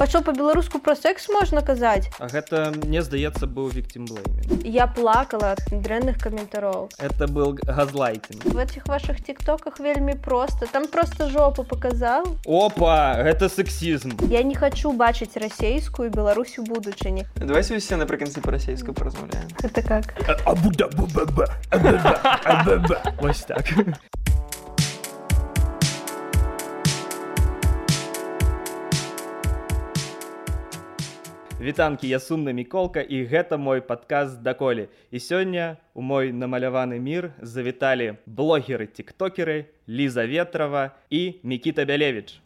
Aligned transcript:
пачо 0.00 0.22
по-беларуску 0.22 0.78
про 0.78 0.96
секс 0.96 1.28
можна 1.28 1.60
казаць 1.60 2.08
А 2.18 2.26
гэта 2.32 2.72
мне 2.72 3.02
здаецца 3.04 3.44
быў 3.44 3.68
віктимблеймінг 3.68 4.64
я 4.64 4.86
плакала 4.86 5.52
ад 5.52 5.60
дрэнных 5.68 6.16
каментароў 6.16 6.88
это 6.96 7.28
был 7.28 7.52
газлайтинг. 7.60 8.44
В 8.44 8.56
этих 8.56 8.86
ваших 8.86 9.20
тиктоках 9.20 9.78
вельмі 9.80 10.14
просто. 10.14 10.66
Там 10.72 10.86
просто 10.86 11.28
жопу 11.28 11.64
показал. 11.64 12.24
Опа 12.46 13.14
это 13.18 13.50
сексізм 13.50 14.12
я 14.30 14.42
не 14.42 14.54
хочу 14.54 14.92
бачыць 14.92 15.36
расейскую 15.36 16.08
Беларусь 16.10 16.58
у 16.58 16.62
будучыні 16.64 17.26
давайте 17.36 17.76
усе 17.76 17.96
напрыканцы 17.96 18.40
па-расейску 18.40 18.94
паразмаўляем 18.94 19.48
это 19.62 19.82
как? 19.82 20.14
Вось 23.20 23.44
так 23.44 23.66
Вітанкі 31.60 32.08
я 32.08 32.16
сумны 32.16 32.54
міколка 32.56 33.02
і 33.04 33.28
гэта 33.28 33.60
мой 33.60 33.82
падказ 33.84 34.40
даколі 34.40 34.88
і 35.12 35.20
сёння 35.20 35.76
у 35.92 36.00
мой 36.00 36.32
намаляваны 36.32 36.96
мір 36.96 37.36
завіталі 37.36 38.16
блогеры 38.24 38.88
тиктокеры 38.88 39.68
ліза 39.84 40.24
ветрова 40.24 40.96
і 41.12 41.36
мікіта 41.44 41.84
бялевич 41.84 42.40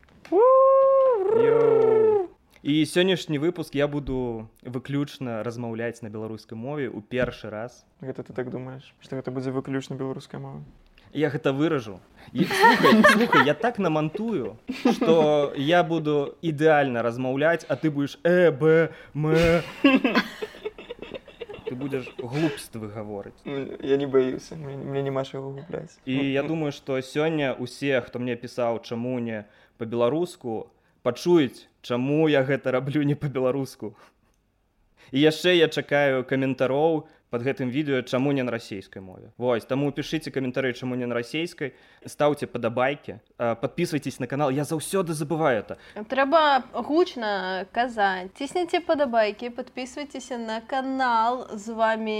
і 2.66 2.74
сённяшні 2.90 3.38
выпуск 3.38 3.78
я 3.78 3.86
буду 3.86 4.50
выключна 4.66 5.46
размаўляць 5.46 6.02
на 6.02 6.10
беларускай 6.10 6.58
мове 6.58 6.90
у 6.90 6.98
першы 6.98 7.50
раз. 7.54 7.86
Гэта 8.00 8.26
ты 8.26 8.34
так 8.34 8.50
думаешь 8.50 8.94
что 8.98 9.14
гэта 9.14 9.30
будзе 9.30 9.54
выключна 9.54 9.94
беларускай 9.94 10.42
мовы 10.42 10.66
я 11.14 11.30
гэта 11.30 11.52
выражу. 11.52 12.00
І, 12.32 12.44
слухай, 12.44 13.02
слухай, 13.12 13.46
я 13.46 13.54
так 13.54 13.78
намантую 13.78 14.56
что 14.92 15.52
я 15.56 15.82
буду 15.82 16.34
ідэальна 16.42 17.02
размаўляць 17.02 17.64
а 17.68 17.76
ты 17.76 17.90
будешь 17.90 18.18
э 18.24 18.50
б 18.50 18.90
м 19.14 19.62
ты 21.68 21.74
будешь 21.74 22.08
глупствы 22.18 22.88
гаворыць 22.88 23.38
ну, 23.44 23.76
я 23.82 23.96
не 23.96 24.06
баюся 24.06 24.56
мне 24.56 25.02
няма 25.02 25.24
чаго 25.24 25.50
губляць 25.50 25.98
і 26.06 26.14
я 26.32 26.42
думаю 26.42 26.72
что 26.72 27.00
сёння 27.00 27.54
усе 27.54 28.00
хто 28.00 28.18
мне 28.18 28.36
пісаў 28.36 28.82
чаму 28.82 29.18
не 29.18 29.44
по-беларуску 29.78 30.72
пачуюць 31.02 31.68
чаму 31.82 32.28
я 32.28 32.42
гэта 32.42 32.72
раблю 32.72 33.02
не 33.02 33.14
по-беларуску 33.14 33.94
і 35.12 35.20
яшчэ 35.20 35.54
я 35.54 35.68
чакаю 35.68 36.24
каментароў 36.24 37.06
под 37.34 37.42
гэтым 37.42 37.66
відэо 37.74 38.06
чаму 38.06 38.30
не 38.30 38.46
на 38.46 38.54
расійскай 38.54 39.02
мове 39.02 39.34
Вось 39.42 39.66
таму 39.66 39.90
пішыце 39.90 40.30
каментары 40.30 40.70
чаму 40.72 40.94
не 40.94 41.06
на 41.10 41.18
расійскай 41.18 41.74
стаўце 42.06 42.46
падабайкі 42.46 43.18
подписывайтесь 43.36 44.20
на 44.22 44.30
канал 44.30 44.54
я 44.54 44.62
заўсёды 44.62 45.18
забываю 45.18 45.66
это. 45.66 45.74
Трэба 46.06 46.62
гучна 46.72 47.66
казаць 47.74 48.30
цісніце 48.38 48.78
падабайкі 48.86 49.50
подписывайтеся 49.50 50.38
на 50.38 50.60
канал. 50.60 51.48
З 51.54 51.74
вами 51.74 52.16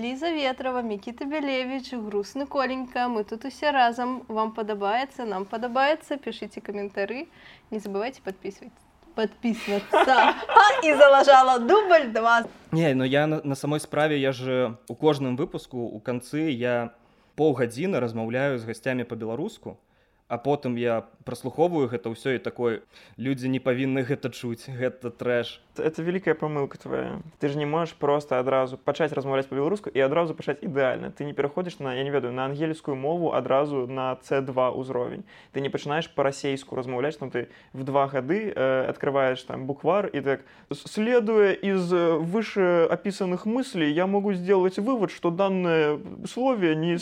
ліза 0.00 0.32
ветрова 0.36 0.82
мікіта 0.82 1.24
бялевич 1.24 1.94
грустны 1.94 2.46
коленька. 2.46 3.08
Мы 3.08 3.24
тут 3.24 3.44
усе 3.44 3.70
разам. 3.70 4.22
Вам 4.28 4.52
падабаецца 4.52 5.24
нам 5.24 5.48
падабаецца. 5.48 6.20
Пішыце 6.20 6.60
каментары. 6.60 7.26
Не 7.70 7.78
забывайте 7.78 8.20
подписывайтесь 8.20 8.87
подписываться. 9.18 10.34
И 10.84 10.94
залажала 10.94 11.58
дубль 11.58 12.12
два. 12.14 12.44
Не 12.70 12.94
но 12.94 13.04
я 13.04 13.26
на, 13.26 13.42
на 13.42 13.56
самой 13.56 13.80
справе 13.80 14.16
я 14.20 14.30
же 14.30 14.78
у 14.86 14.94
кожным 14.94 15.34
выпуску 15.34 15.78
у 15.78 15.98
канцы 15.98 16.50
я 16.50 16.94
паўгадзіны 17.34 17.98
размаўляю 17.98 18.58
з 18.58 18.64
гасцямі 18.64 19.02
по-беларуску 19.02 19.80
а 20.28 20.38
потым 20.38 20.76
я 20.76 21.08
праслухоўваю 21.24 21.88
гэта 21.88 22.12
ўсё 22.14 22.36
і 22.36 22.38
такой 22.38 22.86
людзі 23.16 23.48
не 23.48 23.58
павінны 23.58 24.06
гэта 24.06 24.30
чуць 24.30 24.70
гэта 24.70 25.10
трэш 25.10 25.58
это 25.78 26.02
великкая 26.02 26.34
памылка 26.34 26.78
твоя. 26.78 27.20
Ты 27.40 27.48
ж 27.48 27.56
не 27.56 27.66
можешь 27.66 27.94
просто 27.94 28.38
адразу 28.38 28.76
пачаць 28.76 29.12
размаўляць 29.12 29.46
по-беларуску 29.46 29.90
і 29.90 30.00
адразу 30.00 30.34
пачаць 30.34 30.58
ідэальна 30.62 31.10
ты 31.10 31.24
не 31.24 31.32
пераходзіш 31.32 31.78
на 31.80 31.94
я 31.94 32.04
не 32.04 32.10
ведаю 32.10 32.32
на 32.32 32.44
ангельскую 32.46 32.96
мову 32.96 33.32
адразу 33.34 33.86
на 33.86 34.18
c2 34.22 34.72
ўзровень 34.74 35.24
ты 35.52 35.60
не 35.60 35.68
пачынаешь 35.68 36.10
па-расейску 36.14 36.76
размаўляць 36.76 37.16
там 37.18 37.30
ты 37.30 37.48
в 37.72 37.84
два 37.84 38.06
гады 38.08 38.52
э, 38.54 38.86
открываешь 38.88 39.42
там 39.42 39.66
буквар 39.66 40.10
і 40.12 40.20
так 40.20 40.40
следуя 40.72 41.52
из 41.52 41.92
э, 41.92 42.16
выше 42.16 42.88
опісаных 42.90 43.46
мыслей 43.46 43.92
я 43.92 44.06
могу 44.06 44.32
сделать 44.32 44.78
вывод 44.78 45.10
что 45.10 45.30
данное 45.30 45.98
слове 46.26 46.76
не 46.76 46.98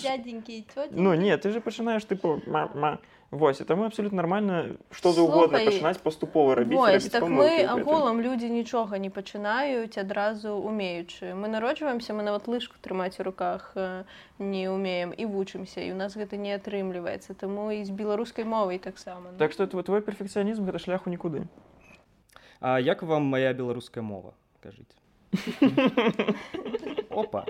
ну 0.90 1.14
нет 1.14 1.42
ты 1.42 1.50
же 1.50 1.60
пачынаешь 1.60 2.04
тыпу 2.04 2.40
ма 2.46 2.70
-ма. 2.74 2.98
Вось 3.30 3.58
таму 3.58 3.84
абсолютно 3.84 4.16
нормально 4.16 4.76
што 4.90 5.12
заўгодна 5.12 5.58
пачынаць 5.58 5.98
паступова 5.98 6.54
рабіць, 6.54 6.78
Вось, 6.78 7.08
так 7.10 7.26
мы 7.26 7.66
агулам 7.66 8.20
людзі 8.20 8.50
нічога 8.50 8.98
не 9.02 9.10
пачынаюць 9.10 9.98
адразу 9.98 10.54
умеючы 10.54 11.34
мы 11.34 11.48
народжваемся 11.48 12.14
мы 12.14 12.22
нават 12.22 12.46
лыжку 12.46 12.78
трымаць 12.80 13.18
у 13.18 13.26
руках 13.26 13.74
не 14.38 14.68
умеем 14.70 15.10
і 15.10 15.26
вучымся 15.26 15.82
і 15.82 15.92
у 15.92 15.96
нас 15.96 16.14
гэта 16.16 16.36
не 16.36 16.54
атрымліваецца. 16.54 17.34
Таму 17.34 17.70
і 17.74 17.82
з 17.84 17.90
беларускай 17.90 18.44
мовай 18.44 18.78
таксама 18.78 19.34
так 19.38 19.52
што 19.52 19.66
твой 19.66 19.82
твой 19.82 20.00
перфекцыянізм 20.02 20.62
гэта 20.70 20.78
шляху 20.78 21.10
нікуды 21.10 21.46
А 22.60 22.78
як 22.80 23.02
вам 23.02 23.26
моя 23.26 23.52
беларуская 23.52 24.02
мова 24.02 24.34
кажыце 24.62 24.94
опа. 27.16 27.46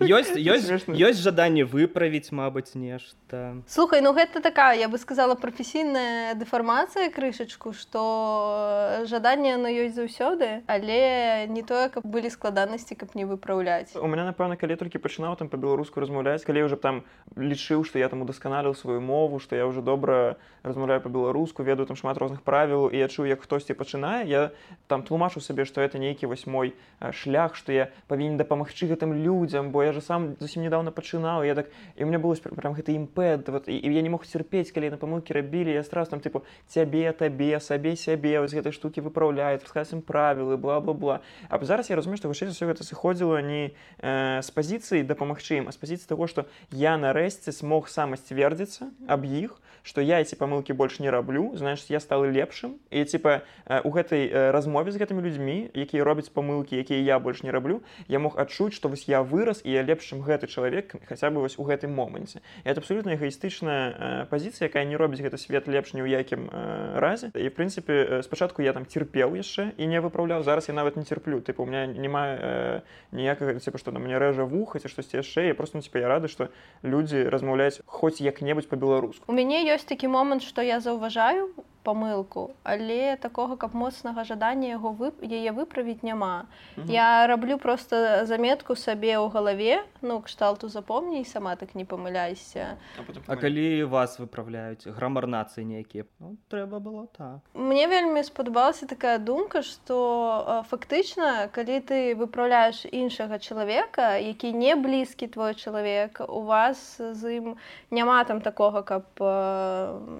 Ёсць 0.00 0.34
ёсць 0.34 0.88
ёсць 0.90 1.20
жаданне 1.22 1.62
выправіць 1.64 2.34
мабыць 2.34 2.74
нешта 2.74 3.62
слухай 3.70 4.02
ну 4.02 4.12
гэта 4.16 4.42
такая 4.42 4.74
я 4.74 4.88
бы 4.88 4.98
сказала 4.98 5.36
прафесійная 5.38 6.34
дэфармацыя 6.34 7.12
крышачку 7.14 7.72
што 7.72 9.06
жаданне 9.06 9.54
на 9.56 9.70
ёсць 9.70 9.94
заўсёды 9.94 10.66
але 10.66 11.46
не 11.46 11.62
тое 11.62 11.88
каб 11.94 12.02
былі 12.02 12.30
складанасці 12.34 12.98
каб 12.98 13.14
не 13.14 13.24
выпраўляць. 13.24 13.94
У 13.94 14.08
меня 14.10 14.26
напэўна 14.26 14.58
калі 14.58 14.74
толькі 14.74 14.98
пачынаў 14.98 15.38
там 15.38 15.48
па-беларуску 15.48 16.02
размаўляць 16.02 16.42
калі 16.42 16.66
уже 16.66 16.76
там 16.76 17.06
лічыў 17.38 17.86
што 17.86 18.02
я 18.02 18.10
там 18.10 18.26
удасканаліў 18.26 18.74
сваю 18.74 19.00
мову 19.00 19.38
што 19.38 19.54
я 19.54 19.70
уже 19.70 19.82
добра 19.82 20.36
размаўляю 20.66 21.00
па-беларуску 21.00 21.62
ведаю 21.62 21.86
там 21.86 21.96
шмат 21.96 22.18
розных 22.18 22.42
правілаў 22.42 22.90
і 22.90 22.98
я 22.98 23.06
чую 23.08 23.30
як 23.30 23.46
хтосьці 23.46 23.78
пачынае 23.78 24.26
я 24.26 24.50
там 24.90 25.06
тлумачу 25.06 25.38
сабе 25.40 25.64
што 25.64 25.80
это 25.80 26.02
нейкі 26.02 26.26
вось 26.26 26.49
мой 26.50 26.74
шлях 27.12 27.56
што 27.56 27.72
я 27.72 27.88
павінен 28.08 28.36
дапамагчы 28.36 28.84
гэтым 28.90 29.16
людзям 29.16 29.72
бо 29.72 29.82
я 29.82 29.92
же 29.92 30.00
сам 30.04 30.36
зусім 30.40 30.62
недавно 30.62 30.92
пачынаў 30.92 31.46
я 31.48 31.54
так 31.54 31.72
і 31.96 32.04
у 32.04 32.06
меня 32.06 32.18
было 32.18 32.36
прям 32.36 32.76
гэты 32.76 32.92
імпэд 32.92 33.48
вот, 33.48 33.68
і, 33.68 33.80
я 33.80 34.02
не 34.02 34.10
мог 34.12 34.26
цярпець 34.26 34.68
калі 34.72 34.90
на 34.90 34.98
памылкі 35.00 35.32
рабілі 35.32 35.72
я 35.72 35.82
страс 35.82 36.08
там 36.08 36.20
типу 36.20 36.44
цябе 36.68 37.12
табе 37.12 37.60
сабе 37.60 37.96
сябе 37.96 38.40
вось 38.40 38.52
гэтай 38.52 38.72
штукі 38.72 39.00
выпраўляюць 39.00 39.64
скасім 39.64 40.02
правілы 40.02 40.56
бла-бла-бла. 40.56 41.20
А 41.48 41.56
зараз 41.64 41.88
я 41.88 41.96
разумею 41.96 42.18
што 42.18 42.28
вышэй 42.28 42.52
все 42.52 42.66
гэта 42.66 42.84
сыходзіла 42.84 43.40
не 43.40 43.72
э, 44.02 44.42
з 44.42 44.50
пазіцыі 44.50 45.06
дапамагчы 45.08 45.64
ім 45.64 45.68
а 45.68 45.72
з 45.72 45.80
пазіцыі 45.80 46.08
того 46.12 46.26
што 46.26 46.44
я 46.70 47.00
нарэшце 47.00 47.52
смог 47.52 47.88
сам 47.88 48.16
сцвердзіцца 48.16 48.92
аб 49.08 49.24
іх 49.24 49.56
што 49.82 50.04
я 50.04 50.20
эти 50.20 50.36
памылкі 50.36 50.76
больш 50.76 51.00
не 51.00 51.08
раблю 51.08 51.56
знаешь 51.56 51.86
я 51.88 52.00
стал 52.00 52.28
лепшым. 52.28 52.76
І 52.90 53.04
типа 53.04 53.40
э, 53.64 53.80
у 53.84 53.90
гэтай 53.90 54.28
э, 54.28 54.50
размове 54.50 54.92
з 54.92 55.00
гэтымі 55.00 55.24
людзьмі 55.24 55.70
якія 55.72 56.04
робяць 56.04 56.28
памылкі 56.28 56.39
якія 56.42 57.00
я 57.00 57.18
больш 57.18 57.42
не 57.42 57.50
раблю 57.50 57.82
я 58.08 58.18
мог 58.18 58.38
адчуць 58.38 58.74
што 58.74 58.88
вось 58.88 59.08
я 59.08 59.22
вырас 59.22 59.60
і 59.64 59.70
я 59.70 59.82
лепшым 59.82 60.22
гэты 60.22 60.46
чалавек 60.46 60.94
хаця 61.06 61.30
бы 61.30 61.40
вось 61.40 61.58
у 61.58 61.64
гэтым 61.64 61.92
моманце. 61.94 62.42
Это 62.64 62.80
абсолютно 62.80 63.14
эгоістычная 63.14 64.24
э, 64.24 64.26
пазіцыя 64.30 64.68
якая 64.68 64.84
не 64.84 64.96
робіць 64.96 65.20
гэты 65.20 65.38
свет 65.38 65.68
лепш 65.68 65.94
ні 65.94 66.02
ў 66.02 66.08
якім 66.10 66.48
э, 66.50 66.98
разе. 66.98 67.30
І 67.34 67.48
в 67.48 67.54
прынцыпе 67.54 68.22
спачатку 68.22 68.62
я 68.62 68.72
там 68.72 68.86
церпеў 68.86 69.36
яшчэ 69.36 69.72
і 69.76 69.86
не 69.86 70.00
выпраўляў 70.00 70.42
зараз 70.42 70.68
я 70.68 70.74
нават 70.74 70.96
не 70.96 71.04
церплю 71.04 71.40
тыпу 71.40 71.62
у 71.62 71.66
меня 71.66 71.86
няма 71.86 72.24
э, 72.26 72.80
ніякага 73.12 73.58
типа 73.60 73.78
што 73.78 73.92
на 73.92 74.00
мне 74.00 74.18
рэжа 74.18 74.44
вуха 74.44 74.78
ці 74.78 74.88
штосьці 74.88 75.20
яшчэ. 75.20 75.46
Я 75.50 75.54
просто 75.54 75.78
ну, 75.78 75.82
типа 75.82 75.98
я 75.98 76.08
рады 76.08 76.28
што 76.28 76.48
людзі 76.82 77.28
размаўляюць 77.28 77.80
хоць 77.86 78.20
як-небудзь 78.20 78.66
по-беларуску 78.66 79.24
у 79.28 79.34
мяне 79.36 79.62
ёсць 79.68 79.86
такі 79.86 80.08
момант 80.08 80.42
што 80.42 80.62
я 80.62 80.80
заўважаю 80.80 81.52
памылку 81.82 82.50
але 82.64 83.16
такога 83.16 83.56
каб 83.56 83.74
моцнага 83.74 84.24
жадання 84.24 84.76
яго 84.76 84.92
вы 84.92 85.12
яе 85.22 85.52
выправіць 85.52 86.02
няма. 86.02 86.46
Угу. 86.76 86.92
я 86.92 87.26
раблю 87.26 87.58
просто 87.58 88.26
заметку 88.26 88.76
сабе 88.76 89.16
ў 89.18 89.30
галаве 89.30 89.82
ну 90.02 90.20
кшталту 90.20 90.68
запомні 90.68 91.24
сама 91.24 91.56
так 91.56 91.74
не 91.74 91.84
памыляйся. 91.84 92.76
А, 92.98 93.02
а 93.26 93.36
калі 93.36 93.84
вас 93.84 94.18
выправляюць 94.18 94.86
грамар 94.86 95.26
нацыі 95.26 95.64
нейкія? 95.64 96.04
Ну, 96.20 96.36
трэба 96.48 96.80
было 96.80 97.06
так. 97.06 97.40
Мне 97.54 97.86
вельмі 97.86 98.22
спадабалася 98.24 98.86
такая 98.86 99.18
думка 99.18 99.62
что 99.62 100.64
фактычна 100.70 101.48
калі 101.52 101.80
ты 101.80 102.14
выпраўляеш 102.14 102.86
іншага 102.92 103.38
чалавека 103.38 104.16
які 104.16 104.52
не 104.52 104.76
блізкі 104.76 105.28
твой 105.28 105.54
чалавек 105.54 106.20
у 106.28 106.42
вас 106.42 107.00
з 107.00 107.36
ім 107.36 107.56
няма 107.90 108.24
там 108.24 108.40
такога 108.40 108.82
каб 108.82 109.04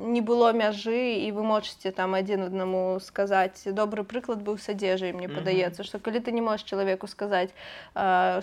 не 0.06 0.20
было 0.20 0.52
мяжы 0.52 1.20
і 1.26 1.32
вы 1.32 1.42
можете 1.50 1.90
там 1.90 2.14
адзін 2.14 2.46
аднаму 2.46 2.82
сказаць 3.02 3.66
добры 3.66 4.06
прыклад 4.06 4.42
быў 4.46 4.58
садзежай 4.62 5.10
мне 5.16 5.28
падаецца 5.28 5.86
што 5.88 5.98
калі 5.98 6.22
ты 6.22 6.34
не 6.36 6.44
можаш 6.46 6.62
чалавеку 6.70 7.10
сказаць 7.10 7.50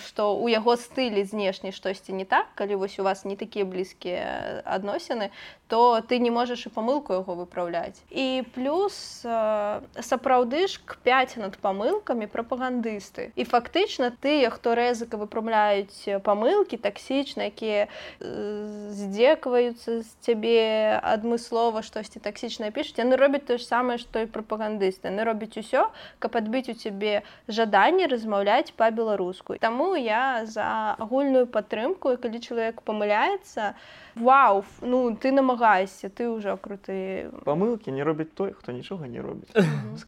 што 0.07 0.27
у 0.36 0.51
яго 0.51 0.75
стылі 0.75 1.24
знешні 1.24 1.71
штосьці 1.71 2.18
не 2.19 2.27
так 2.27 2.51
калі 2.59 2.81
вось 2.83 3.00
у 3.00 3.07
вас 3.07 3.24
не 3.24 3.39
такія 3.39 3.65
блізкія 3.65 4.62
адносіны 4.77 5.31
то 5.68 6.02
ты 6.02 6.19
не 6.19 6.31
можаш 6.31 6.66
і 6.68 6.69
памылку 6.69 7.14
яго 7.14 7.36
выпраўляць 7.44 8.00
і 8.10 8.44
плюс 8.56 9.22
э, 9.25 9.81
сапраўды 10.00 10.68
ж 10.68 10.80
к5 10.86 11.38
над 11.44 11.58
памылкамі 11.60 12.28
прапагандысты 12.31 13.31
і 13.36 13.44
фактычна 13.44 14.12
тыя 14.12 14.50
хто 14.50 14.75
рэзыка 14.80 15.19
выпраўляюць 15.19 16.24
памылкі 16.24 16.80
таксічна 16.80 17.52
якія 17.52 17.88
э, 17.88 18.90
здзекваюцца 18.96 20.02
з 20.02 20.10
цябе 20.24 21.00
адмыслова 21.04 21.84
штосьці 21.84 22.24
таксічна 22.24 22.72
пішуць 22.72 23.04
яны 23.04 23.19
робяць 23.19 23.46
тое 23.48 23.60
ж 23.60 23.68
самае 23.68 24.00
што 24.00 24.24
і 24.24 24.31
прапагандысты 24.31 25.12
яны 25.12 25.28
робяць 25.28 25.58
усё 25.60 25.92
каб 26.19 26.40
адбіць 26.40 26.72
у 26.72 26.75
цябе 26.75 27.24
жаданне 27.48 28.08
размаўляць 28.08 28.72
па-беларуску. 28.78 29.58
Таму 29.60 29.96
я 29.96 30.46
за 30.46 30.96
агульную 31.00 31.48
падтрымку 31.48 32.16
і 32.16 32.22
калі 32.22 32.40
чалавек 32.40 32.81
памыляецца 32.81 33.74
то 33.74 34.06
Вау, 34.19 34.66
ну 34.81 35.16
ты 35.16 35.31
намагаешься, 35.31 36.10
ты 36.10 36.30
уже 36.30 36.56
круты. 36.58 37.30
Помылки 37.44 37.90
не 37.90 38.04
робит 38.04 38.34
той, 38.34 38.54
кто 38.54 38.72
ничего 38.72 39.06
не 39.06 39.19
робит. 39.19 39.50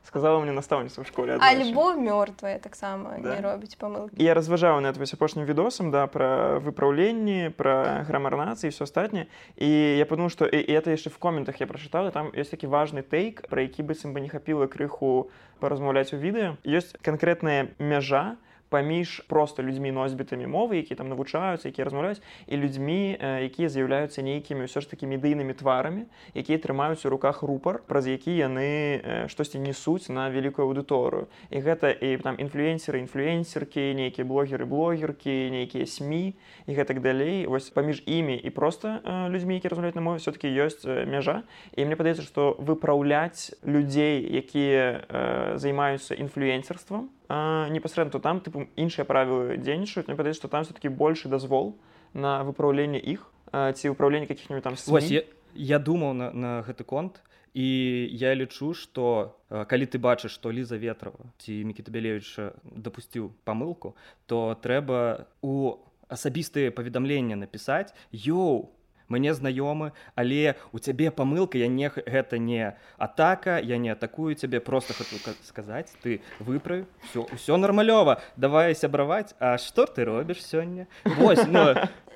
Сказала 0.03 0.39
мне 0.39 0.51
наставница 0.51 1.03
в 1.03 1.07
школе. 1.07 1.37
Альбо 1.39 1.93
мертвая 1.93 2.59
так 2.59 2.75
само 2.75 3.11
да? 3.19 3.35
не 3.35 3.41
робить 3.41 3.77
помылки. 3.77 4.15
Я 4.21 4.33
разважаў 4.33 4.79
на 4.81 4.91
вось 4.91 5.13
апошнім 5.13 5.45
відосам 5.45 5.91
да 5.91 6.07
пра 6.07 6.59
выпраўленні, 6.59 7.49
пра 7.55 8.05
грамар 8.07 8.37
нацыі 8.37 8.67
і 8.67 8.73
все 8.73 8.83
астатняе. 8.83 9.27
І 9.55 9.69
я 9.97 10.05
подумал, 10.05 10.29
што 10.29 10.45
і 10.45 10.57
это 10.57 10.89
яшчэ 10.89 11.09
в 11.09 11.17
коментах 11.17 11.61
я 11.61 11.67
прачытала, 11.67 12.11
там 12.11 12.31
ёсць 12.33 12.49
такі 12.49 12.67
важны 12.67 13.01
тейк, 13.01 13.47
пра 13.49 13.61
які 13.61 13.83
быццам 13.83 14.13
бы 14.13 14.21
не 14.21 14.29
хапіла 14.29 14.67
крыху 14.67 15.29
паразмаўляць 15.59 16.13
у 16.13 16.17
відэо. 16.17 16.57
Ёсць 16.65 16.95
канкрэтная 17.01 17.69
мяжа, 17.79 18.35
паміж 18.69 19.25
просто 19.27 19.63
людзьмі 19.63 19.91
носьбітамі 19.91 20.45
мовы 20.45 20.81
які 20.83 20.95
там 20.95 21.09
навучаюцца 21.09 21.69
якія 21.69 21.85
размаўляюць 21.89 22.21
і 22.47 22.57
людзьмі 22.57 23.17
якія 23.19 23.69
з'яўляюцца 23.69 24.21
нейкімі 24.21 24.69
ўсё 24.69 24.81
ж 24.81 24.89
такі 24.89 25.09
медыйнымі 25.09 25.55
тварамі 25.55 26.05
якія 26.35 26.59
трымаюць 26.59 27.05
у 27.05 27.09
руках 27.09 27.41
рупар 27.41 27.81
праз 27.87 28.11
які 28.11 28.35
яны 28.35 29.29
штосьці 29.31 29.63
несуць 29.63 30.09
на 30.13 30.29
вялікую 30.29 30.67
аўдыторыю 30.69 31.31
і 31.49 31.57
гэта 31.63 31.89
і 31.89 32.17
там 32.21 32.35
інфлюенсеры 32.37 32.99
інфлюенсеркі 33.01 33.93
нейкія 33.95 34.27
блогеры 34.27 34.65
блогеркі 34.65 35.49
нейкія 35.49 35.85
сМ 35.85 36.09
і 36.09 36.73
гэтак 36.73 37.01
далей. 37.01 37.47
Вось 37.47 37.69
паміж 37.69 38.03
імі 38.05 38.35
і 38.35 38.49
просто 38.49 38.99
людзьмі 39.29 39.53
які 39.53 39.67
размаўляюць 39.67 39.95
на 39.95 40.01
мове 40.01 40.17
все-таки 40.17 40.47
ёсць 40.47 40.85
мяжа. 40.85 41.43
І 41.75 41.85
мне 41.85 41.95
падаецца 41.95 42.23
што 42.25 42.55
выпраўляць 42.59 43.53
людзей 43.65 44.25
якія 44.25 45.55
займаюцца 45.57 46.15
інфлюенсерствам 46.15 47.09
непасрэдна 47.29 48.11
то 48.11 48.19
там 48.19 48.41
тыпу 48.41 48.65
іншыя 48.75 49.05
правілы 49.05 49.61
дзейнічаюць 49.61 50.09
мне 50.09 50.17
падаецца 50.17 50.41
што 50.41 50.49
там 50.49 50.65
все-таки 50.65 50.89
большы 50.89 51.29
дазвол 51.29 51.77
на 52.13 52.41
выпраўленне 52.43 52.97
іх 52.97 53.29
ці 53.53 53.93
ўпраўленне 53.93 54.25
каких-нибудь 54.25 54.63
там 54.63 54.75
Вось, 54.87 55.11
я, 55.13 55.23
я 55.53 55.79
думаў 55.79 56.13
на, 56.13 56.31
на 56.33 56.51
гэты 56.65 56.83
конт 56.83 57.21
і 57.53 58.09
я 58.13 58.33
лічу 58.33 58.73
што 58.73 59.37
калі 59.49 59.85
ты 59.85 60.01
бачыш 60.01 60.33
што 60.33 60.49
ліза 60.49 60.77
ветрова 60.81 61.29
ці 61.37 61.53
мікіта 61.69 61.93
бялевіча 61.93 62.53
дапусціў 62.65 63.29
памылку 63.45 63.93
то 64.25 64.57
трэба 64.57 65.29
у 65.41 65.77
асабістыя 66.09 66.73
паведамленні 66.73 67.37
напісаць 67.37 67.93
ёу 68.13 68.73
мне 69.09 69.33
знаёмы 69.33 69.91
але 70.15 70.55
у 70.71 70.79
цябе 70.79 71.11
памылка 71.11 71.57
я 71.57 71.67
не 71.67 71.89
гэта 71.89 72.37
не 72.37 72.73
атака 72.97 73.59
я 73.59 73.77
не 73.77 73.89
атакую 73.89 74.35
цябе 74.35 74.59
просто 74.59 74.93
хочу 74.93 75.19
сказаць 75.43 75.93
ты 76.01 76.21
выправ 76.39 76.85
все 77.09 77.27
ўсё 77.27 77.57
нармалёва 77.57 78.21
давай 78.37 78.75
сябраваць. 78.75 79.35
А 79.39 79.57
што 79.57 79.85
ты 79.85 80.05
робіш 80.05 80.43
сёння? 80.43 80.87
Вось, 81.03 81.45
ну, 81.47 81.75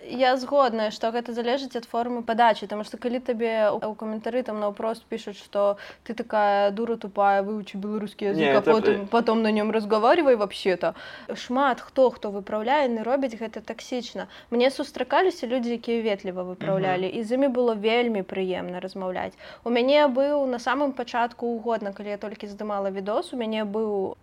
я 0.10 0.36
згодная 0.38 0.92
что 0.92 1.12
гэта 1.12 1.34
залежыць 1.34 1.76
ад 1.76 1.86
формы 1.86 2.24
падачи 2.24 2.68
там 2.68 2.84
что 2.84 2.98
калі 2.98 3.20
табе 3.20 3.70
у 3.72 3.94
каментары 3.96 4.44
там 4.44 4.60
наўпрост 4.60 5.04
пишутць 5.06 5.40
что 5.44 5.78
ты 6.04 6.14
такая 6.14 6.72
дура 6.72 6.98
тупая 6.98 7.44
выучи 7.44 7.78
беларускі 7.78 8.26
язык 8.26 8.62
это... 8.62 8.74
потом 8.74 9.08
потом 9.08 9.42
на 9.42 9.52
нем 9.52 9.72
разговаривай 9.72 10.36
вообще-то 10.36 10.96
шмат 11.36 11.82
хто 11.82 12.10
хто 12.10 12.32
выпраўляе 12.32 12.88
не 12.88 13.04
робіць 13.04 13.40
гэта 13.40 13.62
таксічна 13.62 14.28
мне 14.50 14.72
сустракаліся 14.72 15.48
людзі 15.48 15.74
якія 15.80 16.02
ветліва 16.02 16.44
выпраўлялі 16.44 17.08
і 17.08 17.24
з 17.24 17.40
імі 17.40 17.48
было 17.48 17.76
вельмі 17.76 18.24
прыемна 18.24 18.80
размаўляць 18.80 19.34
у 19.64 19.70
мяне 19.70 20.08
быў 20.08 20.46
на 20.46 20.60
самым 20.60 20.92
пачатку 20.92 21.48
угодна 21.48 21.94
калі 21.94 22.10
я 22.10 22.18
толькі 22.18 22.48
здымала 22.48 22.92
відос 22.92 23.34
у 23.34 23.38
мяне 23.38 23.64
быў 23.64 24.16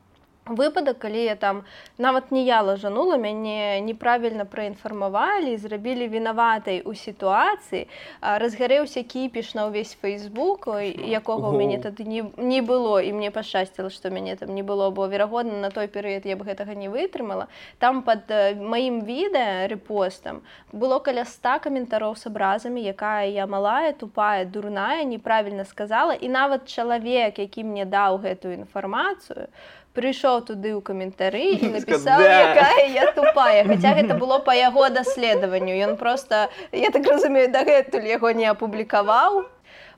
выпадак 0.46 0.98
калі 0.98 1.24
я 1.24 1.36
там 1.36 1.64
нават 1.98 2.32
не 2.32 2.44
я 2.44 2.62
лажанула 2.62 3.16
мяне 3.16 3.80
неправільна 3.80 4.44
праінфармавалі 4.44 5.56
зрабілі 5.56 6.08
вінаватай 6.08 6.80
у 6.82 6.94
сітуацыі 6.94 7.86
разгарэўся 8.20 9.02
кіпіш 9.04 9.54
на 9.54 9.68
ўвесь 9.68 9.94
фейсбук 10.00 10.66
якога 10.66 11.52
ў 11.52 11.54
мяне 11.60 11.78
тады 11.78 12.08
не, 12.08 12.24
не 12.36 12.60
было 12.64 13.04
і 13.04 13.12
мне 13.12 13.30
пашчасціла 13.30 13.90
што 13.90 14.10
мяне 14.10 14.36
там 14.36 14.54
не 14.54 14.62
было 14.62 14.90
бо 14.90 15.06
верагодна 15.06 15.60
на 15.60 15.70
той 15.70 15.86
перыяд 15.86 16.24
я 16.24 16.36
б 16.36 16.48
гэтага 16.48 16.74
не 16.74 16.88
вытрымала 16.88 17.46
там 17.78 18.02
под 18.02 18.26
маім 18.56 19.04
відэа 19.04 19.68
рэпостам 19.68 20.42
было 20.72 20.98
каля 20.98 21.28
ста 21.28 21.60
каментароў 21.60 22.16
с 22.16 22.26
абразамі 22.26 22.80
якая 22.80 23.28
я 23.28 23.46
малая 23.46 23.92
тупая 23.92 24.44
дурная 24.44 25.04
неправільна 25.04 25.64
сказала 25.64 26.16
і 26.16 26.28
нават 26.28 26.66
чалавек 26.66 27.38
які 27.38 27.64
мне 27.64 27.84
даў 27.84 28.18
гэтую 28.24 28.56
інфармацыю 28.64 29.46
то 29.46 29.79
прыйшоў 29.94 30.40
туды 30.46 30.70
ў 30.74 30.80
каментары 30.86 31.44
і 31.58 31.70
напісаў 31.74 32.22
якая 32.22 32.86
я 32.94 33.10
тупая 33.16 33.64
хаця 33.66 33.94
гэта 33.98 34.16
было 34.18 34.38
па 34.46 34.54
яго 34.54 34.88
даследаванню 34.94 35.74
ён 35.86 35.96
просто 36.00 36.48
я 36.72 36.90
так 36.94 37.06
разумею 37.10 37.50
дагэтуль 37.50 38.06
яго 38.06 38.32
не 38.32 38.50
апублікаваў 38.50 39.46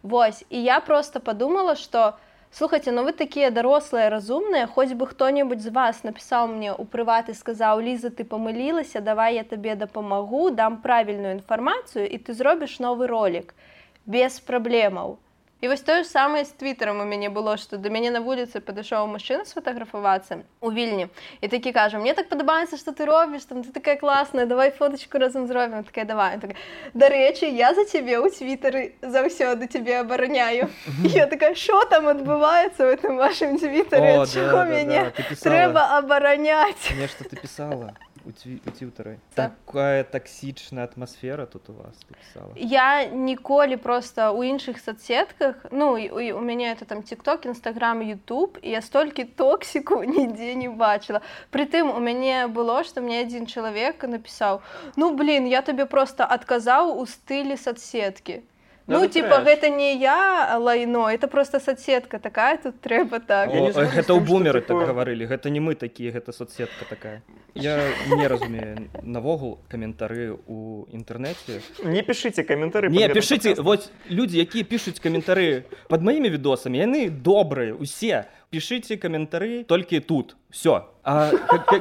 Вось 0.03 0.45
і 0.51 0.63
я 0.63 0.81
просто 0.81 1.21
подумала 1.21 1.77
что 1.77 2.15
слухайте 2.51 2.93
ну 2.93 3.05
вы 3.05 3.13
такія 3.13 3.51
дарослыя 3.51 4.09
разумныя 4.11 4.67
хоць 4.67 4.93
бы 4.93 5.07
хто-небудзь 5.07 5.69
з 5.69 5.73
вас 5.77 6.03
напісаў 6.05 6.49
мне 6.53 6.73
у 6.73 6.85
прываты 6.85 7.35
сказаў 7.35 7.81
ліза 7.81 8.11
ты 8.11 8.25
памылілася 8.25 9.01
давай 9.01 9.37
я 9.37 9.45
табе 9.45 9.75
дапамагу 9.75 10.51
дам 10.51 10.81
правільную 10.83 11.37
інфармацыю 11.39 12.09
і 12.09 12.19
ты 12.19 12.35
зробіш 12.35 12.81
новы 12.81 13.07
ролик 13.07 13.55
без 14.07 14.41
праблемаў 14.41 15.19
І 15.63 15.69
вось 15.69 15.81
тое 15.81 16.03
ж 16.03 16.09
самае 16.11 16.45
з 16.45 16.51
твіттером 16.59 17.01
у 17.01 17.05
мяне 17.07 17.31
было 17.31 17.55
што 17.55 17.79
да 17.79 17.87
мяне 17.87 18.11
на 18.11 18.19
вуліцы 18.19 18.59
падышоў 18.59 19.07
мужчына 19.07 19.47
сфотаграфавацца 19.47 20.43
у 20.59 20.73
вільні 20.75 21.07
і 21.39 21.47
такі 21.49 21.71
кажа 21.71 22.03
мне 22.03 22.15
так 22.19 22.27
падабаецца 22.27 22.75
што 22.81 22.91
ты 22.91 23.07
робіш 23.07 23.47
там 23.47 23.63
ты 23.63 23.71
такая 23.71 23.95
класная 23.95 24.47
давай 24.51 24.75
фоточку 24.75 25.23
разам 25.23 25.47
зробім 25.47 25.87
такая 25.87 26.05
давай 26.05 26.43
так, 26.43 26.59
дарэчы 26.99 27.47
я 27.47 27.71
за 27.79 27.87
цябе 27.87 28.19
ў 28.19 28.35
твиттары 28.35 28.99
заўсёды 29.07 29.71
тебе 29.71 30.03
абараняю 30.03 30.67
я 31.15 31.31
такая 31.31 31.55
що 31.55 31.85
там 31.87 32.11
адбываецца 32.11 32.83
в 32.83 32.91
этом 32.91 33.23
вашым 33.23 33.55
твиттере? 33.55 34.19
Да, 34.35 34.65
мяне 34.67 35.15
да, 35.15 35.23
да. 35.31 35.37
трэба 35.47 35.83
абараняць 36.03 36.91
нешта 36.99 37.23
ты 37.23 37.39
писала. 37.39 37.95
у 37.95 38.12
цютары 38.31 39.19
так. 39.35 39.53
такая 39.67 40.05
таксічная 40.05 40.85
атмасфера 40.85 41.47
тут 41.47 41.71
у 41.71 41.73
вас 41.73 41.97
писала. 42.05 42.53
Я 42.57 43.05
ніколі 43.07 43.77
просто 43.77 44.33
у 44.33 44.45
іншых 44.45 44.79
соцсетках 44.79 45.67
ну 45.71 45.99
і, 45.99 46.33
у 46.33 46.41
мяне 46.41 46.73
это 46.73 46.85
там 46.85 47.03
тикток 47.03 47.47
нстаграм 47.47 48.03
youtube 48.03 48.59
і 48.63 48.71
я 48.71 48.83
столькі 48.83 49.25
токсіку 49.25 50.05
нідзе 50.05 50.55
не 50.55 50.69
бачыла 50.69 51.21
притым 51.51 51.91
у 51.91 52.01
мяне 52.01 52.47
было 52.47 52.85
что 52.85 53.01
мне 53.01 53.21
один 53.21 53.47
чалавек 53.47 54.05
напісаў 54.05 54.61
ну 54.97 55.15
блин 55.15 55.47
я 55.47 55.63
табе 55.63 55.87
просто 55.87 56.25
адказаў 56.25 56.99
у 56.99 57.07
стылі 57.07 57.57
соцсетки 57.57 58.43
Ну, 58.87 59.07
типа, 59.07 59.39
гэта 59.41 59.69
не 59.69 59.97
я 59.97 60.59
лайно, 60.59 61.09
это 61.09 61.29
просто 61.29 61.61
соцсетка 61.61 62.19
такая, 62.19 62.59
тут 62.59 62.81
трэба 62.81 63.21
так. 63.21 63.51
О, 63.51 63.71
гэта 63.71 64.13
ў 64.15 64.21
бумеры 64.21 64.61
так 64.61 64.77
гаварылі, 64.77 65.27
гэта 65.27 65.51
не 65.51 65.61
мы 65.61 65.75
такія, 65.75 66.11
гэта 66.11 66.33
соцсетка 66.33 66.85
такая. 66.89 67.23
Я 67.55 67.79
не 68.09 68.27
разумею 68.27 68.91
навогул 69.03 69.61
каментары 69.69 70.35
ў 70.35 70.89
інтэрнэце. 70.91 71.63
Не 71.85 72.03
пішыце 72.03 72.43
каментары. 72.43 72.91
Не 72.91 73.09
пішыце, 73.09 73.55
вось 73.63 73.91
людзі, 74.11 74.43
якія 74.43 74.65
пішуць 74.65 74.99
каментары 74.99 75.65
пад 75.89 76.03
маімі 76.03 76.33
відосамі, 76.33 76.79
яны 76.83 77.11
добрыя, 77.11 77.75
усе 77.75 78.27
пішыце 78.53 79.01
каментары 79.01 79.65
толькі 79.65 80.01
тут. 80.01 80.37
Все 80.53 80.85
А 81.03 81.33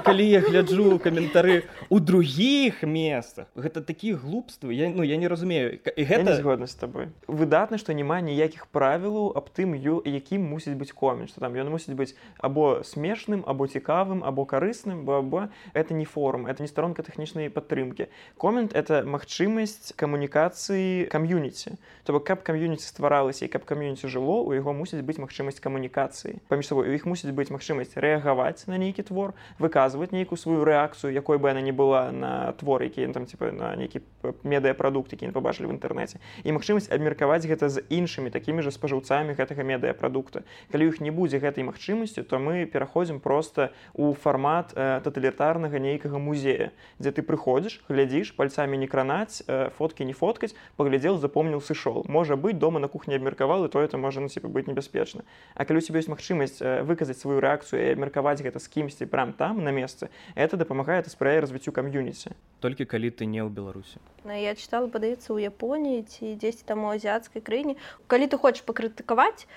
калі 0.01 0.25
я 0.25 0.39
гляджу 0.41 0.97
каментары 0.97 1.69
у 1.93 1.99
других 1.99 2.81
месцах 2.81 3.45
гэта 3.53 3.85
такія 3.85 4.17
глупствы 4.17 4.73
я 4.73 4.89
ну 4.89 5.03
я 5.03 5.17
не 5.17 5.27
разумею. 5.27 5.77
І 5.77 6.03
гэта 6.09 6.33
згодна 6.41 6.65
з 6.65 6.73
тобой. 6.73 7.13
Выдатна 7.27 7.77
што 7.77 7.93
няма 7.93 8.17
ніякіх 8.25 8.65
правілаў 8.73 9.37
аб 9.37 9.53
тым 9.53 9.77
ю 9.77 10.01
якім 10.01 10.41
мусіць 10.49 10.73
быць 10.73 10.89
комент 10.89 11.29
что 11.29 11.37
там 11.37 11.53
ён 11.53 11.69
мусіць 11.69 11.93
быць 11.93 12.17
або 12.41 12.81
смешным 12.81 13.45
або 13.45 13.69
цікавым 13.69 14.25
або 14.25 14.41
карысным 14.49 15.05
бо 15.05 15.21
або 15.21 15.53
это 15.77 15.93
не 15.93 16.05
форум 16.05 16.47
это 16.47 16.65
не 16.65 16.67
старонка 16.67 17.05
тэхнічнай 17.05 17.53
падтрымки 17.53 18.09
комент 18.41 18.73
это 18.73 19.05
магчымасць 19.05 19.93
камунікацыі 20.01 21.05
кам'юніці. 21.13 21.77
То 22.03 22.17
бок 22.17 22.25
каб 22.25 22.41
кам'юніці 22.41 22.89
стваралася 22.89 23.45
і 23.45 23.53
каб 23.53 23.69
кам'юніці 23.69 24.09
жыло 24.09 24.41
у 24.41 24.57
яго 24.57 24.73
мусіць 24.73 25.05
быць 25.05 25.21
магчымасць 25.21 25.61
камунікацыі. 25.61 26.41
Паміж 26.49 26.60
паміж 26.61 26.67
сабой 26.67 26.89
у 26.89 26.93
іх 26.93 27.09
мусіць 27.09 27.33
быць 27.33 27.49
магчымасць 27.49 27.97
рэагаваць 27.97 28.69
на 28.69 28.77
нейкі 28.77 29.01
твор 29.01 29.33
выказваць 29.57 30.13
нейкую 30.13 30.37
сваю 30.37 30.61
рэакцыю 30.61 31.09
якой 31.09 31.41
бы 31.41 31.49
она 31.49 31.61
не 31.61 31.73
была 31.73 32.11
на 32.13 32.53
твор 32.61 32.83
які 32.83 33.07
там 33.09 33.25
типа 33.25 33.49
на 33.49 33.73
нейкі 33.75 34.05
медыапрадукт 34.45 35.09
які 35.09 35.25
не 35.25 35.33
побачылі 35.33 35.65
в 35.65 35.73
інтэрнэце 35.73 36.21
і 36.45 36.53
магчымасць 36.53 36.93
абмеркаваць 36.93 37.49
гэта 37.49 37.65
з 37.69 37.81
іншымі 37.89 38.29
такімі 38.29 38.61
же 38.61 38.69
спажыўцамі 38.69 39.33
гэтага 39.33 39.65
медыапрадукта 39.65 40.45
калі 40.69 40.93
іх 40.93 41.01
не 41.01 41.09
будзе 41.09 41.41
гэтай 41.41 41.65
магчымасцю 41.65 42.21
то 42.29 42.37
мы 42.37 42.69
пераходзім 42.69 43.17
просто 43.17 43.73
у 43.97 44.13
фармат 44.13 44.77
э, 44.77 45.01
таталітарнага 45.01 45.81
нейкага 45.81 46.21
музея 46.21 46.69
дзе 47.01 47.09
ты 47.09 47.25
прыходзіш 47.25 47.81
глядзіш 47.89 48.37
пальцамі 48.37 48.77
не 48.77 48.85
кранаць 48.85 49.41
э, 49.49 49.73
фоткі 49.81 50.05
не 50.05 50.13
фоткаць 50.13 50.53
паглядзеў 50.77 51.17
запомніў 51.17 51.65
сышоў 51.65 52.05
можа 52.05 52.37
быць 52.37 52.61
дома 52.61 52.77
на 52.77 52.85
кухні 52.87 53.17
абмеркавал 53.17 53.65
і 53.65 53.69
то 53.73 53.81
это 53.81 53.97
можа 53.97 54.21
на 54.21 54.29
себе 54.29 54.45
быць 54.49 54.67
небяспечна. 54.67 55.23
А 55.55 55.65
калі 55.65 55.79
у 55.79 55.81
тебе 55.81 55.99
ёсць 56.03 56.11
магчымасць 56.11 56.50
э, 56.59 56.83
выказаць 56.83 57.19
сваю 57.23 57.39
рэакцыю 57.39 57.79
і 57.79 57.95
абмеркаваць 57.95 58.43
гэта 58.43 58.59
з 58.59 58.67
кімсьці 58.67 59.07
прям 59.07 59.31
там 59.31 59.63
на 59.63 59.71
месцы 59.71 60.11
это 60.35 60.59
дапамагае 60.59 60.99
спрае 61.07 61.39
развіццю 61.39 61.71
кам'юніці 61.71 62.35
толькі 62.59 62.83
калі 62.85 63.15
ты 63.15 63.23
не 63.23 63.39
ў 63.39 63.47
беларусі 63.47 64.03
я 64.27 64.51
читала 64.59 64.91
падаецца 64.91 65.31
ў 65.31 65.47
японіі 65.47 66.03
ці 66.03 66.35
дзесьці 66.35 66.67
там 66.67 66.83
у 66.83 66.91
азіяцкай 66.91 67.39
краіне 67.39 67.79
калі 68.11 68.27
ты 68.27 68.35
хочаш 68.35 68.67
пакрытыкаваць 68.67 69.47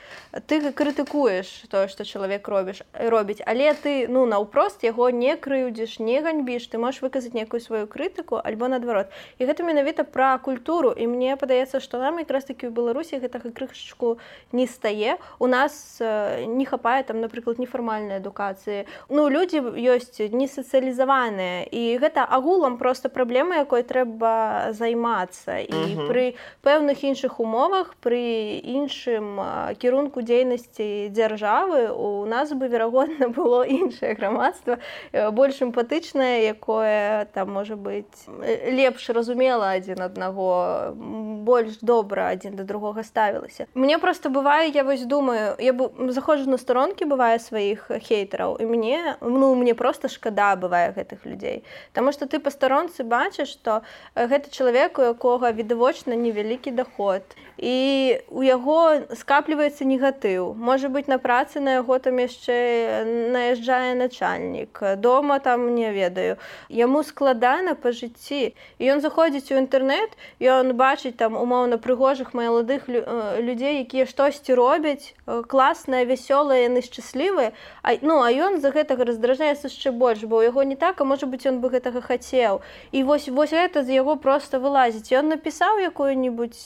ты 0.46 0.62
крытыкуеш 0.70 1.66
тое 1.74 1.90
што 1.90 2.06
чалавек 2.06 2.46
робіш 2.46 2.86
робіць 2.94 3.42
але 3.42 3.74
ты 3.74 4.06
ну 4.06 4.22
наўпрост 4.30 4.86
яго 4.86 5.10
не 5.10 5.34
крыўдзіш 5.34 5.98
не 5.98 6.22
ганьбіш 6.22 6.70
ты 6.70 6.78
можаш 6.78 7.02
выказаць 7.02 7.34
некую 7.34 7.58
сваю 7.58 7.90
крытыку 7.90 8.38
альбо 8.38 8.68
наадварот 8.68 9.08
і 9.38 9.48
гэта 9.48 9.64
менавіта 9.64 10.04
пра 10.04 10.38
культуру. 10.38 10.92
І 10.92 11.06
мне 11.06 11.36
падаецца 11.36 11.80
што 11.80 11.98
нам 11.98 12.20
якраз 12.20 12.44
такі 12.44 12.68
ў 12.68 12.76
беларусі 12.76 13.18
гэтага 13.18 13.50
крышачку 13.50 14.18
не 14.52 14.66
стае 14.68 15.16
у 15.38 15.46
нас 15.48 15.98
не 16.00 16.66
хапае 16.68 16.83
там 16.84 17.20
напрыклад 17.20 17.58
нефармальнай 17.58 18.20
адукацыі 18.20 18.84
ну 19.08 19.28
людзі 19.28 19.62
ёсць 19.64 20.20
не 20.32 20.46
сацыялізаваныя 20.46 21.64
і 21.70 21.98
гэта 21.98 22.24
агулам 22.28 22.76
просто 22.78 23.08
праблема 23.08 23.56
якой 23.56 23.82
трэба 23.82 24.72
займацца 24.72 25.58
і 25.58 25.72
uh 25.72 25.96
-huh. 25.96 26.08
пры 26.08 26.24
пэўных 26.62 27.04
іншых 27.04 27.40
умовах 27.40 27.94
пры 28.04 28.60
іншым 28.60 29.40
кірунку 29.78 30.22
дзейнасці 30.22 31.08
дзяржавы 31.08 31.88
у 31.88 32.26
нас 32.26 32.52
бы 32.52 32.68
верагодна 32.68 33.28
было 33.28 33.64
іншае 33.64 34.14
грамадства 34.14 34.78
больш 35.32 35.62
эмпатычнае 35.62 36.44
якое 36.52 37.24
там 37.32 37.52
можа 37.52 37.74
быць 37.76 38.28
лепш 38.70 39.10
разумела 39.10 39.74
адзін 39.76 40.02
аднаго 40.02 40.94
больш 41.44 41.78
добра 41.82 42.28
адзін 42.32 42.56
да 42.56 42.64
другога 42.64 43.02
ставілася. 43.02 43.66
Мне 43.74 43.98
просто 43.98 44.30
бывае 44.30 44.70
я 44.74 44.84
вось 44.84 45.04
думаю 45.04 45.56
я 45.58 45.72
бы 45.72 45.90
заходжу 46.12 46.50
на 46.50 46.58
старонкі 46.74 47.10
бывае 47.10 47.38
сваіх 47.38 47.88
хейтараў 47.88 48.58
і 48.60 48.66
мне 48.66 49.16
ну 49.22 49.54
мне 49.54 49.74
просто 49.74 50.08
шкада 50.08 50.54
бывае 50.56 50.92
гэтых 50.92 51.24
людзей 51.24 51.62
Таму 51.92 52.12
что 52.12 52.26
ты 52.26 52.38
па 52.38 52.50
старонцы 52.50 53.04
бачыш 53.04 53.48
што 53.54 53.82
гэта 54.14 54.34
гэта 54.34 54.50
чалавек 54.50 54.98
у 54.98 55.02
якога 55.02 55.52
відавочна 55.52 56.14
невялікі 56.14 56.70
доход 56.70 57.22
і 57.58 58.18
у 58.28 58.42
яго 58.42 59.06
скапліваецца 59.14 59.86
негатыў. 59.86 60.54
Можа 60.54 60.88
быть 60.88 61.06
на 61.08 61.18
працы 61.18 61.60
на 61.60 61.78
яго 61.78 61.98
там 61.98 62.18
яшчэ 62.18 63.06
наязджае 63.30 63.94
начальнік. 63.94 64.98
Дома 64.98 65.38
там 65.38 65.74
не 65.74 65.92
ведаю. 65.92 66.36
Яму 66.68 67.02
складана 67.02 67.74
па 67.74 67.92
жыцці. 67.94 68.54
Ён 68.82 69.00
заходзіць 69.00 69.54
у 69.54 69.58
інтэрнэт 69.62 70.18
і 70.42 70.50
он 70.50 70.74
бачыць 70.74 71.14
там 71.16 71.38
умоўна 71.38 71.78
прыгожых 71.78 72.34
маладых 72.34 72.88
людзей 72.90 73.86
якія 73.86 74.06
штосьці 74.06 74.54
робяць 74.54 75.14
класная 75.24 76.04
вясёлая 76.54 76.68
яны 76.68 76.82
шчаслівыя 76.82 77.52
А 77.82 77.92
ну 78.02 78.22
а 78.22 78.30
ён 78.30 78.60
за 78.60 78.70
гэтага 78.70 79.04
раздражняецца 79.04 79.68
яшчэ 79.68 79.90
больш 79.90 80.24
бо 80.24 80.38
у 80.38 80.42
яго 80.42 80.62
не 80.62 80.76
так 80.76 81.00
а 81.00 81.04
можа 81.04 81.26
быть 81.26 81.46
ён 81.46 81.60
бы 81.60 81.68
гэтага 81.70 82.00
хацеў. 82.00 82.62
І 82.92 83.02
вось 83.02 83.28
вось 83.28 83.52
гэта 83.52 83.84
з 83.84 83.90
яго 83.92 84.16
просто 84.16 84.58
вылазіць. 84.58 85.12
Ён 85.12 85.28
напісаў 85.28 85.78
якую-нибудь 85.78 86.56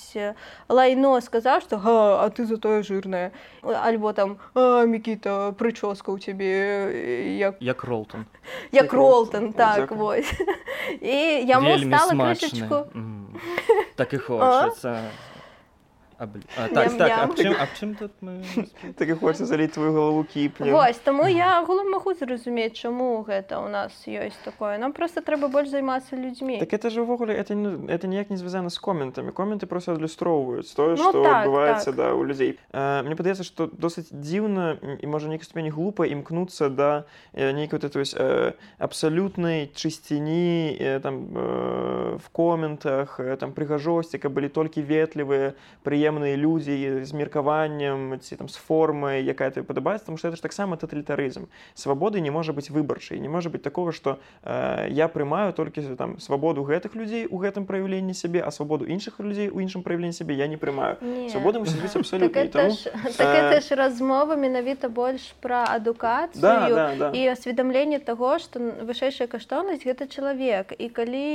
лайно 0.69 1.21
сказаў 1.21 1.61
что 1.61 1.79
а 2.21 2.29
ты 2.31 2.47
затое 2.47 2.83
жирная 2.83 3.33
альбо 3.63 4.13
там 4.13 4.39
мікіта 4.55 5.53
прычоска 5.59 6.13
у 6.13 6.19
цябе 6.19 7.37
як 7.39 7.57
як 7.61 7.85
ролтон. 7.85 8.27
Як 8.73 8.93
ролтон 8.93 9.53
так 9.53 9.91
вось. 9.91 10.33
І 11.01 11.45
яму 11.47 11.79
стала 11.79 12.13
крышечку 12.13 12.87
так 13.97 14.13
і 14.13 14.19
хочется 14.29 15.11
А, 16.21 16.27
а, 16.57 16.69
так, 16.69 16.99
так, 16.99 17.13
а 17.15 17.29
чым, 17.37 17.55
а 17.61 17.67
чым 17.79 17.95
тут 17.95 18.11
мы... 18.21 18.43
так 18.99 19.09
і 19.09 19.13
хоча 19.13 19.45
заліць 19.47 19.71
твою 19.71 19.93
галаву 19.93 20.25
кіпне 20.25 20.73
Вось 20.73 20.99
таму 20.99 21.29
я 21.29 21.63
агулам 21.63 21.93
магу 21.95 22.11
зразумець 22.15 22.75
чаму 22.75 23.23
гэта 23.23 23.63
у 23.63 23.69
нас 23.71 23.95
ёсць 24.03 24.35
такое. 24.43 24.79
Нам 24.79 24.93
просто 24.93 25.23
трэба 25.23 25.47
больш 25.47 25.71
займацца 25.71 26.19
людзьмі 26.19 26.59
так 26.59 26.75
это 26.75 26.91
же 26.91 27.03
увогуле 27.03 27.39
это 27.39 27.55
это 27.87 28.07
ніяк 28.11 28.31
не 28.31 28.37
звязана 28.37 28.71
з 28.71 28.79
коментамі 28.79 29.31
коменты 29.31 29.67
просто 29.67 29.95
адлюстроўваюць 29.95 30.75
тое 30.75 30.97
што 30.97 31.13
ну, 31.13 31.23
так, 31.23 31.47
адбываецца 31.47 31.95
так. 31.95 31.95
да 31.95 32.15
у 32.15 32.27
людзей 32.27 32.59
а, 32.73 33.03
мне 33.07 33.15
падаецца 33.15 33.47
што 33.47 33.71
досыць 33.71 34.11
дзіўна 34.11 34.99
і 34.99 35.07
можа 35.07 35.31
нейкай 35.31 35.47
ступені 35.47 35.71
глупа 35.71 36.03
імкнуцца 36.03 36.67
да 36.69 37.07
нейкай 37.31 37.79
то 37.79 38.01
есть 38.03 38.19
абсалютнай 38.83 39.71
чысціні 39.71 40.99
там 40.99 41.31
в 42.19 42.27
коментах 42.35 43.23
там 43.39 43.55
прыгажосці 43.55 44.19
каб 44.19 44.35
былі 44.35 44.51
толькі 44.51 44.83
ветлівыя 44.83 45.55
прыемныя 45.87 46.08
прыемныя 46.09 46.37
людзі 46.37 47.05
з 47.05 47.13
меркаваннем 47.13 48.19
ці 48.21 48.37
там 48.37 48.49
з 48.49 48.57
формай 48.57 49.21
якая 49.25 49.51
ты 49.51 49.63
падабаецца 49.63 50.07
тому 50.07 50.19
что 50.19 50.29
это 50.29 50.37
ж 50.37 50.43
таксама 50.43 50.77
таталітарызм 50.77 51.49
свабоды 51.75 52.21
не 52.21 52.31
можа 52.31 52.53
быць 52.53 52.71
выбарчай 52.71 53.21
не 53.21 53.29
можа 53.29 53.51
быць 53.51 53.63
такого 53.63 53.93
что 53.93 54.19
э, 54.43 54.89
я 54.91 55.09
прымаю 55.09 55.53
толькі 55.53 55.83
там 55.97 56.19
свабоду 56.21 56.65
гэтых 56.65 56.95
людзей 56.95 57.27
у 57.29 57.37
гэтым 57.37 57.67
праяўленні 57.67 58.15
сябе 58.15 58.41
а 58.41 58.51
свабоду 58.51 58.87
іншых 58.89 59.21
людзей 59.21 59.51
у 59.51 59.61
іншым 59.61 59.83
праяўленні 59.83 60.13
сябе 60.13 60.35
я 60.35 60.49
не 60.49 60.57
прымаю 60.57 60.97
свабода 61.29 61.61
быць 61.61 61.77
абсолютно 61.97 62.49
так 62.49 62.73
так 63.17 63.63
э... 63.63 63.75
размова 63.75 64.37
менавіта 64.37 64.89
больш 64.89 65.35
пра 65.41 65.65
адукацыю 65.69 66.41
да, 66.41 66.69
да, 66.69 66.95
да. 66.97 67.09
і 67.13 67.29
асведамленне 67.29 67.99
того 67.99 68.39
что 68.39 68.61
вышэйшая 68.81 69.29
каштоўнасць 69.29 69.85
гэта 69.85 70.09
чалавек 70.09 70.73
і 70.79 70.89
калі 70.89 71.29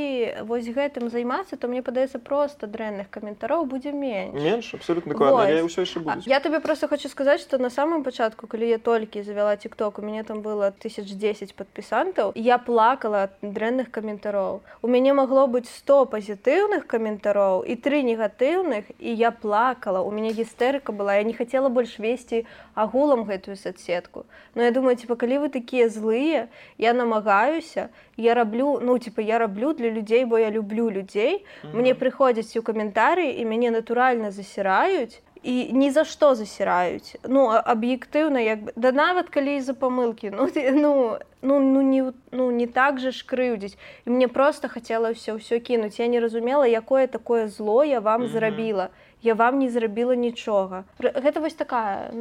вось 0.49 0.65
гэтым 0.65 1.09
займацца 1.09 1.57
то 1.57 1.67
мне 1.67 1.81
падаецца 1.81 2.17
просто 2.17 2.65
дрэнных 2.67 3.09
каментароў 3.09 3.65
будзе 3.69 3.91
менш 3.91 4.62
менш 4.63 4.73
абсолютно 4.73 5.13
я 5.49 5.63
ўсё 5.63 5.83
яшчэ 5.83 5.99
буду 5.99 6.21
я 6.25 6.39
тебе 6.39 6.59
просто 6.59 6.87
хочу 6.87 7.09
сказаць 7.09 7.41
что 7.41 7.57
на 7.57 7.69
самом 7.69 8.03
пачатку 8.03 8.47
калі 8.47 8.67
я 8.67 8.77
толькі 8.77 9.23
завяла 9.23 9.55
тикток 9.57 9.99
у 9.99 10.01
мяне 10.01 10.23
там 10.23 10.41
было 10.41 10.71
тысяч 10.71 11.11
десять 11.15 11.55
подпісантаў 11.55 12.31
я 12.35 12.57
плакала 12.57 13.23
от 13.23 13.31
дрэнных 13.41 13.91
каментароў 13.91 14.61
у 14.81 14.87
мяне 14.87 15.13
магло 15.13 15.47
быць 15.47 15.69
100 15.69 16.05
пазітыўных 16.05 16.87
каментароў 16.87 17.63
і 17.63 17.75
три 17.75 18.03
негатыўных 18.03 18.91
і 18.99 19.15
я 19.15 19.31
плакала. 19.31 20.01
У 20.01 20.11
мяне 20.11 20.31
гістэрыка 20.31 20.91
была 20.91 21.15
я 21.15 21.23
не 21.23 21.33
хотела 21.33 21.69
больш 21.69 21.99
весці 21.99 22.45
агулам 22.75 23.23
гэтую 23.23 23.55
соцсетку. 23.55 24.25
Но 24.55 24.63
я 24.63 24.71
думаю 24.71 24.95
типа 24.95 25.15
калі 25.15 25.47
вы 25.47 25.49
такія 25.49 25.89
злыя 25.89 26.47
я 26.77 26.93
намагаюся 26.93 27.89
я 28.17 28.33
раблю 28.33 28.79
ну 28.81 28.99
типа 28.99 29.21
я 29.21 29.39
раблю 29.39 29.73
для 29.73 29.89
людзей 29.89 30.25
бо 30.25 30.37
я 30.37 30.49
люблю 30.49 30.89
людзей 30.89 31.45
mm 31.63 31.69
-hmm. 31.69 31.79
мне 31.79 31.93
прыходзяць 31.93 32.59
у 32.59 32.61
каментары 32.61 33.25
і 33.39 33.45
мяне 33.45 33.71
натуральна 33.71 34.31
засіраюць 34.53 35.21
і 35.43 35.73
ні 35.73 35.91
за 35.91 36.05
што 36.05 36.35
засіраюць. 36.35 37.17
Ну 37.27 37.49
аб'ектыўна 37.51 38.39
як 38.39 38.59
бы 38.63 38.71
да 38.75 38.91
нават 38.91 39.29
калі 39.29 39.59
за 39.61 39.73
памылкі 39.73 40.31
ну 40.31 40.47
ты 40.47 40.71
ну 40.71 41.17
ну 41.41 41.59
ну 41.59 41.81
не 41.81 42.13
ну 42.31 42.51
не 42.51 42.67
так 42.67 42.99
же 42.99 43.11
ж 43.11 43.25
крыўдзіць. 43.25 43.77
І 44.05 44.09
мне 44.09 44.27
просто 44.27 44.67
хацела 44.67 45.11
ўсё 45.11 45.35
ўсё 45.35 45.59
кінуць. 45.59 45.99
Я 45.99 46.07
не 46.07 46.19
разумела 46.19 46.63
якое 46.63 47.07
такое 47.07 47.47
зло 47.47 47.83
я 47.83 47.99
вам 47.99 48.21
mm 48.21 48.27
-hmm. 48.27 48.31
зрабіла. 48.31 48.89
Я 49.21 49.33
вам 49.33 49.59
не 49.59 49.69
зрабіла 49.69 50.15
нічога. 50.15 50.83
Гэта 50.99 51.39
вось 51.39 51.55
такая 51.55 52.11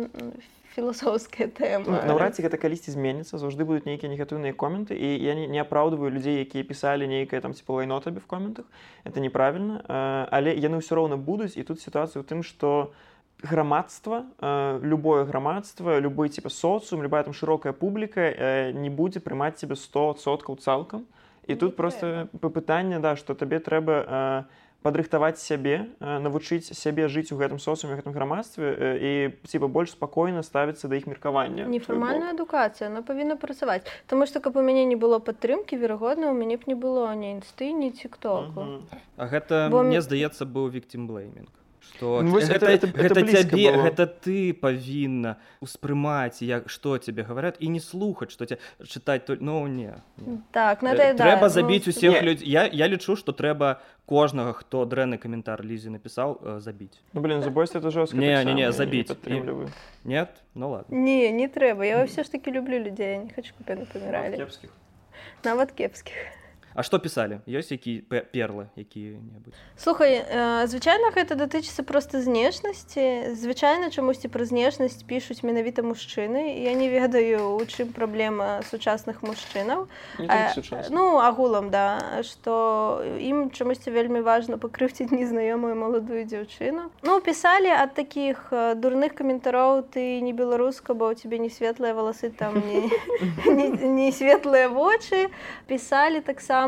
філасофская 0.73 1.49
тэма 1.53 2.03
наўрад 2.09 2.37
ці 2.37 2.45
гэта 2.47 2.57
калісьці 2.57 2.95
зменіцца 2.97 3.37
заўжды 3.37 3.67
будуць 3.69 3.85
нейкія 3.85 4.09
негатыўныя 4.13 4.57
коменты 4.57 4.97
і 4.97 5.09
я 5.21 5.37
не, 5.37 5.47
не 5.47 5.61
апраўдываю 5.61 6.09
людзей 6.09 6.41
якія 6.41 6.65
пісалі 6.65 7.09
нейкае 7.09 7.41
там 7.45 7.53
ці 7.53 7.63
лайно 7.69 8.01
табе 8.01 8.21
в 8.21 8.27
коментах 8.27 8.65
это 9.05 9.21
неправільна 9.21 9.85
але 10.33 10.57
яны 10.57 10.81
ўсё 10.81 10.97
роўна 10.97 11.21
будуць 11.21 11.57
і 11.61 11.63
тут 11.63 11.81
сітуацыя 11.85 12.25
ў 12.25 12.25
тым 12.25 12.41
што 12.41 12.93
грамадства 13.45 14.25
любое 14.81 15.25
грамадства 15.29 16.01
любой 16.01 16.33
типа 16.33 16.49
соцум 16.49 17.03
любая 17.03 17.23
там 17.23 17.37
шырокая 17.37 17.77
публіка 17.77 18.73
не 18.73 18.89
будзе 18.89 19.21
прымаць 19.21 19.61
себе 19.61 19.77
100соткаў 19.77 20.57
цалкам 20.57 21.05
і 21.45 21.55
тут 21.55 21.77
просто 21.77 22.29
пытанне 22.41 22.97
да 23.03 23.17
што 23.17 23.35
табе 23.35 23.61
трэба 23.61 24.49
не 24.49 24.62
падрыхтаваць 24.83 25.39
сябе 25.39 25.89
навучыць 26.01 26.75
сябе 26.77 27.09
жыць 27.09 27.31
у 27.33 27.39
гэтым 27.41 27.63
соцуме 27.63 27.97
гэтым 27.99 28.13
грамадстве 28.13 28.75
і 28.99 29.13
ціба 29.47 29.71
больш 29.71 29.95
спакойна 29.95 30.43
ставіцца 30.43 30.91
да 30.91 30.99
іх 30.99 31.07
меркавання 31.07 31.67
нефармальная 31.71 32.35
адукацыя 32.35 32.91
она 32.91 33.03
павінна 33.07 33.39
працаваць 33.39 33.83
Таму 34.11 34.27
што 34.27 34.43
каб 34.45 34.59
у 34.59 34.63
мяне 34.67 34.85
не 34.85 34.99
было 34.99 35.19
падтрымкі 35.19 35.79
верагодна 35.79 36.31
у 36.31 36.37
мяне 36.37 36.59
б 36.59 36.67
не 36.67 36.75
было 36.75 37.15
ні 37.15 37.39
інсты 37.39 37.73
ні 37.73 37.91
тиктоку 37.91 38.83
А 39.17 39.27
гэта 39.27 39.69
Бо... 39.71 39.83
мне 39.83 40.03
здаецца 40.03 40.45
быў 40.45 40.69
віктім 40.75 41.07
что 41.83 42.23
Ну, 42.23 42.31
вось 42.31 42.45
гэта, 42.49 42.67
это- 42.67 42.87
гэта, 42.87 42.99
гэта 43.03 43.15
блізка 43.23 43.43
цябе 43.43 43.71
было. 43.73 43.83
гэта 43.91 44.07
ты 44.07 44.53
павінна 44.55 45.37
успрымаць 45.61 46.43
як 46.43 46.71
што 46.71 46.99
тебе 46.99 47.23
говорят 47.23 47.57
і 47.61 47.69
не 47.69 47.81
слухаць 47.81 48.31
што 48.31 48.47
тебе 48.47 48.61
чытаць 48.85 49.25
то 49.27 49.37
ну 49.41 49.67
не, 49.67 49.95
не. 50.19 50.39
Так, 50.53 50.83
ну 50.83 50.89
Э, 50.91 50.95
это 50.95 51.15
да. 51.19 51.25
трэба 51.25 51.43
ну, 51.43 51.49
забіць 51.49 51.89
усіх 51.89 52.13
Не. 52.13 52.21
людзей 52.23 52.49
я, 52.51 52.67
я 52.73 52.89
лічу 52.89 53.17
што 53.17 53.33
трэба 53.33 53.77
кожнага 54.07 54.53
хто 54.53 54.85
дрэнны 54.85 55.19
каментар 55.19 55.65
лізе 55.65 55.91
напісаў 55.91 56.39
э, 56.43 56.61
забіць 56.61 57.01
Ну, 57.13 57.21
блин, 57.21 57.43
забойство 57.43 57.79
это 57.79 57.91
жестко. 57.91 58.17
Не, 58.17 58.37
так 58.37 58.47
не, 58.47 58.55
не, 58.55 58.61
я 58.63 58.73
забить. 58.73 59.09
подтримливаю. 59.09 59.69
нет 60.05 60.29
ну 60.55 60.71
ладно 60.71 60.95
Не, 60.97 61.31
не 61.33 61.49
трэба. 61.49 61.85
Я 61.85 62.05
все 62.07 62.23
ж 62.23 62.31
таки 62.33 62.51
люблю 62.51 62.79
людей, 62.79 63.11
я 63.13 63.17
не 63.19 63.31
хочу, 63.35 63.53
яны 63.67 63.87
паміралі. 63.93 64.47
Нават 65.45 65.73
кепскіх. 65.73 66.15
А 66.75 66.83
што 66.83 66.99
пісалі 66.99 67.41
ёсць 67.47 67.69
які 67.71 68.01
пе- 68.09 68.25
перлы 68.33 68.67
якія-небудзь 68.77 69.57
Слухай, 69.77 70.25
э, 70.25 70.67
звычайна 70.67 71.13
гэта 71.13 71.35
датычыцца 71.37 71.83
проста 71.83 72.23
знешнасці. 72.23 73.35
Звычайна 73.37 73.91
чамусьці 73.91 74.29
пра 74.29 74.45
знешнасць 74.45 75.03
пішуць 75.03 75.43
менавіта 75.43 75.83
мужчыны. 75.83 76.63
Я 76.63 76.73
не 76.73 76.89
ведаю, 76.89 77.57
у 77.57 77.65
чым 77.67 77.93
праблема 77.93 78.63
сучасных 78.71 79.23
мужчынаў. 79.23 79.89
Не 80.19 80.29
А. 80.29 80.55
Ну, 80.91 81.19
агулам, 81.19 81.71
да, 81.71 82.23
што 82.23 83.03
ім 83.21 83.51
чамусьці 83.51 83.91
вельмі 83.91 84.21
важна 84.21 84.57
пакрыўціць 84.57 85.11
незнаёмую 85.13 85.75
маладую 85.75 86.25
дзяўчыну. 86.25 86.89
Ну, 87.03 87.21
пісалі 87.21 87.69
ад 87.69 87.95
такіх 87.95 88.49
э, 88.53 88.75
дурных 88.75 89.13
каментароў 89.15 89.83
ты 89.83 90.21
не 90.21 90.33
беларуска, 90.33 90.95
бо 90.95 91.13
ў 91.13 91.21
цябе 91.21 91.39
не 91.39 91.51
светлыя 91.51 91.93
валасы 91.93 92.31
там 92.31 92.55
не, 92.55 92.89
не, 93.47 93.69
не 93.69 94.13
светлыя 94.13 94.69
вочы. 94.69 95.29
Пісалі 95.67 96.21
таксама 96.21 96.62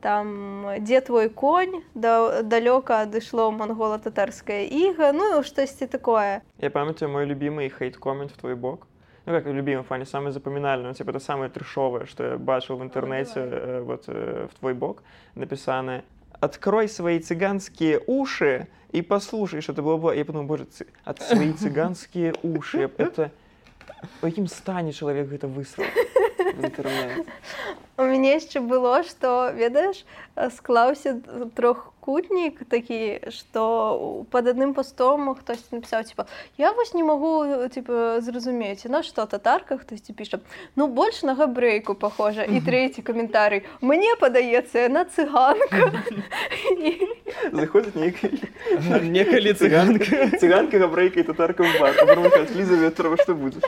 там 0.00 0.66
дзе 0.78 1.00
твой 1.00 1.28
конь 1.28 1.82
да, 1.94 2.42
далёка 2.42 3.02
адышло 3.02 3.50
монгола-татарская 3.50 4.64
іга, 4.64 5.12
ну 5.12 5.42
штосьці 5.42 5.86
такое. 5.86 6.42
Я 6.58 6.70
памятаю 6.70 7.10
мой 7.10 7.26
любимый 7.26 7.68
хейт-коммент 7.68 8.32
в 8.32 8.36
твой 8.36 8.54
бок. 8.54 8.86
Ну, 9.26 9.32
как 9.32 9.46
любимый, 9.46 9.82
в 9.82 9.86
плане 9.86 10.06
самый 10.06 10.32
запоминальный, 10.32 10.88
ну, 10.88 10.94
типа, 10.94 11.10
это 11.10 11.20
самое 11.20 11.50
трешовое, 11.50 12.06
что 12.06 12.24
я 12.24 12.38
бачил 12.38 12.76
в 12.78 12.82
интернете, 12.82 13.40
э, 13.40 13.80
вот, 13.82 14.04
э, 14.06 14.48
в 14.50 14.58
твой 14.58 14.72
бок, 14.72 15.02
написано 15.34 16.02
«Открой 16.40 16.88
свои 16.88 17.20
цыганские 17.20 18.00
уши 18.06 18.66
и 18.92 19.02
послушай, 19.02 19.60
что 19.60 19.72
это 19.72 19.82
было». 19.82 20.12
Я 20.12 20.24
подумал, 20.24 20.46
боже, 20.46 20.64
цы... 20.64 20.86
от 21.04 21.20
свои 21.20 21.52
цыганские 21.60 22.34
уши. 22.42 22.90
Это... 22.96 23.30
У 24.22 24.26
якім 24.26 24.46
стане 24.48 24.92
чалавек 24.92 25.28
гэта 25.28 25.48
высраў 25.48 25.84
в 25.84 26.64
інтэрнэт. 26.64 27.26
У 28.00 28.08
мяне 28.08 28.32
яшчэ 28.40 28.64
было, 28.64 29.02
што 29.04 29.52
ведаеш, 29.52 30.04
склаўся 30.56 31.20
трохкутнік 31.54 32.64
такі, 32.68 33.20
што 33.28 34.24
пад 34.30 34.48
адным 34.48 34.72
пастом 34.74 35.34
хтось 35.36 35.60
напісаў 35.74 36.04
типа 36.08 36.24
я 36.56 36.72
вось 36.72 36.94
не 36.94 37.04
магу 37.04 37.68
типа 37.68 38.20
зразумець 38.24 38.88
на 38.88 39.02
што 39.02 39.26
татарка 39.26 39.76
хтосьці 39.76 40.16
піша 40.16 40.40
ну 40.76 40.88
больш 40.88 41.22
на 41.28 41.34
габрэйку 41.36 41.94
похожа 41.94 42.48
і 42.48 42.64
трэці 42.64 43.04
каментарый 43.04 43.66
мне 43.80 44.16
падаецца 44.16 44.88
на 44.88 45.04
цыганка 45.04 45.92
Заходзіць 47.52 47.94
нейкая 48.00 48.32
некалі 49.16 49.52
цыганка? 49.52 50.40
цыганка 50.40 50.80
габрэйка 50.80 51.20
і 51.20 51.28
татарка 51.28 51.68
Ліза 52.56 52.76
Ветрова, 52.80 53.16
што 53.20 53.34
будзеш? 53.34 53.64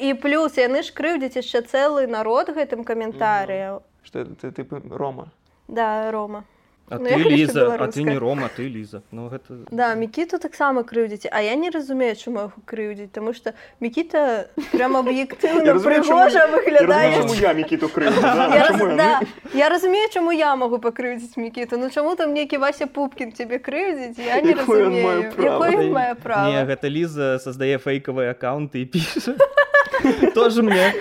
І 0.00 0.14
плюс 0.14 0.56
яны 0.56 0.82
ж 0.82 0.92
крыўдзяць 0.96 1.36
яшчэ 1.36 1.62
цэлы 1.68 2.06
народ 2.06 2.48
гэтым 2.50 2.84
каментарыяў 2.84 3.82
Што 4.04 4.20
это, 4.20 4.34
ты, 4.40 4.50
типа, 4.52 4.80
Рома. 4.90 5.28
да 5.68 6.10
рома 6.10 6.44
А 6.92 6.98
Ну, 6.98 7.06
ты 7.06 7.22
ліза 7.22 7.76
а 7.78 7.86
ты 7.86 8.02
не 8.02 8.18
рома 8.18 8.48
ты 8.50 8.66
ліза 8.66 9.02
ну 9.12 9.28
гэта 9.30 9.62
Да, 9.70 9.94
Мікіту 9.94 10.38
таксама 10.42 10.82
крыўдзіць, 10.82 11.28
а 11.30 11.38
я 11.40 11.54
не 11.54 11.70
разумею, 11.70 12.16
чаму 12.18 12.38
яго 12.50 12.58
крыўдзіць, 12.66 13.12
таму 13.14 13.30
што 13.32 13.52
Мікіта 13.78 14.50
прям 14.74 14.96
аб'ектыўна 15.00 15.78
прыгожа 15.78 16.34
Я 16.34 16.50
разумею, 16.50 16.50
выглядае. 16.50 17.14
чаму 17.14 17.34
я 17.38 17.52
Мікіту? 17.54 17.90
Я, 17.94 19.68
Ну, 19.70 19.70
разумею, 19.70 20.08
чаму 20.10 20.32
я 20.32 20.56
магу 20.56 20.78
пакрыўдзіць 20.82 21.36
Мікіту. 21.38 21.78
Ну 21.78 21.90
чаму 21.90 22.16
там 22.16 22.34
нейкі 22.34 22.58
Вася 22.58 22.86
Пупкін 22.90 23.30
цябе 23.38 23.58
крыўдзіць, 23.62 24.18
я 24.18 24.40
не 24.42 24.54
разумею. 24.58 25.30
Гэта- 25.30 26.90
ліза 26.90 27.38
создае 27.38 27.78
фейкавыя 27.78 28.34
аккаунты 28.34 28.82
і 28.82 28.86
піша 28.90 29.38
тоже 30.34 30.62
мне 30.62 30.92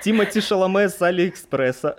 Тимати 0.00 0.40
Шаламе 0.40 0.88
с 0.88 1.02
Алиэкспресса. 1.02 1.96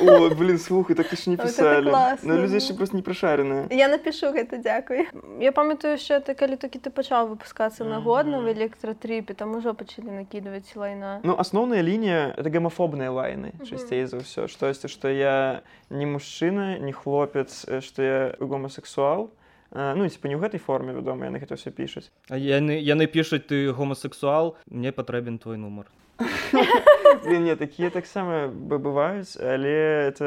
О, 0.00 0.30
блин, 0.30 0.58
слухай, 0.58 0.94
так 0.94 1.12
еще 1.12 1.30
не 1.30 1.36
Вот 1.36 1.46
это 1.46 1.54
писали. 1.54 2.18
Но 2.22 2.36
люди 2.36 2.56
еще 2.56 2.74
просто 2.74 2.96
не 2.96 3.02
прошаренные. 3.02 3.68
Я 3.70 3.88
напишу 3.88 4.32
гэта 4.32 4.58
дзякуй. 4.58 5.08
Я 5.38 5.52
памятаю 5.52 5.94
яшчэ 5.94 6.18
ты 6.20 6.34
калі 6.34 6.56
толькі 6.58 6.82
ты 6.82 6.90
пачаў 6.90 7.30
выпускацца 7.30 7.84
на 7.84 8.00
годна 8.00 8.40
в 8.40 8.50
электратріпе, 8.50 9.34
там 9.34 9.54
ужо 9.54 9.74
пачалі 9.74 10.10
накідваць 10.10 10.74
лайна. 10.74 11.20
Ну, 11.22 11.36
основная 11.38 11.82
линия— 11.82 12.34
это 12.36 12.50
гомофобные 12.50 13.10
лайны, 13.10 13.52
частей 13.64 14.04
за 14.06 14.20
все. 14.20 14.48
Что 14.48 14.66
есть, 14.66 14.90
что 14.90 15.08
я 15.08 15.62
не 15.88 16.06
мужчина, 16.06 16.78
не 16.78 16.92
хлопец, 16.92 17.64
э, 17.68 17.80
что 17.80 18.02
я 18.02 18.34
гомосексуал. 18.40 19.30
Ну, 19.72 20.04
і, 20.04 20.10
типа, 20.10 20.28
не 20.28 20.34
ў 20.34 20.42
гэтай 20.42 20.58
форме, 20.58 20.92
вядома, 20.92 21.30
яны 21.30 21.38
гэта 21.38 21.54
ўсё 21.54 21.70
пішуць. 21.70 22.10
Яны, 22.26 22.74
яны 22.82 23.06
пішуць 23.06 23.46
ты 23.46 23.70
гомосексуал, 23.70 24.58
мне 24.66 24.90
патрэбен 24.90 25.38
твой 25.38 25.62
нумар. 25.62 25.86
Не, 27.24 27.56
такія 27.56 27.90
таксама 27.90 28.48
бываюць, 28.48 29.36
але 29.40 30.10
это 30.10 30.26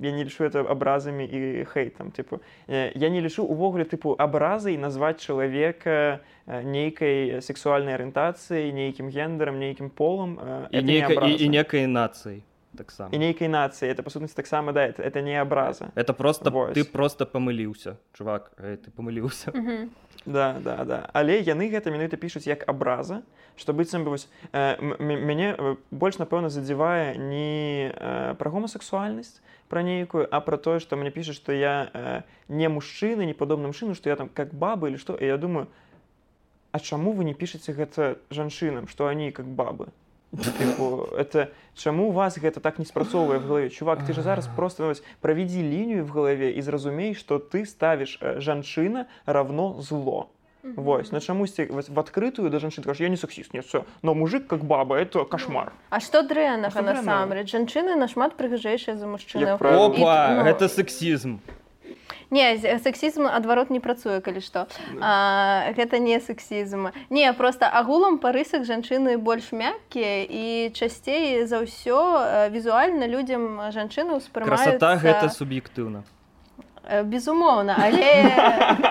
я 0.00 0.12
не 0.12 0.24
лічу 0.24 0.44
это 0.44 0.64
абразамі 0.68 1.24
і 1.24 1.64
хейтам. 1.64 2.10
Типу, 2.10 2.40
я 2.68 3.08
не 3.08 3.20
лічу 3.20 3.44
увогуле 3.44 3.84
тыпу 3.84 4.14
абразай 4.18 4.76
назваць 4.76 5.20
чалавека 5.20 6.20
нейкай 6.46 7.42
сексуальнай 7.42 7.94
арыентацыяй, 7.94 8.72
нейкім 8.72 9.10
гендерам, 9.10 9.58
нейкім 9.58 9.90
полам. 9.90 10.38
І, 10.70 10.78
і, 10.78 11.44
і 11.44 11.48
некай 11.48 11.86
нацыі 11.86 12.42
таксама. 12.76 13.10
І 13.14 13.18
нейкай 13.18 13.48
нацыі. 13.48 13.90
Это, 13.90 14.02
па 14.02 14.10
сутнасці, 14.10 14.36
таксама, 14.36 14.72
да, 14.72 14.86
это, 14.86 15.02
это 15.02 15.22
не 15.22 15.36
абраза. 15.40 15.92
Это 15.94 16.12
просто 16.12 16.50
Вось. 16.50 16.74
ты 16.74 16.84
просто 16.84 17.26
памыліўся, 17.26 17.96
чувак, 18.12 18.52
э, 18.58 18.76
ты 18.76 18.90
памыліўся. 18.90 19.52
Да, 20.24 20.56
да, 20.62 20.84
да. 20.84 21.10
Але 21.12 21.42
яны 21.42 21.66
гэта 21.66 21.90
менавіта 21.90 22.16
пішуць 22.16 22.46
як 22.46 22.68
абраза, 22.68 23.22
што 23.56 23.72
быццам 23.72 24.04
бы 24.04 24.10
вось 24.10 24.28
э, 24.52 24.78
мяне 24.80 25.56
э, 25.58 25.76
больш 25.90 26.18
напэўна 26.18 26.48
задзівае 26.48 27.18
не 27.18 27.90
э, 27.90 28.34
пра 28.38 28.50
гомасексуальнасць 28.50 29.42
пра 29.72 29.80
нейкую, 29.80 30.28
а 30.30 30.40
пра 30.44 30.58
тое, 30.60 30.80
што 30.84 31.00
мне 31.00 31.08
пішуць, 31.08 31.40
што 31.40 31.52
я 31.56 31.88
э, 31.96 32.22
не 32.52 32.68
мужчына, 32.68 33.24
не 33.24 33.32
падобна 33.32 33.72
мужчыну, 33.72 33.94
што 33.96 34.10
я 34.12 34.16
там 34.20 34.28
как 34.28 34.52
баба 34.52 34.88
или 34.92 35.00
што, 35.00 35.16
я 35.16 35.38
думаю, 35.40 35.66
а 36.72 36.78
чаму 36.78 37.12
вы 37.16 37.24
не 37.24 37.32
пішаце 37.32 37.72
гэта 37.72 38.18
жанчынам, 38.28 38.84
што 38.84 39.08
они 39.08 39.32
как 39.32 39.48
бабы? 39.48 39.88
Типу, 40.32 41.08
это 41.16 41.50
чаму 41.74 42.08
у 42.08 42.10
вас 42.10 42.38
гэта 42.38 42.60
так 42.60 42.78
не 42.78 42.84
спрацоўвае 42.84 43.38
в 43.38 43.46
галаве? 43.46 43.68
Чувак 43.68 44.06
ты 44.06 44.14
же 44.14 44.22
зараз 44.22 44.48
просто 44.56 44.86
вось, 44.86 45.02
правядзі 45.20 45.62
лінію 45.62 46.04
в 46.04 46.10
галаве 46.10 46.50
і 46.50 46.62
зразумей 46.62 47.14
што 47.14 47.36
ты 47.36 47.66
ставіш 47.66 48.18
жанчына 48.40 49.04
равно 49.26 49.76
зло. 49.80 50.28
Вось 50.62 51.12
на 51.12 51.20
чамусьці 51.20 51.66
в 51.68 51.98
адкрытую 51.98 52.48
да 52.48 52.58
жанчын 52.62 52.84
кажаш 52.86 53.00
я 53.00 53.08
не 53.08 53.16
сексіст 53.16 53.52
не 53.52 53.60
все 53.60 53.84
но 54.02 54.14
мужик 54.14 54.46
как 54.46 54.62
баба 54.64 54.94
это 54.96 55.24
кошмар 55.24 55.72
А 55.90 55.98
што 55.98 56.22
дрэннага 56.22 56.80
насамрэч? 56.80 57.50
Жанчыны 57.50 57.98
нашмат 57.98 58.38
прыгажэйшыя 58.38 58.94
за 58.94 59.10
І, 59.34 59.58
ну, 59.58 60.44
гэта 60.46 60.68
сексізм. 60.68 61.42
Не, 62.32 62.56
з- 62.56 62.78
сексізм 62.80 63.28
адварот 63.28 63.68
не 63.68 63.78
працуе, 63.78 64.20
калі 64.24 64.40
што. 64.40 64.64
А, 65.00 65.68
гэта 65.76 66.00
не 66.00 66.16
сексізм. 66.16 66.88
Не, 67.12 67.28
проста 67.36 67.68
агулам 67.68 68.16
па 68.18 68.32
рысах 68.32 68.64
жанчыны 68.64 69.18
больш 69.20 69.52
мяккія 69.52 70.24
і 70.24 70.72
часцей 70.72 71.44
за 71.44 71.60
ўсё 71.60 72.00
э, 72.24 72.48
візуальна 72.48 73.04
людзям 73.04 73.60
жанчыны 73.68 74.16
ўспрымаюцца... 74.16 74.80
Красота 74.80 74.96
гэта 74.96 75.28
суб'ектыўна. 75.28 76.02
Э, 76.88 77.04
Безумоўна, 77.04 77.76
але 77.78 78.32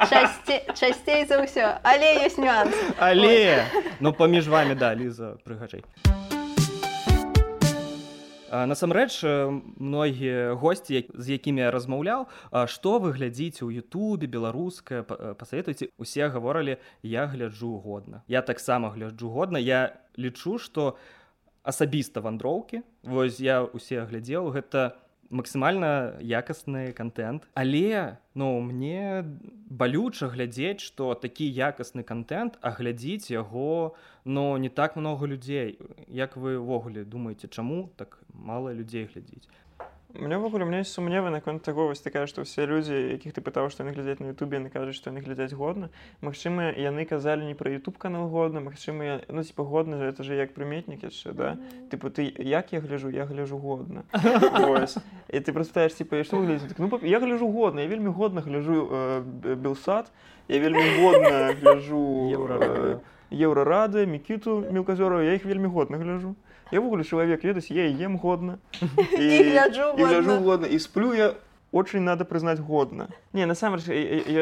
часцей, 0.07 0.61
часцей 0.77 1.25
за 1.25 1.41
ўсё. 1.41 1.81
Але 1.83 2.23
ёсць 2.23 2.37
нюанс. 2.37 2.71
Але 2.99 3.65
ну 3.99 4.13
паміж 4.13 4.47
вами 4.47 4.75
да 4.75 4.93
ліза 4.95 5.35
прыгажэй 5.43 5.83
А, 6.07 6.30
насамрэч 8.51 9.23
э, 9.23 9.61
многія 9.79 10.53
госці 10.59 11.07
з 11.07 11.25
якімі 11.39 11.63
я 11.63 11.71
размаўляў 11.71 12.27
што 12.67 12.99
вы 12.99 13.15
глядзіце 13.15 13.63
ў 13.63 13.79
Ютубе 13.79 14.27
беларускае 14.27 15.07
э, 15.07 15.33
пасаветуйце 15.39 15.87
усе 15.95 16.27
гаворалі 16.27 16.75
я 17.01 17.27
гляджу 17.31 17.79
годна 17.79 18.23
я 18.27 18.41
таксама 18.41 18.91
гляджу 18.91 19.31
годна. 19.31 19.57
Я 19.57 19.95
лічу 20.19 20.59
што 20.59 20.99
асабіста 21.63 22.19
вандроўкі 22.19 22.83
вось 23.03 23.39
я 23.39 23.63
усе 23.63 24.03
глядзеў 24.03 24.51
гэта 24.51 24.99
максімальна 25.31 26.19
якасны 26.21 26.91
контент 26.93 27.47
але 27.55 28.17
ну 28.35 28.59
мне 28.61 29.23
балюча 29.71 30.27
глядзець 30.27 30.83
што 30.83 31.13
такі 31.15 31.47
якасны 31.47 32.03
контент 32.03 32.59
а 32.61 32.71
глядзіць 32.75 33.31
яго 33.31 33.95
но 34.25 34.57
не 34.57 34.69
так 34.69 34.95
много 34.95 35.25
людзей. 35.25 35.79
Як 36.07 36.37
вы 36.37 36.59
ўвогуле 36.59 37.03
думаеце 37.03 37.47
чаму 37.47 37.89
так 37.97 38.19
мало 38.33 38.73
людзей 38.75 39.09
глядзіць 39.09 39.47
Мне 40.13 40.37
меня 40.37 40.77
есть 40.79 40.91
сумневы 40.91 41.29
наконт 41.29 41.63
таго 41.63 41.87
вось 41.87 42.01
такая 42.01 42.27
што 42.27 42.41
ўсе 42.41 42.65
людзі 42.65 42.93
якіх 43.15 43.33
ты 43.33 43.41
пытаў 43.41 43.69
што 43.71 43.83
яны 43.83 43.95
глядзяць 43.95 44.19
на 44.19 44.31
Ютубе 44.35 44.59
яны 44.59 44.69
кажуць 44.69 44.95
што 44.95 45.09
яны 45.09 45.23
глядзяць 45.23 45.53
годна 45.53 45.89
Магчыма 46.21 46.71
яны 46.75 47.05
казалі 47.05 47.45
не 47.45 47.55
пра 47.55 47.71
YouTube 47.71 47.97
канал 47.97 48.27
годна 48.27 48.59
Магчыма 48.59 49.03
я 49.03 49.15
ну 49.29 49.43
типа 49.43 49.63
годна 49.63 49.95
это 49.95 50.23
же 50.23 50.35
як 50.35 50.53
прыметнік 50.53 51.03
яшчэ 51.03 51.31
да? 51.31 51.57
Тыпу 51.89 52.11
ты 52.11 52.27
як 52.37 52.73
я 52.73 52.81
гляжу 52.81 53.09
я 53.09 53.25
гляжу 53.25 53.57
годна 53.57 54.03
і 55.29 55.39
ты 55.43 55.53
прастаеш 55.53 55.93
типа 55.93 56.23
што 56.23 56.43
выглядзіць 56.43 56.75
ну 56.77 56.91
я 57.03 57.19
гляжу 57.19 57.47
годна 57.47 57.81
я 57.81 57.87
вельмі 57.87 58.11
годна 58.11 58.41
гляжу 58.41 58.89
э, 58.91 59.55
белсад 59.55 60.11
я 60.47 60.59
вельмі 60.59 60.83
годна 60.99 61.55
гляжу 61.55 62.31
Еўрарадыё. 62.35 62.99
э, 62.99 62.99
еўрарады 63.31 64.05
мікіту 64.05 64.67
мелказёру 64.71 65.23
я 65.23 65.33
іх 65.33 65.45
вельмі 65.45 65.67
годна 65.67 65.97
гляжу 65.97 66.35
я 66.71 66.81
ввогуле 66.81 67.03
чалавек 67.03 67.43
ведаць 67.43 67.71
я 67.71 67.87
і 67.87 68.03
ем 68.03 68.17
годна 68.17 68.57
І 69.17 69.51
гляджу 69.51 69.93
і 69.97 70.03
гляжу 70.03 70.39
годна. 70.39 70.67
і 70.67 70.79
сплю 70.79 71.13
я 71.13 71.33
очень 71.71 72.03
надо 72.03 72.25
прызнаць 72.25 72.59
годна 72.59 73.07
не 73.33 73.45
насамрэч 73.45 73.87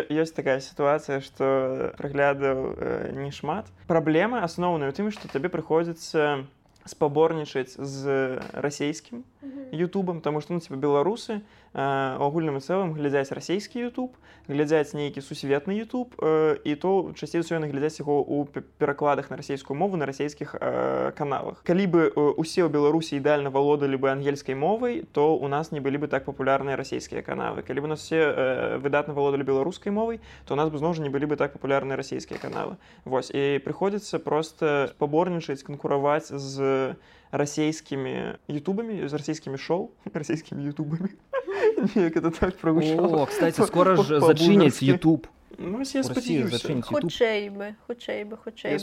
ёсць 0.10 0.34
такая 0.34 0.60
сітуацыя 0.60 1.22
што 1.22 1.94
праглядаў 1.98 2.74
э, 2.78 3.12
не 3.13 3.32
шмат. 3.32 3.68
Праблема 3.88 4.42
асноўная 4.44 4.89
у 4.89 4.94
тым 4.94 5.12
што 5.12 5.30
табе 5.30 5.50
прыходзіцца 5.50 6.46
спаборнічаць 6.86 7.78
з 7.78 8.39
расійскім 8.54 9.24
Ютубам 9.72 10.22
таму 10.22 10.42
што 10.42 10.54
ну 10.54 10.60
типа 10.60 10.76
беларусы 10.76 11.42
у 11.73 12.25
агульным 12.25 12.58
і 12.58 12.63
цэлым 12.65 12.93
глядзяць 12.97 13.32
расійскі 13.32 13.89
YouTube 13.89 14.17
глядзяць 14.49 14.97
нейкі 14.97 15.21
сусветны 15.21 15.77
YouTube 15.77 16.17
э, 16.17 16.58
і 16.65 16.75
то 16.75 17.13
часцей 17.13 17.41
усё 17.41 17.62
яны 17.62 17.69
глядзяць 17.69 18.01
яго 18.01 18.25
пе- 18.49 18.65
перакладах 18.82 19.29
на 19.29 19.38
расійскую 19.38 19.77
мову 19.77 19.97
на 19.97 20.05
расійскіх 20.10 20.55
э, 20.58 21.12
каналах. 21.13 21.62
Калі 21.63 21.86
бы 21.86 22.01
э, 22.10 22.34
усе 22.34 22.65
ў 22.65 22.69
беларусі 22.73 23.21
ідэальна 23.21 23.53
валодалі 23.53 23.95
бы 24.01 24.10
ангельскай 24.10 24.55
мовай 24.55 25.05
то 25.13 25.38
у 25.38 25.47
нас 25.47 25.71
не 25.71 25.79
былі 25.79 26.01
бы 26.01 26.08
так 26.10 26.25
папулярныя 26.25 26.75
расійскія 26.75 27.21
каналы. 27.21 27.62
Калі 27.62 27.82
бы 27.82 27.86
у 27.86 27.93
нас 27.93 28.01
все 28.01 28.17
э, 28.17 28.77
выдатна 28.82 29.13
валодалі 29.13 29.45
беларускай 29.45 29.93
мовай 29.93 30.19
то 30.45 30.53
у 30.53 30.58
нас 30.58 30.69
бы 30.73 30.82
зноў 30.82 30.97
жа 30.97 31.05
не 31.05 31.13
былі 31.13 31.29
бы 31.29 31.38
так 31.38 31.53
папулярныя 31.53 31.95
расійскія 31.95 32.41
каналы. 32.41 32.82
Вось 33.05 33.29
і 33.29 33.62
прыходзіцца 33.62 34.17
просто 34.17 34.89
спаборнічаць 34.97 35.62
канкураваць 35.62 36.34
з 36.34 36.97
расійскімі 37.32 38.41
ютубамі 38.49 39.05
з 39.05 39.13
расійскімі 39.13 39.58
шоу 39.58 39.93
расійскімі 40.13 40.65
ютубамі 40.73 41.13
Неяк 41.95 42.17
это 42.17 42.32
так 42.32 42.58
прагучала 42.58 43.24
О, 43.24 43.26
кстати, 43.26 43.62
скоро 43.62 43.95
ж 43.95 44.19
зачыняць. 44.19 44.82
YouTube. 44.82 45.28
Ну, 45.62 45.82
я 45.84 46.04
спадзяюся 46.04 46.82
хутчэй 46.82 47.50
бы 47.50 47.76
хутчэй 47.88 48.24
бы 48.24 48.38
хутчэй 48.38 48.80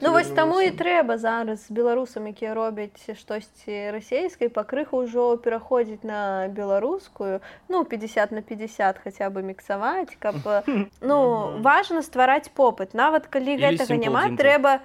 Ну 0.00 0.12
вось 0.12 0.32
таму 0.32 0.60
і 0.64 0.70
трэба 0.72 1.18
зараз 1.20 1.66
беларусам 1.68 2.32
якія 2.32 2.54
робяць 2.56 3.04
штосьці 3.12 3.92
расійскай 3.92 4.48
пакрыху 4.48 5.04
ўжо 5.04 5.36
пераходзіць 5.36 6.08
на 6.08 6.48
беларускую 6.48 7.44
ну 7.68 7.84
50 7.84 8.32
на 8.32 8.40
50 8.40 8.96
хаця 9.04 9.28
бы 9.28 9.44
міксаваць 9.44 10.16
каб 10.16 10.40
ну 11.04 11.18
важна 11.60 12.00
ствараць 12.00 12.48
попыт 12.48 12.96
нават 12.96 13.28
калі 13.28 13.60
гэтага 13.60 14.00
няма 14.00 14.32
трэба 14.40 14.80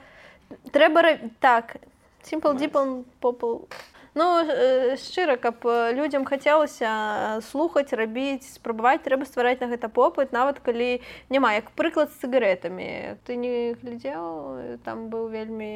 трэба 0.76 1.32
так 1.40 1.80
simple 2.28 2.60
дипл 2.60 3.08
попл 3.24 3.72
Ну 4.14 4.44
э, 4.44 4.98
шчыра 4.98 5.38
каб 5.38 5.66
э, 5.66 5.94
людзям 5.94 6.26
хацелася 6.26 7.40
э, 7.40 7.42
слухаць 7.48 7.94
рабіць 7.96 8.44
спрабаваць 8.44 9.00
трэба 9.08 9.24
ствараць 9.24 9.64
на 9.64 9.72
гэта 9.72 9.88
попыт 9.88 10.36
нават 10.36 10.60
калі 10.60 11.00
няма 11.32 11.54
як 11.56 11.72
прыклад 11.80 12.12
з 12.12 12.20
цыгаретамі 12.20 13.16
ты 13.24 13.40
не 13.40 13.72
глядзеў 13.80 14.84
там 14.84 15.08
быў 15.08 15.32
вельмі 15.32 15.72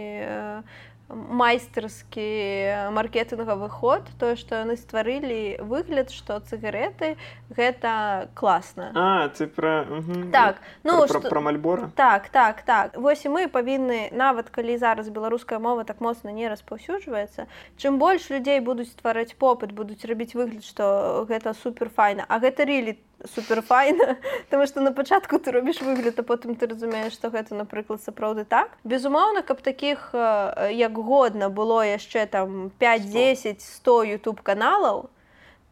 майстарскі 1.09 2.89
маркетынгавы 2.91 3.69
ход 3.69 4.09
тое 4.17 4.35
што 4.35 4.63
яны 4.65 4.73
стварылі 4.77 5.61
выгляд 5.61 6.09
што 6.09 6.39
цыгареты 6.41 7.15
гэта 7.53 8.27
класна 8.33 8.89
А 8.95 9.29
ты 9.29 9.45
пра 9.47 9.85
мгм. 9.85 10.31
так 10.31 10.61
ну 10.83 11.05
пра, 11.05 11.19
што- 11.21 11.29
пра 11.29 11.41
мальбора 11.41 11.91
Так, 11.95 12.29
так, 12.29 12.61
так. 12.63 12.97
Вось 12.97 13.25
і 13.25 13.29
мы 13.29 13.47
павінны 13.47 14.09
нават 14.11 14.49
калі 14.49 14.77
зараз 14.77 15.09
беларуская 15.09 15.59
мова 15.59 15.83
так 15.83 16.01
моцна 16.01 16.31
не 16.31 16.49
распаўсюджваецца. 16.49 17.45
Чым 17.77 17.97
больш 17.97 18.29
людзей 18.29 18.59
будуць 18.59 18.89
ствараць 18.89 19.35
попыт, 19.37 19.71
будуць 19.71 20.05
рабіць 20.05 20.33
выгляд, 20.35 20.63
што 20.65 21.25
гэта 21.29 21.53
суперфайна, 21.53 22.25
а 22.27 22.39
гэта 22.39 22.65
рілі 22.65 22.97
суперфайна, 23.33 24.17
Таму 24.49 24.67
што 24.67 24.81
на 24.81 24.91
пачатку 24.91 25.39
ты 25.39 25.51
робіш 25.51 25.81
выгляд, 25.81 26.19
а 26.19 26.23
потым 26.23 26.55
ты 26.55 26.67
разумееш, 26.67 27.13
што 27.13 27.29
гэта, 27.29 27.55
напрыклад, 27.55 28.01
сапраўды 28.03 28.45
так. 28.45 28.77
Безумоўна, 28.83 29.41
каб 29.41 29.61
такіх 29.61 30.11
э, 30.13 30.71
як 30.73 30.93
годна 30.93 31.49
было 31.49 31.81
яшчэ 31.85 32.25
там 32.27 32.71
5-10 32.79 33.61
100 33.61 34.03
YouTube 34.03 34.41
каналаў, 34.41 35.09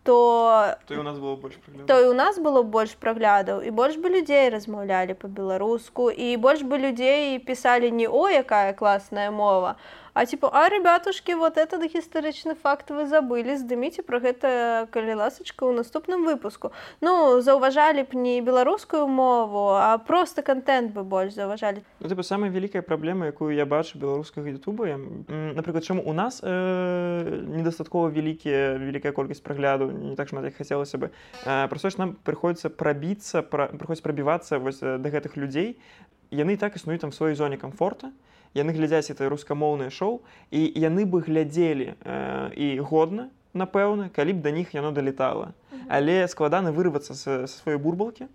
то 0.03 0.75
то 0.87 0.99
у 0.99 1.03
нас 1.03 1.17
было 1.17 1.35
больш 1.35 1.53
то 1.87 1.99
і 2.01 2.07
у 2.09 2.13
нас 2.13 2.39
было 2.39 2.61
больш 2.61 2.95
праглядаў 2.99 3.63
і 3.63 3.69
больш 3.71 3.95
бы 3.95 4.09
людзей 4.11 4.49
размаўлялі 4.49 5.15
па-беларуску 5.15 6.11
і 6.11 6.35
больш 6.37 6.61
бы 6.61 6.77
людзей 6.77 7.39
пісалі 7.39 7.91
не 7.91 8.07
о 8.07 8.27
якая 8.27 8.73
класная 8.73 9.31
мова 9.31 9.77
а 9.79 10.02
типа 10.25 10.49
а 10.53 10.69
ребятушки 10.69 11.31
вот 11.31 11.57
этот 11.57 11.81
гістарычны 11.91 12.55
факт 12.55 12.91
вы 12.91 13.09
забылі 13.09 13.57
здыміце 13.57 14.05
пра 14.05 14.21
гэта 14.21 14.85
калі 14.93 15.17
ласачка 15.17 15.65
ў 15.65 15.81
наступным 15.81 16.21
выпуску 16.21 16.69
ну 17.01 17.41
заўважалі 17.41 18.05
б 18.05 18.13
не 18.13 18.37
беларускую 18.45 19.09
мову 19.09 19.73
а 19.73 19.97
просто 19.97 20.45
контент 20.45 20.93
бы 20.93 21.03
больш 21.03 21.33
заўважалі 21.33 21.81
Ну, 21.99 22.09
типа 22.09 22.23
самая 22.23 22.51
вялікая 22.51 22.81
праблема 22.85 23.25
якую 23.25 23.57
я 23.57 23.65
бачу 23.65 23.97
беларускага 23.97 24.53
ютуба 24.53 24.87
я, 24.87 24.97
напрыклад 24.97 25.83
чаму 25.83 26.03
у 26.05 26.13
нас 26.13 26.41
э, 26.43 27.41
недастаткова 27.49 28.13
вялікія 28.13 28.77
вялікая 28.77 29.11
колькасць 29.11 29.41
праглядаў 29.41 29.89
не 29.91 30.15
так 30.15 30.29
шмат 30.29 30.45
як 30.45 30.55
хацелася 30.55 30.97
бы 30.97 31.09
э, 31.45 31.67
просто 31.67 31.89
ж 31.89 31.97
нам 31.97 32.15
прыходзіцца 32.21 32.69
прабіцца 32.69 33.41
пра, 33.41 33.73
прыходзіць 33.73 34.05
прабівацца 34.05 34.61
вось 34.61 34.77
да 34.79 35.09
гэтых 35.09 35.41
людзей 35.41 35.81
яны 36.29 36.53
і 36.53 36.61
так 36.61 36.77
існуюць 36.77 37.01
там 37.01 37.09
сваёй 37.09 37.33
зоне 37.33 37.57
комфорта 37.57 38.13
яны 38.53 38.73
глядзяць 38.73 39.09
это 39.13 39.29
рускамоўнае 39.29 39.89
шоу 39.89 40.21
і 40.51 40.61
яны 40.75 41.05
бы 41.05 41.21
глядзелі 41.25 41.93
э, 41.93 42.51
і 42.55 42.67
годна 42.79 43.29
напэўна 43.53 44.09
калі 44.13 44.33
б 44.33 44.45
да 44.45 44.51
них 44.51 44.73
яно 44.73 44.91
далетала 44.91 45.53
але 45.89 46.27
складана 46.27 46.71
вырвацца 46.71 47.13
са 47.13 47.47
са 47.47 47.57
сваёй 47.63 47.77
бурбалкі 47.77 48.29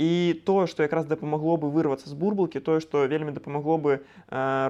і 0.00 0.40
тое 0.48 0.64
што 0.64 0.82
якраз 0.82 1.04
дапамагло 1.04 1.58
бы 1.60 1.68
вырвацца 1.68 2.08
з 2.08 2.16
бурбалкі 2.16 2.64
тое 2.64 2.80
што 2.80 3.04
вельмі 3.04 3.36
дапамагло 3.36 3.76
бы 3.76 3.92
э, 4.00 4.00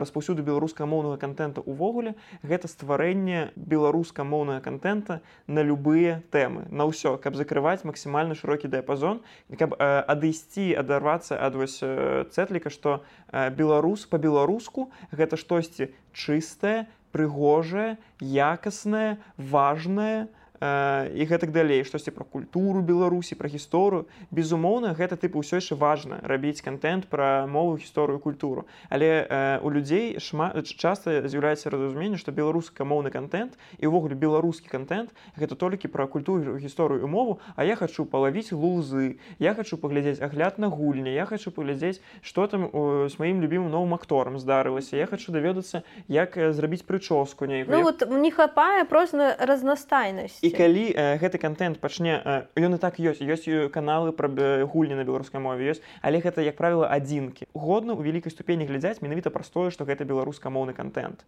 распаўсюду 0.02 0.42
беларускамоўнага 0.42 1.22
контента 1.22 1.62
увогуле 1.62 2.16
гэта 2.42 2.66
стварэнне 2.66 3.54
беларускамоўнага 3.54 4.58
контента 4.66 5.20
на 5.46 5.62
любыя 5.62 6.18
тэмы 6.34 6.66
на 6.74 6.90
ўсё 6.90 7.14
каб 7.22 7.38
закрываць 7.38 7.86
максімальна 7.86 8.34
шырокі 8.34 8.66
дыяпазон 8.74 9.22
каб 9.54 9.78
э, 9.78 10.02
адысці 10.10 10.74
адарвацца 10.74 11.38
ад 11.38 11.54
вось 11.54 11.78
э, 11.78 12.26
цэтліка 12.26 12.74
што 12.74 13.06
беларус 13.30 14.10
по-беларуску 14.10 14.90
гэта 15.14 15.38
штосьці 15.38 15.94
чыстае 16.10 16.90
прыгожае 17.14 18.02
якаснае 18.18 19.22
важнае 19.38 20.26
э, 20.26 20.39
і 20.60 21.24
гэтак 21.24 21.52
далей. 21.56 21.84
Штосьці 21.84 22.12
пра 22.12 22.24
культуру 22.28 22.84
беларусі 22.84 23.34
пра 23.34 23.48
гісторыю. 23.48 24.04
Безумоўна 24.28 24.92
гэта 24.92 25.16
тыпу 25.16 25.40
ўсё 25.40 25.56
яшчэ 25.56 25.72
важна 25.72 26.20
рабіць 26.20 26.60
контент 26.60 27.08
пра 27.08 27.48
мову 27.48 27.80
гісторыю 27.80 28.20
культуру. 28.20 28.68
Але 28.92 29.24
э, 29.24 29.58
у 29.64 29.72
людзей 29.72 30.20
шмат 30.20 30.60
часта 30.68 31.24
з'яўляецца 31.24 31.72
разуменне 31.72 32.20
што 32.20 32.28
беларускамоўны 32.36 33.08
контент 33.08 33.56
і 33.80 33.88
ўвогуле 33.88 34.20
беларускі 34.20 34.68
контент 34.68 35.16
гэта 35.40 35.56
толькі 35.56 35.88
пра 35.88 36.04
культуру 36.04 36.60
гісторыю 36.60 37.08
мову. 37.08 37.40
А 37.56 37.64
я 37.64 37.72
хочу 37.72 38.04
палавіць 38.04 38.52
лузы 38.52 39.16
я 39.40 39.54
хочу 39.54 39.80
паглядзець 39.80 40.20
агляд 40.20 40.60
на 40.60 40.68
гульні 40.68 41.08
я 41.08 41.24
хочу 41.24 41.50
паглядзець 41.50 42.04
что 42.20 42.46
там 42.46 42.68
э, 42.68 43.08
з 43.08 43.16
маім 43.16 43.40
любімым 43.40 43.72
новым 43.72 43.96
акторам 43.96 44.36
здарылася. 44.36 45.00
Я 45.00 45.06
хочу 45.06 45.32
даведацца 45.32 45.88
як 46.04 46.36
э, 46.36 46.52
зрабіць 46.52 46.84
прычоску 46.84 47.48
нейкую. 47.48 47.72
Ну 47.72 47.78
Я 47.80 47.84
вот 47.84 48.04
не 48.12 48.30
хапае 48.30 48.84
просто 48.84 49.40
разнастайнасці. 49.40 50.49
і 50.49 50.49
калі 50.50 50.84
э, 50.92 51.18
гэты 51.18 51.38
контент 51.38 51.80
пачне 51.80 52.22
э, 52.24 52.46
ён 52.56 52.74
і 52.74 52.78
так 52.78 53.00
ёсць 53.00 53.22
ёсць 53.22 53.48
і 53.48 53.68
каналы 53.68 54.12
пра 54.12 54.28
гульні 54.66 54.94
на 54.94 55.04
беларускай 55.04 55.40
мове 55.40 55.70
ёсць 55.72 55.82
але 56.02 56.20
гэта 56.20 56.40
як 56.44 56.56
правіла 56.56 56.88
адзінкі 56.90 57.46
годна 57.54 57.94
у 57.94 58.02
вялікай 58.02 58.30
ступені 58.30 58.66
глядзяць 58.66 59.02
менавіта 59.02 59.30
простое 59.30 59.70
што 59.70 59.84
гэта 59.84 60.04
беларускамоўны 60.04 60.72
контент 60.74 61.24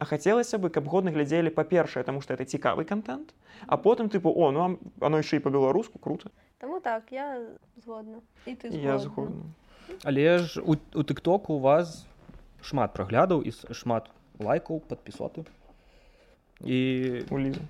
А 0.00 0.04
хацелася 0.08 0.56
бы 0.56 0.70
каб 0.72 0.88
годна 0.88 1.12
глядзелі 1.12 1.50
па-першае 1.52 2.00
таму 2.04 2.24
што 2.24 2.32
это 2.32 2.48
цікавы 2.48 2.88
контент 2.88 3.34
а 3.66 3.76
потым 3.76 4.08
тыпу 4.08 4.32
о 4.32 4.50
ну 4.50 4.78
оно 5.00 5.16
яшчэ 5.20 5.36
і 5.36 5.44
по-беларуску 5.44 5.98
круто 5.98 6.30
Таму 6.58 6.80
так 6.80 7.12
я 7.12 7.40
згодна 7.76 8.20
і 8.46 8.54
ты 8.56 8.72
я 8.72 8.98
згодна. 8.98 8.98
згодна 8.98 9.44
Але 10.04 10.38
ж 10.38 10.60
у, 10.64 10.72
у 10.72 11.02
тыктоку 11.04 11.54
у 11.54 11.58
вас 11.60 12.06
шмат 12.62 12.92
праглядаў 12.96 13.42
і 13.44 13.52
шмат 13.74 14.08
лайкаў 14.40 14.80
падпісоты 14.88 15.44
і 16.64 17.24
у 17.30 17.38
лізу 17.38 17.60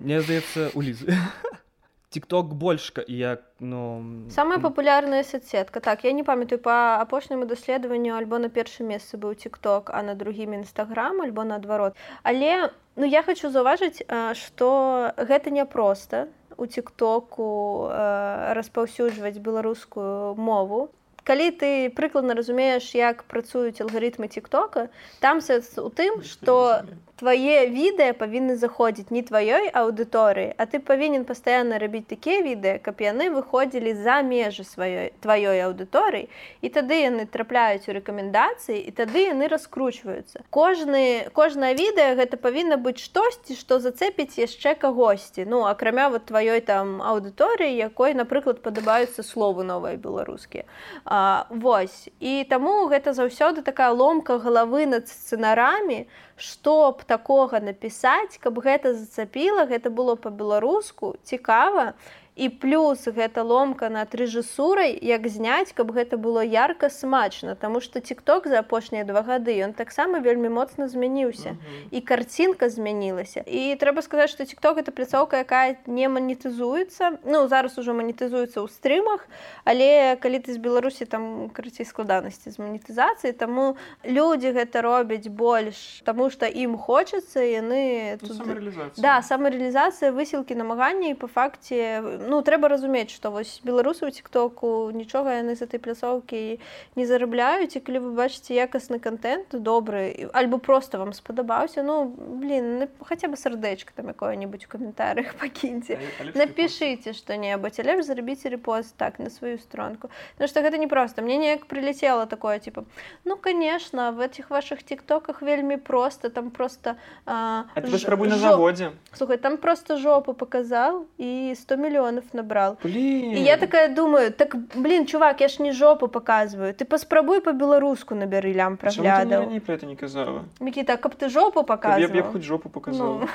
мне 0.00 0.20
здаецца 0.20 0.70
у 0.74 0.80
лізы 0.80 1.14
тикток 2.10 2.54
больш 2.54 2.92
як 3.06 3.42
ну 3.60 4.26
самая 4.30 4.58
папулярная 4.58 5.22
соцсетка. 5.22 5.80
Так 5.80 6.04
я 6.04 6.12
не 6.12 6.24
памятаю 6.24 6.58
по 6.58 7.00
апошняму 7.00 7.46
даследаванню 7.46 8.16
альбо 8.16 8.38
на 8.38 8.48
першым 8.50 8.88
месцы 8.88 9.16
быў 9.16 9.34
тикток 9.34 9.90
а 9.94 10.02
на 10.02 10.14
другім 10.14 10.60
нстаграм 10.60 11.20
альбо 11.20 11.44
наадварот. 11.44 11.94
Але 12.22 12.72
ну 12.96 13.06
я 13.06 13.22
хочу 13.22 13.50
заўважыць 13.50 14.02
что 14.34 15.14
гэта 15.16 15.50
няпроста. 15.50 16.28
У 16.56 16.66
тиктоку 16.66 17.88
распаўсюджваць 17.88 19.38
беларускую 19.38 20.34
мову 20.34 20.90
калі 21.24 21.50
ты 21.50 21.90
прыкладна 21.90 22.34
разумееш 22.34 22.94
як 22.94 23.24
працуюць 23.24 23.80
алгарытмы 23.80 24.28
тиктока 24.28 24.88
там 25.20 25.40
у 25.40 25.90
тым 25.90 26.22
что 26.22 26.84
твае 27.20 27.68
відэа 27.68 28.16
павінны 28.16 28.56
заходзіць 28.56 29.12
не 29.12 29.20
тваёй 29.20 29.68
аўдыторыі 29.76 30.56
а 30.56 30.64
ты 30.64 30.80
павінен 30.80 31.26
пастаянна 31.28 31.78
рабіць 31.82 32.08
такія 32.08 32.40
відэа 32.46 32.80
каб 32.80 33.04
яны 33.04 33.28
выходзілі 33.34 33.92
за 33.92 34.20
межы 34.24 34.64
сваёй 34.64 35.12
тваёй 35.20 35.60
аўдыторыі 35.68 36.30
і 36.64 36.68
тады 36.72 36.96
яны 37.04 37.28
трапляюць 37.28 37.84
у 37.88 37.96
рэкамендацыі 37.98 38.80
і 38.80 38.90
тады 38.96 39.28
яны 39.28 39.52
раскручваюцца. 39.52 40.44
Кожны 40.48 41.28
кожнае 41.36 41.76
відэа 41.76 42.16
гэта 42.16 42.40
павінна 42.40 42.80
быць 42.80 43.04
штосьці 43.04 43.58
што 43.60 43.80
зацепіць 43.84 44.40
яшчэ 44.40 44.74
кагосьці. 44.80 45.44
Ну 45.44 45.68
акрамя 45.68 46.08
вот 46.08 46.32
тваёй 46.32 46.64
там 46.64 47.04
аўдыторыі 47.04 47.76
якой 47.76 48.16
напрыклад 48.16 48.64
падабаюцца 48.64 49.20
словы 49.20 49.68
новыя 49.68 50.00
беларускія 50.00 50.64
Вось. 51.10 52.08
І 52.22 52.46
таму 52.46 52.86
гэта 52.86 53.10
заўсёды 53.10 53.66
такая 53.66 53.90
ломка 53.90 54.38
галавы 54.38 54.86
над 54.86 55.10
сцэнарамі 55.10 56.06
што 56.38 56.94
б 56.94 57.02
такога 57.02 57.58
напісаць 57.58 58.38
каб 58.38 58.62
гэта 58.62 58.94
зацапіла 58.94 59.66
гэта 59.66 59.90
было 59.90 60.14
па-беларуску 60.14 61.18
цікава 61.26 61.98
і 62.40 62.48
плюс 62.48 63.04
гэта 63.04 63.44
ломка 63.44 63.90
над 63.92 64.16
рэжысурай 64.16 64.96
як 64.96 65.28
зняць 65.28 65.76
каб 65.76 65.92
гэта 65.92 66.16
было 66.16 66.40
ярка 66.40 66.88
смачна. 66.88 67.54
Таму 67.54 67.80
что 67.84 68.00
тикток 68.00 68.48
за 68.48 68.64
апошнія 68.64 69.04
два 69.04 69.20
гады 69.20 69.52
ён 69.60 69.76
таксама 69.76 70.24
вельмі 70.24 70.48
моцна 70.48 70.88
змяніўся. 70.88 71.50
Uh 71.50 71.52
-huh. 71.52 71.88
і 71.90 72.00
карцінка 72.00 72.68
змянілася. 72.68 73.44
І 73.46 73.76
трэба 73.76 74.02
сказаць 74.02 74.30
что 74.30 74.44
тикток 74.44 74.78
это 74.78 74.90
пляцоўка 74.90 75.36
якая 75.36 75.76
не 75.86 76.08
манетызуецца. 76.08 77.18
Ну 77.24 77.48
зараз 77.48 77.78
уже 77.78 77.92
манетызуецца 77.92 78.60
ў 78.64 78.68
стрымах 78.68 79.28
але 79.64 80.16
калі 80.16 80.38
ты 80.38 80.52
з 80.52 80.56
беларусі 80.56 81.04
там 81.04 81.50
карацей 81.52 81.86
складанасці 81.86 82.50
з 82.50 82.58
манетызацыі 82.58 83.32
таму 83.32 83.76
людзі 84.04 84.52
гэта 84.56 84.80
робяць 84.82 85.28
больш 85.28 86.00
таму 86.04 86.30
что 86.30 86.46
ім 86.46 86.78
хочацца 86.78 87.40
яны 87.44 88.18
ну, 88.22 88.28
тут... 88.28 88.96
да 88.96 89.20
самарэалізацыя 89.22 90.12
высілкі 90.12 90.54
намагання 90.54 91.08
і 91.10 91.14
по 91.14 91.26
факце 91.26 92.00
ну 92.30 92.40
трэба 92.46 92.70
разумець 92.70 93.10
што 93.10 93.34
вось 93.34 93.58
беларусы 93.66 94.06
ў 94.06 94.14
тиктоку 94.14 94.94
нічога 94.94 95.42
яны 95.42 95.58
з 95.58 95.66
этой 95.66 95.82
пляцоўкі 95.82 96.62
не 96.94 97.04
зарабляюць 97.10 97.74
і 97.74 97.82
калі 97.82 98.06
вы 98.06 98.10
бачыце 98.14 98.54
якасны 98.54 99.02
контент 99.02 99.50
добры 99.50 100.30
альбо 100.32 100.62
просто 100.62 101.02
вам 101.02 101.12
спадабаўся 101.12 101.82
ну 101.82 102.06
блин 102.14 102.86
хаця 103.02 103.26
бы 103.26 103.34
сардэчка 103.34 103.90
там 103.96 104.14
якое-нибудь 104.14 104.66
у 104.66 104.68
каментарях 104.70 105.34
пакіньце 105.42 105.98
напишите 106.34 107.12
что-небудзь 107.18 107.82
але 107.82 107.98
ж 107.98 108.06
зарабіце 108.06 108.48
репост 108.54 108.94
так 108.96 109.18
на 109.18 109.30
сваю 109.30 109.58
стронку 109.58 110.10
Ну 110.38 110.46
что 110.46 110.62
гэта 110.62 110.78
не 110.78 110.86
просто 110.86 111.22
мне 111.22 111.36
неяк 111.36 111.66
прилетело 111.66 112.26
такое 112.26 112.58
типа 112.58 112.84
ну 113.24 113.36
конечно 113.36 114.12
в 114.12 114.20
этих 114.20 114.50
ваших 114.50 114.82
тиктоках 114.82 115.42
вельмі 115.42 115.76
просто 115.76 116.30
там 116.30 116.50
просто 116.50 116.96
а, 117.26 117.64
спрабуй 117.98 118.28
на 118.28 118.38
заводзе 118.38 118.92
слухай 119.12 119.36
там 119.36 119.56
просто 119.56 119.96
жопу 119.96 120.34
показал 120.34 121.06
і 121.18 121.54
100 121.56 121.76
мільёнов 121.76 122.19
мільёнов 122.20 122.34
набрал 122.34 122.76
блин. 122.82 123.36
і 123.36 123.42
я 123.42 123.56
такая 123.56 123.88
думаю 123.88 124.30
так 124.30 124.56
блин 124.74 125.06
чувак 125.06 125.40
я 125.40 125.48
ж 125.48 125.62
не 125.62 125.72
жопу 125.72 126.08
показываю 126.08 126.74
ты 126.74 126.84
паспрабуй 126.84 127.40
по-беларуску 127.40 128.14
набяры 128.14 128.52
лям 128.52 128.76
праглядаў 128.76 129.50
не 129.50 129.60
про 129.60 129.74
это 129.74 129.86
не 129.86 129.96
казала 129.96 130.44
Мікі 130.60 130.84
так 130.84 131.00
каб 131.00 131.14
ты 131.14 131.28
жопу 131.28 131.62
показывал 131.62 132.32
хоть 132.32 132.42
жопу 132.42 132.68
показал 132.68 133.20
ну. 133.20 133.28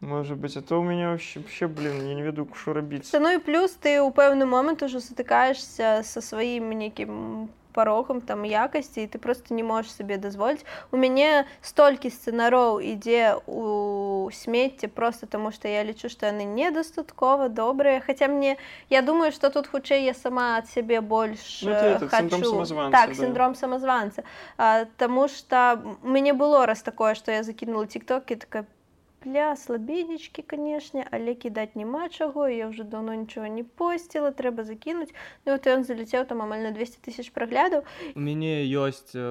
Может 0.00 0.38
быть, 0.38 0.56
это 0.56 0.76
у 0.76 0.84
меня 0.84 1.10
вообще, 1.10 1.40
вообще 1.40 1.66
блин, 1.66 2.06
я 2.06 2.14
не 2.14 2.22
веду, 2.22 2.46
что 2.54 2.72
рабіць. 2.72 3.10
Ну 3.12 3.30
і 3.30 3.38
плюс 3.38 3.74
ты 3.74 3.98
ў 3.98 4.14
пэўны 4.14 4.46
момант 4.46 4.82
ужо 4.82 5.00
сутыкаешься 5.00 6.02
со 6.04 6.20
сваім 6.22 6.70
нейкім 6.70 7.48
парогам 7.78 8.20
там 8.20 8.42
якасці 8.42 9.06
і 9.06 9.06
ты 9.06 9.22
просто 9.22 9.54
не 9.54 9.62
можаш 9.62 9.94
сабе 9.94 10.18
дазволіць 10.18 10.66
у 10.90 10.98
мяне 10.98 11.46
столькі 11.62 12.10
сцэнароў 12.10 12.82
ідзе 12.82 13.38
у 13.46 14.30
смецце 14.34 14.90
просто 14.90 15.30
таму 15.30 15.54
што 15.54 15.70
я 15.70 15.86
лічу 15.86 16.10
што 16.10 16.26
яны 16.32 16.42
недастаткова 16.42 17.46
добрыя 17.48 18.02
хаця 18.02 18.26
мне 18.26 18.56
я 18.90 19.02
думаю 19.02 19.30
што 19.30 19.50
тут 19.54 19.70
хутчэй 19.70 20.10
я 20.10 20.14
сама 20.14 20.58
ад 20.58 20.66
сябе 20.74 21.00
больш 21.00 21.62
ну, 21.62 21.70
это, 21.70 22.08
хочу. 22.08 22.90
так 22.90 23.14
синдром 23.14 23.54
да. 23.54 23.58
самазванца 23.62 24.26
Таму 24.98 25.28
што 25.28 25.78
мяне 26.02 26.32
было 26.34 26.66
раз 26.66 26.82
такое 26.82 27.14
што 27.14 27.30
я 27.30 27.46
закінула 27.46 27.86
тиктокі 27.86 28.36
такая 28.42 28.66
Бля, 29.24 29.56
слабенечкі, 29.56 30.42
канешне, 30.42 31.02
але 31.10 31.34
кідаць 31.34 31.74
няма 31.74 32.06
чаго, 32.08 32.46
я 32.46 32.70
ўжо 32.70 32.86
даўно 32.86 33.18
нічога 33.18 33.50
не 33.50 33.64
посціла, 33.66 34.30
трэба 34.30 34.62
закінуць. 34.62 35.10
Ну, 35.42 35.58
вот 35.58 35.66
ён 35.66 35.82
заляцеў 35.82 36.22
там 36.22 36.42
амаль 36.42 36.62
на 36.62 36.70
200 36.70 37.02
тысяч 37.02 37.34
праглядаў. 37.34 37.82
У 38.14 38.22
мяне 38.22 38.62
ёсць 38.70 39.10
э, 39.18 39.26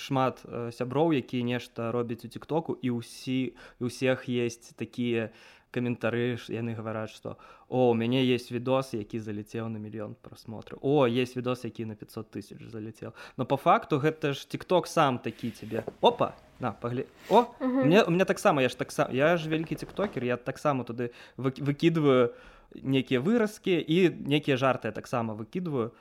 шмат 0.00 0.40
э, 0.48 0.72
сяброў, 0.72 1.12
якія 1.12 1.44
нешта 1.44 1.92
робяць 1.92 2.24
у 2.24 2.32
тиктоку 2.32 2.72
і 2.80 2.96
ўсі 2.96 3.52
у 3.84 3.92
всех 3.92 4.32
есть 4.32 4.72
такія 4.80 5.28
каментары 5.70 6.38
яны 6.48 6.74
гавараць 6.74 7.10
што 7.10 7.36
о 7.68 7.90
у 7.90 7.94
мяне 7.94 8.24
есть 8.24 8.50
відос 8.50 8.94
які 8.94 9.18
залетел 9.18 9.68
на 9.68 9.78
мільён 9.78 10.16
просмотры 10.22 10.78
о 10.80 11.06
есть 11.06 11.36
відос 11.36 11.64
які 11.64 11.84
на 11.84 11.94
500 11.94 12.30
тысяч 12.30 12.62
залетел 12.70 13.12
но 13.36 13.46
по 13.46 13.56
факту 13.56 13.98
гэта 13.98 14.32
ж 14.32 14.46
тикток 14.48 14.86
сам 14.86 15.18
такі 15.18 15.50
тебе. 15.50 15.84
Опа 16.00 16.34
на 16.60 16.72
пагле 16.72 17.06
о 17.30 17.46
мне 17.60 18.02
у 18.02 18.10
меня 18.10 18.24
таксама 18.24 18.62
я 18.62 18.68
ж 18.68 18.78
так 18.78 18.92
сам 18.92 19.14
я 19.14 19.36
ж 19.36 19.48
вялікі 19.48 19.74
тиктокер 19.74 20.24
я 20.24 20.36
таксама 20.36 20.84
туды 20.84 21.10
выкидываю 21.36 22.34
некія 22.74 23.20
выразкі 23.20 23.78
і 23.80 24.10
некія 24.26 24.56
жарты 24.56 24.92
таксама 24.92 25.34
выкидываю. 25.34 25.92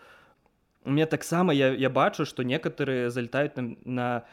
Мне 0.84 1.06
таксама 1.06 1.54
я 1.54 1.74
я 1.74 1.90
бачу 1.90 2.26
что 2.26 2.44
некоторые 2.44 3.10
залетаюць 3.10 3.56
на 3.56 3.76
на 3.86 4.24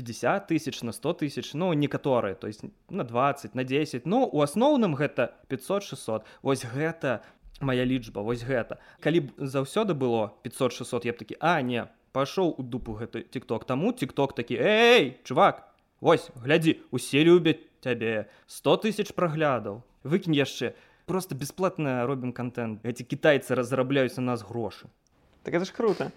50 0.00 0.46
тысяч 0.46 0.82
на 0.82 0.92
100 0.92 1.12
тысяч 1.12 1.52
ну 1.54 1.72
некаторы 1.72 2.34
то 2.34 2.46
есть 2.46 2.62
на 2.88 3.04
20 3.04 3.54
на 3.54 3.64
10 3.64 4.06
но 4.06 4.26
у 4.26 4.40
асноўным 4.40 4.94
гэта 4.94 5.34
500 5.48 5.82
600 5.84 6.24
вось 6.42 6.64
гэта 6.64 7.20
моя 7.60 7.84
лічба 7.84 8.22
вось 8.22 8.42
гэта. 8.42 8.80
Калі 9.00 9.20
б 9.20 9.26
заўсёды 9.36 9.92
было 9.92 10.32
500 10.42 10.72
600 10.72 11.04
я 11.04 11.12
б 11.12 11.16
такі 11.18 11.36
а 11.40 11.60
не 11.60 11.84
пашоў 12.12 12.54
у 12.56 12.62
дупу 12.62 12.96
гэты 12.96 13.22
тикток 13.22 13.66
таму 13.68 13.92
тикток 13.92 14.34
такі 14.34 14.56
эй 14.56 15.20
чувак 15.24 15.66
Вось 16.00 16.30
глядзі 16.32 16.80
усе 16.90 17.20
любяць 17.24 17.60
цябе 17.84 18.32
100 18.48 18.76
тысяч 18.88 19.12
праглядаў 19.12 19.84
выкінь 20.02 20.32
яшчэ 20.32 20.72
просто 21.04 21.34
бесплатна 21.34 22.06
робім 22.06 22.32
контент. 22.32 22.80
Эти 22.84 23.02
китайцы 23.02 23.54
разрабляюць 23.54 24.16
на 24.16 24.32
нас 24.32 24.40
грошы 24.42 24.88
так 25.42 25.54
это 25.54 25.64
ж 25.64 25.72
круто. 25.72 26.12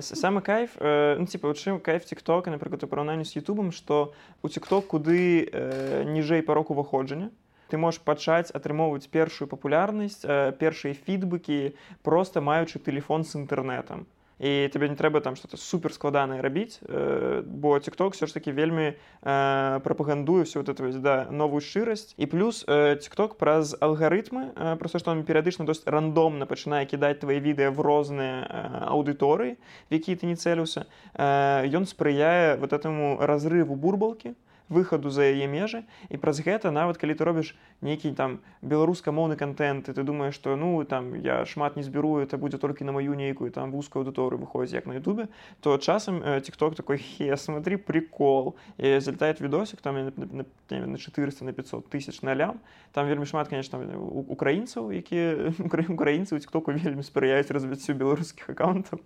Самы 0.00 0.42
кайф 0.42 0.70
э, 0.78 1.16
ну, 1.18 1.26
типа 1.26 1.54
чым 1.54 1.78
кайф 1.78 2.04
тиктока 2.04 2.50
напрыклад 2.50 2.82
у 2.82 2.86
параўнанні 2.90 3.24
з 3.24 3.36
Ютубам 3.38 3.70
што 3.70 4.12
у 4.42 4.48
тикток 4.48 4.90
куды 4.90 5.46
э, 5.46 6.02
ніжэй 6.02 6.42
парок 6.42 6.70
уваходжання 6.74 7.30
ты 7.70 7.78
можаш 7.78 8.02
пачаць 8.02 8.50
атрымоўваць 8.50 9.06
першую 9.06 9.46
папулярнасць 9.46 10.26
э, 10.26 10.50
першыя 10.58 10.98
фідбыкі 10.98 11.78
просто 12.02 12.42
маючы 12.42 12.82
телефон 12.82 13.22
з 13.22 13.38
інтэрнетам 13.38 14.02
і 14.42 14.68
тебе 14.72 14.88
не 14.88 14.96
трэба 14.98 15.20
там 15.20 15.36
что-то 15.36 15.56
супер 15.56 15.94
складанае 15.94 16.42
рабіць 16.42 16.82
э, 16.82 17.42
бо 17.46 17.78
тикток 17.78 18.14
все 18.14 18.26
ж 18.26 18.34
таки 18.34 18.50
вельмі 18.52 18.98
э, 19.22 19.80
прапагандуе 19.80 20.42
все 20.42 20.58
вот 20.58 20.68
это 20.68 20.82
да 20.98 21.26
новую 21.30 21.62
шчырасць 21.62 22.14
і 22.18 22.26
плюс 22.26 22.66
тикток 22.66 23.34
э, 23.34 23.38
праз 23.38 23.76
алгарытмы 23.78 24.50
э, 24.56 24.76
просто 24.76 24.98
что 24.98 25.12
он 25.12 25.22
перыядычна 25.22 25.64
досць 25.64 25.86
рандомна 25.86 26.46
пачынае 26.46 26.86
кідаць 26.90 27.22
твои 27.22 27.38
відэа 27.38 27.70
в 27.70 27.80
розныя 27.80 28.42
э, 28.42 28.90
аўдыторыі 28.90 29.54
в 29.54 29.94
які 29.94 30.18
ты 30.18 30.26
не 30.26 30.34
цэліўся 30.34 30.90
э, 31.14 31.70
ён 31.70 31.86
спрыяе 31.86 32.58
вот 32.58 32.72
этому 32.72 33.22
разрыву 33.22 33.78
бурбалкі 33.78 34.34
выхаду 34.68 35.10
за 35.10 35.28
яе 35.30 35.46
межы. 35.46 35.84
І 36.10 36.16
праз 36.16 36.40
гэта 36.40 36.70
нават 36.70 36.98
калі 36.98 37.14
ты 37.14 37.24
робіш 37.24 37.54
нейкі 37.82 38.14
там 38.14 38.38
беларускамоўны 38.62 39.36
контент 39.36 39.88
і 39.88 39.92
ты 39.92 40.02
думаешь 40.02 40.34
что 40.34 40.56
ну 40.56 40.84
там 40.84 41.14
я 41.14 41.44
шмат 41.44 41.76
не 41.76 41.82
зберу 41.82 42.18
это 42.18 42.38
будзе 42.38 42.58
толькі 42.58 42.84
на 42.84 42.92
маю 42.92 43.14
нейкую 43.14 43.50
там 43.50 43.72
вузкую 43.72 44.04
аўдыторыю 44.04 44.38
выходзіць 44.38 44.74
як 44.74 44.86
на 44.86 44.94
Ютубе 44.94 45.28
то 45.60 45.78
часам 45.78 46.22
тикток 46.42 46.76
такой 46.76 46.98
хе 46.98 47.36
смотри 47.36 47.76
прикол 47.76 48.54
і 48.78 49.00
залетает 49.00 49.40
відосик 49.40 49.80
там 49.80 49.94
на, 49.96 50.12
на, 50.16 50.44
на, 50.70 50.86
на 50.86 50.98
400 50.98 51.44
на 51.44 51.52
500 51.52 51.88
тысяч 51.88 52.22
на 52.22 52.34
лям 52.34 52.60
там 52.92 53.08
вельмі 53.08 53.26
шмат 53.26 53.48
конечно 53.48 53.80
украінцаў 54.28 54.92
якія 54.92 55.52
украінцы 55.88 56.36
у 56.36 56.38
тиктоку 56.38 56.72
вельмі 56.72 57.02
спрыяюць 57.02 57.50
развіццю 57.50 57.94
беларускіх 57.94 58.50
аккаунтаў 58.50 59.00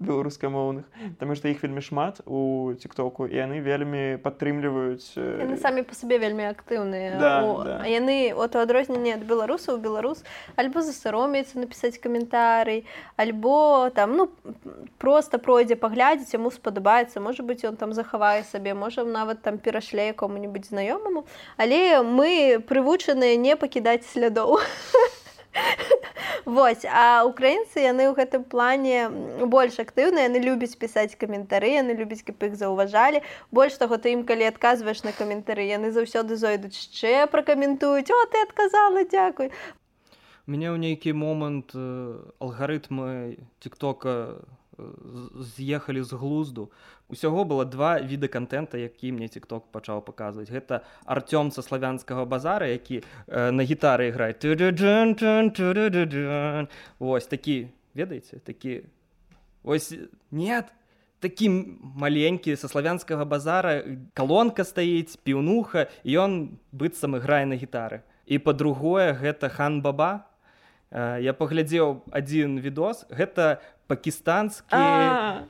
беларускамоўных 0.00 0.84
там 1.18 1.34
что 1.34 1.48
іх 1.48 1.62
вельмі 1.62 1.80
шмат 1.80 2.20
у 2.24 2.72
тиктоку 2.80 3.26
і 3.26 3.36
яны 3.36 3.60
вельмі 3.60 4.16
падтрымліваюць 4.22 4.93
пашыраюць 4.94 5.42
яны 5.42 5.56
самі 5.58 5.82
па 5.82 5.94
сабе 5.94 6.18
вельмі 6.18 6.46
актыўныя 6.50 7.18
Да, 7.18 7.42
О, 7.44 7.64
да. 7.64 7.86
яны 7.86 8.32
от 8.34 8.56
у 8.56 8.58
адрозненне 8.58 9.14
ад 9.14 9.24
беларусаў 9.26 9.78
беларус 9.78 10.24
альбо 10.56 10.82
засаромеецца 10.82 11.58
напісаць 11.58 11.98
каментарый 11.98 12.84
альбо 13.16 13.90
там 13.94 14.16
ну 14.16 14.30
просто 14.98 15.38
пройдзе 15.38 15.76
паглядзець 15.76 16.34
яму 16.34 16.50
спадабаецца 16.50 17.20
можа 17.20 17.42
быць 17.42 17.64
ён 17.64 17.76
там 17.76 17.92
захавае 17.92 18.44
сабе 18.44 18.74
можа 18.74 19.04
нават 19.04 19.42
там 19.42 19.58
перашле 19.58 20.08
якому-нибудь 20.14 20.66
знаёмаму 20.66 21.26
але 21.56 22.02
мы 22.02 22.60
прывучаныя 22.68 23.36
не 23.36 23.56
пакідаць 23.56 24.06
слядоў 24.06 24.58
Вось 26.44 26.84
а 26.84 27.24
украінцы 27.24 27.80
яны 27.80 28.10
ў 28.10 28.16
гэтым 28.18 28.44
плане 28.44 29.08
больш 29.48 29.78
актыўныя 29.80 30.28
яны 30.28 30.42
любяць 30.44 30.76
пісаць 30.76 31.16
каментары 31.16 31.72
яны 31.72 31.96
любяць 31.96 32.20
каб 32.26 32.42
іх 32.48 32.58
заўважалі 32.60 33.22
больш 33.48 33.78
таго 33.80 33.96
ты 33.96 34.12
ім 34.12 34.26
калі 34.28 34.50
адказваеш 34.50 35.04
на 35.08 35.14
каментары 35.16 35.64
яны 35.70 35.94
заўсёды 35.94 36.36
зойдуць 36.36 36.76
яшчэ 36.76 37.30
пракаментуюць 37.32 38.12
о 38.12 38.20
ты 38.34 38.44
адказала 38.44 39.08
дзякуй 39.08 39.50
У 40.44 40.52
мяне 40.52 40.68
ў 40.68 40.76
нейкі 40.76 41.16
момант 41.16 41.72
э, 41.72 41.80
алгарытмы 42.36 43.40
тиктока 43.64 44.44
з'ехалі 44.76 46.02
з 46.02 46.12
глузду. 46.12 46.70
Усяго 47.08 47.44
было 47.44 47.64
два 47.64 48.00
віды 48.00 48.28
контента 48.28 48.78
які 48.78 49.12
мне 49.12 49.28
тикток 49.28 49.70
пачаў 49.72 50.02
паказваць. 50.02 50.50
Гэта 50.50 50.82
артём 51.04 51.50
са 51.50 51.62
славянскага 51.62 52.24
базара 52.24 52.66
які 52.66 53.02
э, 53.26 53.50
на 53.50 53.62
гітары 53.62 54.08
іграе. 54.08 54.32
Ту-ду-дун, 54.32 55.14
тун, 55.14 55.50
ту-ду-ду-дун. 55.50 56.68
Вось 56.98 57.26
такі 57.26 57.68
ведаеце 57.94 58.38
такі 58.38 58.82
ось 59.62 59.94
нет 60.30 60.72
такі 61.20 61.48
маленькі 61.80 62.56
са 62.56 62.68
славянскага 62.68 63.24
базара 63.24 63.80
калонка 64.12 64.64
стаіць 64.64 65.16
піўнуха 65.24 65.88
ён 66.04 66.58
быццам 66.72 67.16
іграе 67.16 67.46
на 67.48 67.56
гітары. 67.56 68.04
І 68.26 68.38
па-другое 68.38 69.12
гэта 69.12 69.48
хан 69.48 69.80
баба. 69.80 70.28
Э, 70.94 71.18
я 71.20 71.32
паглядзеў 71.32 72.04
адзін 72.12 72.60
відос. 72.60 73.04
Гэта 73.10 73.60
пакістанскі 73.86 74.74
А, 74.76 75.42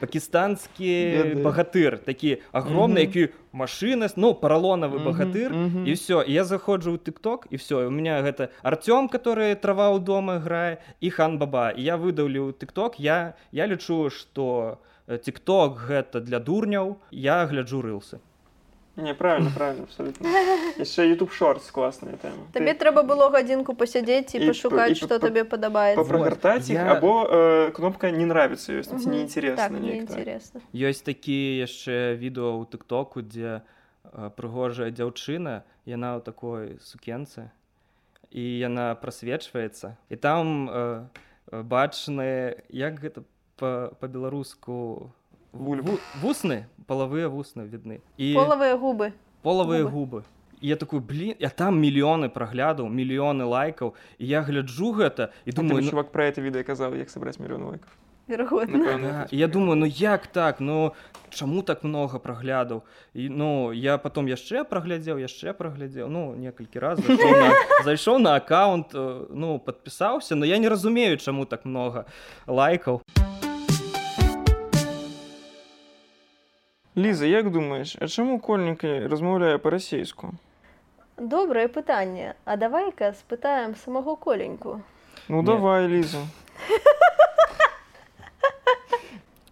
пакістанскі 0.00 0.92
Ведаю. 1.16 1.42
багатыр 1.44 1.98
такі 1.98 2.38
агромны 2.52 2.98
Мгм. 3.02 3.06
які 3.06 3.28
машына 3.52 4.08
ну 4.16 4.34
паралонавы 4.34 4.98
Мгм, 4.98 5.04
багатыр 5.04 5.50
мгм. 5.52 5.86
і 5.86 5.92
все 5.92 6.24
я 6.26 6.44
заходжу 6.44 6.92
ў 6.96 6.98
тыкток 6.98 7.46
і 7.50 7.56
все 7.56 7.86
у 7.86 7.90
меня 7.90 8.22
гэта 8.22 8.48
артём 8.62 9.08
который 9.08 9.54
трава 9.54 9.90
ў 9.94 10.00
дома 10.00 10.38
грае 10.38 10.78
і 11.00 11.10
хан 11.10 11.38
баба. 11.38 11.70
І 11.70 11.82
я 11.82 11.96
выдаўлю 11.96 12.52
тыкток 12.52 12.98
я 12.98 13.34
я 13.52 13.66
лічу 13.66 14.10
что 14.10 14.78
тикток 15.24 15.78
гэта 15.88 16.20
для 16.20 16.38
дурняў. 16.38 16.96
Я 17.10 17.46
гляджу 17.46 17.82
рылсы 17.82 18.18
Не, 18.96 19.14
правильно, 19.14 19.50
правильно, 19.56 19.84
абсолютно. 19.84 20.28
Яшчэ 20.78 21.08
YouTube 21.08 21.30
Shorts 21.32 21.70
классная 21.72 22.16
тема. 22.20 22.44
табе 22.52 22.74
трэба 22.74 23.02
было 23.02 23.30
гадзінку 23.32 23.72
пасядзець 23.74 24.34
і 24.34 24.44
І 24.44 24.46
пашукаць 24.52 24.96
што 24.96 25.08
п- 25.08 25.18
табе 25.18 25.44
падабаецца 25.44 25.96
Попрогортать 25.96 26.68
их, 26.68 26.76
Я- 26.76 26.92
або 26.92 27.24
э, 27.24 27.70
кнопка 27.72 28.10
«Не 28.10 28.24
нравится» 28.26 28.72
ёсць, 28.76 28.92
Мгм. 28.92 29.10
неинтересно. 29.10 29.56
так 29.56 29.70
некто. 29.72 29.86
неинтересно 30.14 30.60
ёсць 30.74 31.02
такі 31.02 31.56
яшчэ 31.64 32.16
відэо 32.20 32.52
ў 32.60 32.66
тыктоку 32.68 33.22
дзе 33.22 33.62
прыгожая 34.36 34.90
дзяўчына 34.92 35.62
яна 35.86 36.18
ў 36.18 36.20
такой 36.20 36.76
сукенцы 36.84 37.48
і 38.30 38.42
яна 38.60 38.94
прасвечваецца 39.00 39.96
і 40.10 40.16
там 40.16 40.68
э, 40.68 41.04
бачны 41.64 42.60
як 42.68 43.00
гэта 43.00 43.22
па- 43.56 43.88
па-беларуску 44.00 45.12
Бульбу. 45.52 45.98
вусны 46.22 46.66
палавыя 46.86 47.28
вусны 47.28 47.68
відны 47.68 48.00
і 48.16 48.34
полавыя 48.34 48.76
губы. 48.76 49.12
полавыя 49.42 49.84
губы. 49.84 50.22
губы. 50.22 50.24
І 50.62 50.68
я 50.68 50.76
такой 50.76 51.00
блин 51.00 51.34
я 51.38 51.48
там 51.50 51.80
мільёны 51.82 52.28
праглядаў 52.28 52.86
мільёны 52.88 53.44
лайкаў 53.44 53.94
і 54.18 54.26
я 54.26 54.42
гляджу 54.42 54.92
гэта 54.94 55.30
і 55.44 55.50
А 55.50 55.54
думаю 55.54 55.70
тебе 55.76 55.82
ну, 55.84 55.90
чувак 55.90 56.12
про 56.12 56.24
это 56.24 56.40
відэо 56.40 56.62
казаў, 56.64 56.94
як 56.96 57.10
сабраць 57.10 57.38
мільён 57.38 57.64
лайков. 57.64 57.90
верагодна 58.28 58.78
Напэўна, 58.78 59.10
Да, 59.12 59.26
я 59.30 59.48
думаю 59.48 59.76
ну 59.76 59.86
як 59.86 60.26
так? 60.26 60.60
Ну 60.60 60.92
чаму 61.30 61.62
так 61.62 61.82
много 61.84 62.18
праглядаў 62.18 62.82
і 63.14 63.28
ну 63.28 63.72
я 63.72 63.98
потом 63.98 64.26
яшчэ 64.28 64.64
праглядзеў 64.64 65.18
яшчэ 65.18 65.52
праглядзеў 65.52 66.08
ну 66.08 66.34
некалькі 66.36 66.78
раз 66.78 66.98
зайшоў 67.02 67.32
на, 67.32 67.50
зайшоў 67.84 68.18
на 68.18 68.36
аккаунт 68.36 68.94
э, 68.94 69.26
ну 69.30 69.58
подпісаўся 69.58 70.34
но 70.36 70.44
я 70.46 70.58
не 70.58 70.68
разумею 70.68 71.16
чаму 71.18 71.44
так 71.46 71.64
много 71.64 72.06
лайкаў 72.46 73.02
Ліза, 76.96 77.26
як 77.26 77.50
думаеш, 77.50 77.96
а 78.00 78.08
чаму 78.08 78.38
кольнікі 78.40 79.08
размаўляе 79.08 79.58
па-расейску? 79.58 80.34
добрае 81.16 81.68
пытанне 81.68 82.34
а 82.44 82.56
давай-ка 82.56 83.12
спытаем 83.14 83.74
самого 83.76 84.16
коленьку 84.16 84.80
Ну 85.28 85.40
Не. 85.40 85.46
давай, 85.46 85.86
Ліза. 85.88 86.18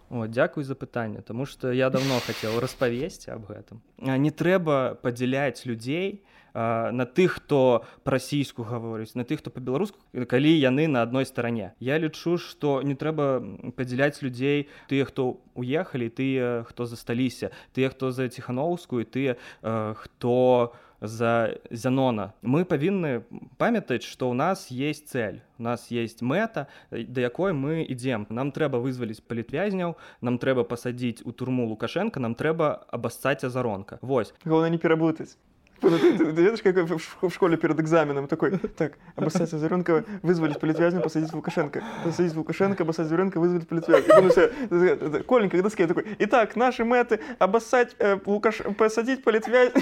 О, 0.09 0.27
дзякуй 0.27 0.63
за 0.63 0.75
пытанне 0.75 1.21
тому 1.21 1.45
что 1.45 1.71
я 1.71 1.89
давно 1.89 2.19
хацеў 2.19 2.59
распавесці 2.59 3.31
аб 3.31 3.47
гэтым 3.47 3.79
не 3.97 4.31
трэба 4.31 4.95
падзяляць 5.01 5.65
людзей 5.65 6.21
на 6.53 7.05
тых 7.05 7.39
хто 7.39 7.83
расійску 8.05 8.63
гаворыць 8.63 9.15
на 9.15 9.23
тых 9.23 9.39
хто 9.39 9.49
па-беларуску 9.49 9.99
калі 10.27 10.51
яны 10.51 10.87
на 10.87 11.01
адной 11.01 11.25
старане. 11.25 11.73
Я 11.79 11.97
лічу 11.97 12.37
что 12.37 12.81
не 12.81 12.95
трэба 12.95 13.41
падзяляць 13.75 14.21
людзей 14.21 14.67
тыя 14.89 15.05
хто 15.05 15.41
уехалі 15.55 16.09
тыя 16.09 16.63
хто 16.67 16.85
засталіся 16.85 17.51
тыя 17.73 17.89
хто 17.89 18.11
за 18.11 18.27
ціхановскую 18.29 19.05
тыя 19.05 19.37
хто 19.61 20.73
за 21.01 21.57
зянона 21.71 22.33
мы 22.41 22.61
павінны 22.63 23.25
памятаць 23.57 24.05
што 24.05 24.29
ў 24.29 24.37
нас 24.37 24.69
есть 24.69 25.09
цель 25.09 25.41
у 25.57 25.63
нас 25.63 25.89
есть 25.89 26.21
мэта 26.21 26.67
э, 26.91 27.03
да 27.03 27.21
якой 27.21 27.53
мы 27.53 27.85
ідзем. 27.85 28.25
Нам 28.29 28.51
трэба 28.53 28.77
вызваліць 28.77 29.21
палітвязняў 29.25 29.97
нам 30.21 30.37
трэба 30.37 30.63
пасадзіць 30.63 31.25
у 31.25 31.31
турму 31.33 31.65
лукашенко 31.69 32.19
нам 32.19 32.35
трэба 32.35 32.85
абассаць 32.89 33.43
азаронка. 33.43 33.97
Вось. 34.01 34.33
Главное 34.45 34.69
не 34.69 34.77
перепутать. 34.77 35.37
Видишь, 35.81 36.61
как 36.61 36.75
в 36.77 37.31
школе 37.31 37.57
перед 37.57 37.79
экзаменом 37.79 38.27
такой, 38.27 38.57
так, 38.57 38.97
обоссать 39.15 39.51
Озаренко, 39.53 40.05
вызволить 40.21 40.59
политвязня, 40.59 41.01
посадить 41.01 41.33
Лукашенко. 41.33 41.83
Посадить 42.03 42.35
Лукашенко, 42.35 42.83
обоссать 42.83 43.07
Озаренко, 43.07 43.39
вызволить 43.39 43.67
политвязня. 43.67 44.29
Все, 44.29 44.51
э, 44.69 45.23
Коленька 45.23 45.57
к 45.57 45.63
доске 45.63 45.87
такой, 45.87 46.05
итак, 46.19 46.55
наши 46.55 46.85
мэты, 46.85 47.19
обоссать, 47.39 47.95
э, 47.99 48.19
Лукаш... 48.25 48.61
посадить 48.77 49.23
политвязня. 49.23 49.81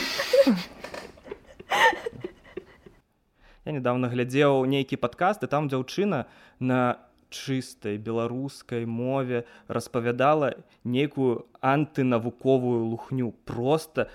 я 3.69 3.73
недавно 3.77 4.09
глядзеў 4.09 4.65
нейкі 4.65 4.97
падкаст 4.97 5.43
і 5.45 5.47
там 5.51 5.69
дзяўчына 5.69 6.25
на 6.59 6.79
чыстай 7.29 8.01
беларускай 8.01 8.85
мове 8.89 9.45
распавядала 9.67 10.55
нейкую 10.83 11.45
антынавуковую 11.61 12.89
лухню 12.89 13.29
просто 13.45 14.09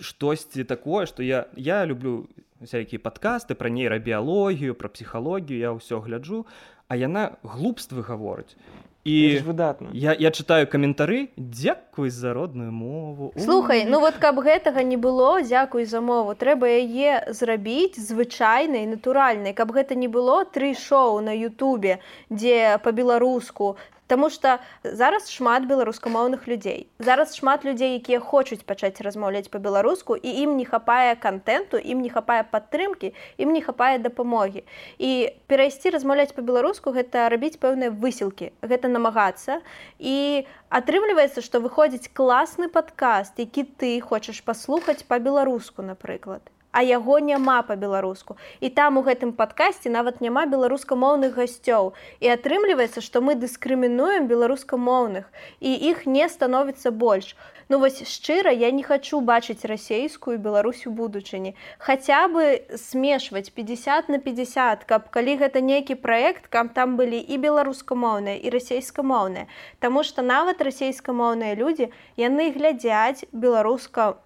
штосьці 0.00 0.64
такое 0.64 1.06
что 1.06 1.22
я 1.22 1.46
я 1.56 1.86
люблю 1.86 2.28
всякие 2.60 2.98
падкасты 2.98 3.54
про 3.54 3.68
нейрабіялогію 3.68 4.74
про 4.74 4.88
псіхалогію 4.88 5.58
я 5.58 5.70
ўсё 5.72 6.00
гляджу 6.00 6.46
а 6.88 6.96
яна 6.96 7.36
глупствы 7.44 8.02
гаворыць. 8.02 8.56
І 9.04 9.38
ж 9.38 9.44
выдатно. 9.44 9.88
я, 9.92 10.12
я 10.12 10.30
читаю 10.30 10.66
каментары 10.66 11.28
дзякуй 11.36 12.10
за 12.10 12.34
родную 12.34 12.72
мову 12.72 13.32
У, 13.36 13.40
Слухай 13.40 13.84
ну 13.84 14.00
вот 14.00 14.14
каб 14.14 14.40
гэтага 14.40 14.82
не 14.82 14.96
было 14.96 15.40
дзякуй 15.42 15.84
за 15.84 16.00
мову 16.00 16.34
трэба 16.34 16.66
яе 16.66 17.32
зрабіць 17.32 17.96
звычайнай 17.96 18.86
натуральнай. 18.86 19.54
Каб 19.54 19.72
гэта 19.72 19.94
не 19.94 20.08
было 20.08 20.44
тры 20.44 20.74
шоу 20.74 21.20
на 21.20 21.32
Ютубе 21.32 22.00
дзе 22.28 22.80
па-беларуску 22.82 23.76
Таму 24.08 24.30
што 24.32 24.56
зараз 24.82 25.28
шмат 25.28 25.66
беларускамоўных 25.68 26.48
людзей. 26.48 26.88
Зараз 26.98 27.36
шмат 27.36 27.64
людзей 27.68 28.00
якія 28.00 28.20
хочуць 28.24 28.64
пачаць 28.64 29.04
размаўляць 29.04 29.52
па-беларуску 29.52 30.16
і 30.16 30.32
ім 30.44 30.56
не 30.56 30.64
хапае 30.64 31.12
контенту 31.20 31.76
ім 31.76 32.00
не 32.00 32.08
хапае 32.08 32.40
падтрымкі 32.48 33.12
ім 33.36 33.52
не 33.52 33.60
хапае 33.60 34.00
дапамогі. 34.00 34.64
І 34.96 35.36
перайсці 35.52 35.92
размаўляць 35.92 36.32
па-беларуску 36.32 36.96
гэта 36.96 37.28
рабіць 37.28 37.60
пэўныя 37.60 37.92
высілкі 37.92 38.52
гэта 38.64 38.88
намагацца. 38.88 39.60
І 40.00 40.48
атрымліваецца 40.72 41.44
што 41.44 41.60
выходзіць 41.60 42.08
класны 42.08 42.72
падкаст 42.72 43.36
які 43.44 43.68
ты 43.76 44.00
хочаш 44.00 44.40
паслухаць 44.40 45.04
па-беларуску 45.04 45.84
напрыклад 45.84 46.40
а 46.72 46.82
яго 46.82 47.18
няма 47.18 47.62
па-беларуску. 47.62 48.36
І 48.60 48.70
там 48.70 48.98
у 48.98 49.02
гэтым 49.02 49.32
падкасці 49.32 49.88
нават 49.88 50.20
няма 50.20 50.46
беларускамоўных 50.46 51.34
гасцёў. 51.34 51.92
І 52.20 52.34
атрымліваецца 52.34 53.00
што 53.00 53.20
мы 53.20 53.34
дыскрымінуем 53.34 54.28
беларускамоўных 54.28 55.30
і 55.60 55.70
іх 55.92 56.06
не 56.06 56.28
становіцца 56.28 56.90
больш. 56.90 57.36
Ну 57.68 57.78
вось 57.78 58.00
шчыра 58.08 58.50
я 58.50 58.70
не 58.70 58.82
хачу 58.82 59.20
бачыць 59.20 59.68
расейскую 59.68 60.38
Беларусь 60.38 60.86
у 60.86 60.90
будучыні. 60.90 61.54
Хаця 61.78 62.28
бы 62.28 62.64
смешваць 62.80 63.50
50 63.52 64.08
на 64.08 64.18
50 64.18 64.84
каб 64.88 65.10
калі 65.12 65.36
гэта 65.36 65.60
нейкі 65.60 65.98
праект 66.00 66.48
каб 66.48 66.72
там 66.72 66.96
былі 66.96 67.20
і 67.20 67.36
беларускамоўныя 67.36 68.40
і 68.40 68.48
расейскамоўныя. 68.56 69.52
Таму 69.84 70.02
што 70.02 70.24
нават 70.24 70.64
расейскамоўныя 70.64 71.60
людзі 71.60 71.92
яны 72.16 72.48
глядзяць 72.56 73.28
беларуска 73.32 74.16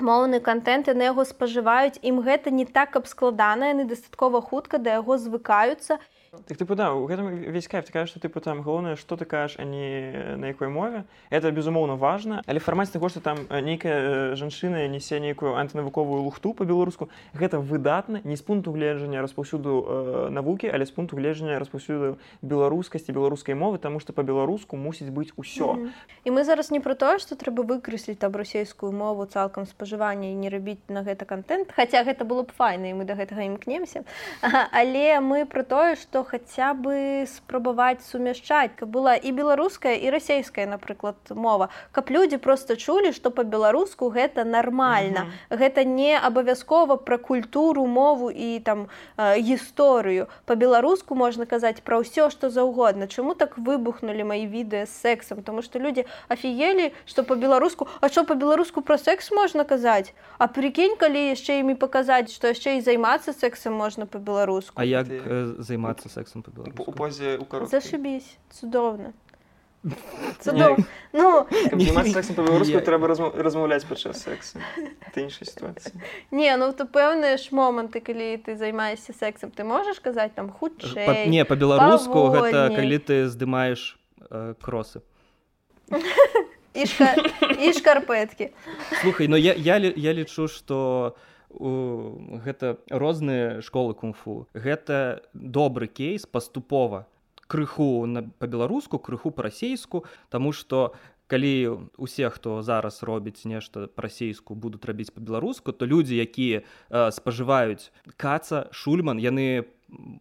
моўны 0.00 0.40
контент 0.40 0.88
яны 0.90 1.04
яго 1.10 1.24
спажываюць 1.24 2.00
ім 2.02 2.20
гэта 2.26 2.50
не 2.50 2.66
так 2.66 2.90
каб 2.96 3.06
складана 3.06 3.70
яны 3.70 3.84
дастаткова 3.84 4.40
хутка 4.40 4.78
да 4.78 4.98
яго 5.00 5.18
звыкаюцца 5.18 5.98
Так 6.46 6.58
тыпу 6.58 6.74
да 6.74 6.92
у 6.92 7.06
гэтым 7.06 7.28
весь 7.52 7.68
кайф 7.68 7.86
такая 7.86 8.06
што 8.06 8.20
тыпу 8.20 8.40
там 8.40 8.62
галоўнае 8.62 8.96
што 8.96 9.16
ты 9.16 9.24
кажаш 9.24 9.56
а 9.58 9.64
не 9.64 10.36
на 10.36 10.46
якой 10.46 10.68
мове. 10.68 11.04
Это 11.30 11.50
безумоўна 11.50 11.96
важна 11.96 12.42
але 12.46 12.60
фармаце 12.60 12.92
таго 12.92 13.08
што 13.08 13.20
там 13.20 13.46
нейкая 13.50 14.34
жанчына 14.34 14.88
нясе 14.88 15.20
нейкую 15.20 15.54
антынавуковую 15.54 16.22
лухту 16.24 16.52
по-беларуску 16.54 17.08
гэта 17.34 17.58
выдатна 17.58 18.20
не 18.24 18.36
з 18.36 18.42
пункту 18.42 18.72
гледжання 18.72 19.22
распаўсюду 19.22 19.84
э, 19.86 20.28
навукі 20.30 20.68
але 20.68 20.86
з 20.86 20.90
пункту 20.90 21.16
гледжання 21.16 21.58
распаўсюду 21.58 22.18
беларускасці 22.42 23.12
беларускай 23.12 23.54
мовы 23.54 23.78
таму 23.78 24.00
што 24.00 24.12
па-беларуску 24.12 24.76
мусіць 24.76 25.08
быць 25.14 25.32
усё. 25.36 25.74
Mm 25.74 25.78
-hmm. 25.78 25.90
і 26.24 26.30
мы 26.30 26.44
зараз 26.44 26.70
не 26.70 26.80
про 26.80 26.94
тое 26.94 27.18
што 27.18 27.34
трэба 27.34 27.62
выкрэсліць 27.62 28.18
там 28.18 28.32
расійскую 28.32 28.92
мову 28.92 29.26
цалкам 29.26 29.64
спажывання 29.64 30.26
і 30.32 30.34
не 30.34 30.50
рабіць 30.50 30.82
на 30.88 31.02
гэта 31.02 31.24
контент 31.24 31.72
хаця 31.72 32.04
гэта 32.04 32.24
было 32.24 32.42
б 32.42 32.52
файна 32.56 32.88
і 32.88 32.94
мы 32.94 33.04
до 33.04 33.14
гэтага 33.14 33.42
імкнемся 33.42 34.04
але 34.72 35.20
мы 35.20 35.46
про 35.46 35.62
тое 35.62 35.96
што 35.96 36.23
хаця 36.24 36.74
бы 36.74 37.24
спрабаваць 37.28 38.02
сумяшчаць 38.04 38.76
каб 38.76 38.88
была 38.88 39.16
і 39.16 39.32
беларуская 39.32 39.94
і 39.94 40.10
расійская 40.10 40.66
напрыклад 40.66 41.16
мова. 41.30 41.68
Каб 41.92 42.10
людзі 42.10 42.38
просто 42.38 42.76
чулі 42.76 43.12
што 43.12 43.30
по-беларуску 43.30 44.08
гэта 44.10 44.44
нармальна 44.44 45.20
mm 45.20 45.28
-hmm. 45.28 45.58
гэта 45.58 45.84
не 45.84 46.18
абавязкова 46.18 46.96
пра 46.96 47.18
культуру 47.18 47.86
мову 47.86 48.30
і 48.30 48.60
там 48.60 48.86
гісторыю 49.18 50.26
по-беларуску 50.44 51.14
можна 51.14 51.46
казаць 51.46 51.80
пра 51.80 51.98
ўсё 51.98 52.30
што 52.30 52.50
заўгодна 52.50 53.06
чаму 53.06 53.34
так 53.34 53.58
выбухнули 53.58 54.24
мои 54.24 54.46
відэа 54.46 54.86
з 54.86 54.90
сексам 54.90 55.42
тому 55.42 55.62
что 55.62 55.78
людзі 55.78 56.04
афіелі 56.28 56.92
что 57.06 57.24
по-беларуску 57.24 57.86
а 58.00 58.08
що 58.08 58.24
по-беларуску 58.24 58.82
про 58.82 58.98
секс 58.98 59.32
можна 59.32 59.64
казаць 59.64 60.12
а 60.38 60.46
прикінь 60.46 60.96
калі 60.96 61.18
яшчэ 61.34 61.60
імі 61.60 61.74
паказаць 61.74 62.32
што 62.32 62.48
яшчэ 62.48 62.76
і 62.78 62.80
займацца 62.80 63.32
сексам 63.32 63.74
можна 63.74 64.06
по-беларуску 64.06 64.72
А 64.76 64.84
як 64.84 65.06
э, 65.08 65.54
займацца 65.58 66.08
сексом 66.14 66.42
по-беларуску 66.42 66.90
у 66.90 66.92
позе 66.92 67.36
у 67.38 67.66
зашибись 67.66 68.38
цудоўна 68.50 69.12
Цудоў. 70.40 70.78
Ну, 71.12 71.44
па-беларуску 71.44 72.80
трэба 72.80 73.10
размаўляць 73.12 73.84
падчас 73.84 74.24
сексу 74.24 74.58
іншай 75.12 75.44
сітуацыі 75.44 75.92
не 76.32 76.48
ну 76.56 76.72
то 76.72 76.88
пэўныя 76.88 77.36
ж 77.36 77.52
моманты 77.52 78.00
калі 78.00 78.40
ты 78.40 78.56
займаешся 78.56 79.12
сексам 79.12 79.52
ты 79.52 79.62
можаш 79.68 80.00
казаць 80.00 80.32
там 80.32 80.48
хутчэй 80.48 81.28
не 81.28 81.44
па-беларуску 81.44 82.32
гэта 82.32 82.72
калі 82.72 82.96
ты 82.98 83.28
здымаеш 83.28 84.00
э, 84.32 84.56
кросы 84.56 85.04
і, 85.92 86.82
шка... 86.88 87.12
і 87.60 87.68
шкарпэткі 87.76 88.50
слухай 89.04 89.28
но 89.28 89.36
я, 89.36 89.52
я, 89.52 89.76
я 89.76 90.16
лічу 90.16 90.48
што 90.48 91.14
гэта 91.58 92.78
розныя 92.90 93.60
школы 93.60 93.94
кунг-фу. 93.94 94.46
Гэта 94.54 95.22
добры 95.32 95.86
кейс 95.86 96.26
паступова 96.26 97.06
крыху 97.46 98.06
на 98.06 98.24
па-беларуску 98.40 98.98
крыху 98.98 99.30
па-расейску 99.30 100.04
Таму 100.30 100.52
што 100.52 100.94
калі 101.26 101.88
усе 101.96 102.28
хто 102.28 102.62
зараз 102.62 103.02
робіць 103.02 103.44
нешта 103.48 103.88
па-расейску 103.88 104.54
будуць 104.54 104.84
рабіць 104.84 105.12
па-беларуску 105.12 105.72
то 105.72 105.86
людзі 105.88 106.20
якія 106.20 106.60
э, 106.60 107.10
спажываюць 107.12 107.88
каца 108.16 108.68
шульман 108.72 109.20
яны 109.20 109.64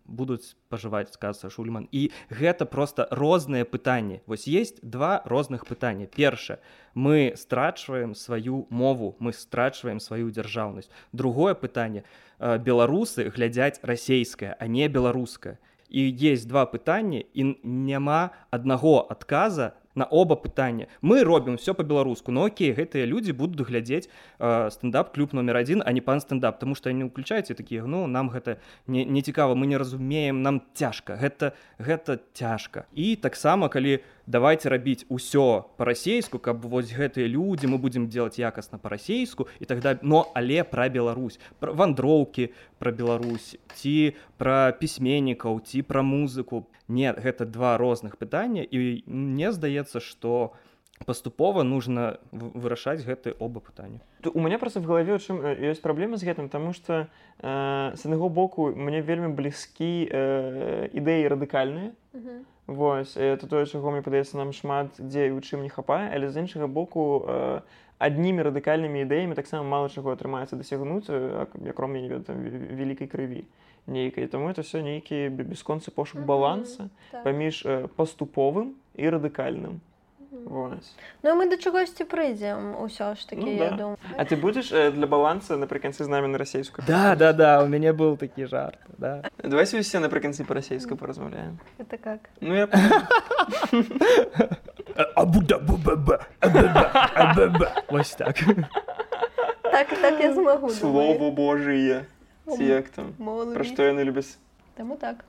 будуць 0.06 0.56
спажываць 0.56 1.14
сказа 1.14 1.50
шульман. 1.50 1.88
І 1.92 2.12
гэта 2.30 2.66
просто 2.66 3.08
розныя 3.12 3.66
пытанні. 3.66 4.22
Вось 4.26 4.48
есть 4.48 4.80
два 4.84 5.22
розных 5.26 5.66
пытання. 5.66 6.08
Першае 6.08 6.60
мы 6.96 7.34
страчваем 7.36 8.16
сваю 8.16 8.68
мову 8.70 9.16
мы 9.20 9.34
страчваем 9.34 10.00
сваю 10.00 10.32
дзяржаўнасць. 10.32 10.90
Другое 11.12 11.54
пытанне 11.54 12.04
э, 12.40 12.58
беларусы 12.58 13.30
глядзяць 13.30 13.80
расейская 13.84 14.56
а 14.60 14.68
не 14.68 14.88
беларуская 14.88 15.60
і 15.94 16.02
есть 16.10 16.48
два 16.48 16.66
пытанні 16.66 17.26
і 17.34 17.56
няма 17.64 18.34
аднаго 18.50 19.06
адказа 19.10 19.74
на 19.96 20.06
оба 20.06 20.36
пытання 20.36 20.88
мы 21.02 21.24
робім 21.24 21.56
все 21.58 21.74
по-беларуску 21.74 22.32
но 22.32 22.46
окей 22.46 22.74
гэтыя 22.74 23.06
людзі 23.06 23.34
будуць 23.34 23.68
глядзець 23.68 24.10
э, 24.40 24.70
стендап 24.72 25.14
клуб 25.14 25.34
номер 25.34 25.58
один 25.58 25.84
а 25.86 25.92
не 25.92 26.02
пан 26.02 26.22
стендап 26.22 26.60
тому 26.60 26.76
что 26.76 26.92
не 26.92 27.04
уключаеце 27.04 27.54
такія 27.54 27.86
ну 27.86 28.08
нам 28.08 28.30
гэта 28.30 28.58
не, 28.88 29.06
не 29.06 29.22
цікава 29.22 29.56
мы 29.56 29.68
не 29.68 29.78
разумеем 29.78 30.42
нам 30.42 30.62
цяжка 30.74 31.16
гэта 31.16 31.54
гэта 31.80 32.20
цяжка 32.34 32.86
і 32.94 33.16
таксама 33.16 33.70
калі 33.70 34.00
давайте 34.26 34.70
рабіць 34.70 35.06
усё 35.10 35.66
па-расейску 35.78 36.40
каб 36.40 36.64
вось 36.66 36.92
гэтыя 36.96 37.28
людзі 37.28 37.68
мы 37.68 37.78
будзем 37.78 38.08
делать 38.08 38.40
якасна 38.40 38.78
па-расейску 38.80 39.48
і 39.60 39.66
тогда 39.66 39.98
но 40.02 40.32
але 40.34 40.64
пра 40.64 40.90
Беларусь 40.90 41.40
пра 41.60 41.74
вандроўкі 41.74 42.52
пра 42.80 42.92
Беларусь 42.92 43.56
ці 43.76 44.16
пра 44.38 44.72
пісьменнікаў 44.72 45.60
ці 45.64 45.82
пра 45.84 46.02
музыку. 46.02 46.68
Нет 46.88 47.20
гэта 47.20 47.46
два 47.46 47.78
розных 47.78 48.18
пытання 48.18 48.64
і 48.64 49.04
мне 49.08 49.52
здаецца 49.52 50.00
что 50.00 50.54
паступова 51.06 51.64
нужно 51.64 52.20
вырашаць 52.32 53.04
гэты 53.04 53.36
оба 53.40 53.60
пытання. 53.60 54.00
У 54.24 54.40
мяне 54.40 54.58
просто 54.58 54.80
в 54.80 54.88
галаве 54.88 55.20
чым 55.20 55.44
ёсць 55.44 55.84
праблема 55.84 56.16
з 56.16 56.24
гэтым 56.24 56.48
тому 56.50 56.72
что 56.74 57.08
э, 57.40 57.92
с 57.96 58.06
аднаго 58.06 58.30
боку 58.30 58.72
мне 58.72 59.02
вельмі 59.02 59.36
блізкі 59.36 60.08
э, 60.08 60.90
ідэі 60.94 61.28
радыкальныя 61.28 61.92
Вось 62.68 63.18
это 63.18 63.48
тое 63.48 63.66
чаго 63.66 63.92
мне 63.92 64.02
падаецца 64.02 64.38
нам 64.40 64.54
шмат 64.56 64.96
дзе 64.98 65.32
у 65.36 65.42
чым 65.44 65.64
не 65.68 65.70
хапае 65.70 66.08
але 66.16 66.32
з 66.32 66.48
іншага 66.48 66.68
боку 66.68 67.26
э, 67.28 67.60
аднімі 68.00 68.48
радыкальнымі 68.48 69.04
ідэямі 69.04 69.36
таксама 69.36 69.68
мала 69.68 69.92
чаго 69.92 70.16
атрымаецца 70.16 70.56
дасягнуць 70.56 71.12
акром 71.12 72.00
не 72.00 72.08
ведаю 72.08 72.40
вялікай 72.40 73.12
крыві 73.12 73.44
нейкай. 73.88 74.28
Таму 74.28 74.50
это 74.50 74.64
все 74.64 74.82
нейкі 74.82 75.28
бясконцы 75.30 75.92
пошук 75.92 76.22
баланса 76.22 76.90
так. 77.12 77.24
паміж 77.24 77.66
э, 77.66 77.88
паступовым 77.96 78.76
і 78.96 79.10
радыкальным 79.10 79.84
Ну 80.46 81.36
мы 81.36 81.50
да 81.50 81.58
чагосьці 81.58 82.04
прыйдзем 82.04 82.84
усё 82.84 83.16
ж 83.16 83.28
такі 83.28 83.42
ну, 83.42 83.58
да. 83.58 83.72
думаю. 83.72 83.98
А 84.18 84.26
ты 84.26 84.36
будзеш 84.36 84.72
э, 84.72 84.92
для 84.92 85.08
баланса 85.08 85.58
напрыканцы 85.58 86.04
з 86.04 86.08
намі 86.08 86.28
на 86.28 86.38
расійску 86.38 86.82
да 86.88 87.16
да 87.16 87.34
да 87.34 87.64
у 87.64 87.68
мяне 87.68 87.94
быў 87.94 88.18
такі 88.18 88.46
жарт 88.46 88.80
да. 88.98 89.24
давайте 89.38 89.80
усе 89.80 90.00
напрыканцы 90.00 90.46
па-расейску 90.46 90.96
паразмаўляем 90.96 91.60
это 91.78 91.98
как? 91.98 92.20
Ну 92.42 92.56
я 92.56 92.68
вось 97.90 98.16
так. 98.16 98.36
Так 99.64 99.88
так 100.02 100.20
я 100.20 100.34
змагу 100.34 100.70
слово 100.70 101.32
божие 101.32 102.06
ці 102.46 102.64
як 102.64 102.90
там 102.90 103.14
пра 103.54 103.64
што 103.64 103.84
яны 103.84 104.04
любяць 104.04 104.38
таму 104.76 104.98
так. 104.98 105.26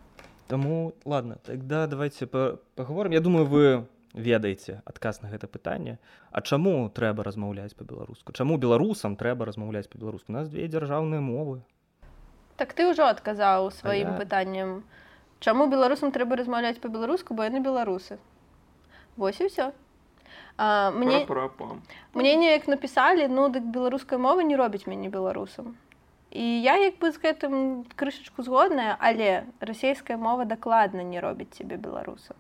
Таму 0.46 0.92
ладно 1.04 1.38
тогда 1.42 1.86
давайте 1.86 2.26
паговорым 2.26 3.12
я 3.12 3.20
думаю 3.20 3.46
вы 3.46 3.86
ведаеце 4.14 4.80
адказ 4.86 5.20
на 5.22 5.28
гэта 5.28 5.50
пытанне. 5.50 5.98
А 6.30 6.40
чаму 6.40 6.88
трэба 6.88 7.26
размаўляць 7.26 7.74
па-беларуску? 7.74 8.32
Чаму 8.32 8.56
беларусам 8.56 9.16
трэба 9.18 9.44
размаўляць 9.44 9.90
па-беларуску? 9.90 10.32
Нас 10.32 10.48
две 10.48 10.70
дзяржаўныя 10.70 11.20
мовы. 11.20 11.62
Так 12.56 12.72
ты 12.72 12.86
ўжо 12.86 13.10
адказаў 13.10 13.74
сваім 13.74 14.14
я... 14.14 14.18
пытаннем. 14.18 14.86
Чаму 15.42 15.66
беларусам 15.66 16.14
трэба 16.14 16.38
размаўляць 16.38 16.78
па-беларуску 16.78 17.34
бо 17.34 17.42
яны 17.50 17.58
беларусы? 17.58 18.22
Вось 19.18 19.42
і 19.42 19.50
ўсё. 19.50 19.74
А, 20.56 20.94
мне 20.94 21.26
пра, 21.26 21.50
пра, 21.50 21.66
пра. 21.66 21.98
мне 22.14 22.38
неяк 22.38 22.70
напісалі 22.70 23.26
ну 23.26 23.50
дык 23.50 23.66
беларуская 23.66 24.18
мова 24.22 24.46
не 24.46 24.54
робіць 24.54 24.86
мяне 24.86 25.10
беларусам. 25.10 25.74
І 26.30 26.62
я 26.62 26.78
як 26.78 27.02
бы 27.02 27.10
з 27.10 27.18
гэтым 27.18 27.86
крышачку 27.98 28.46
згодная 28.46 28.94
але 28.98 29.50
расійская 29.58 30.16
мова 30.16 30.46
дакладна 30.46 31.02
не 31.02 31.18
робіць 31.18 31.58
цябе 31.58 31.74
беларусам 31.78 32.38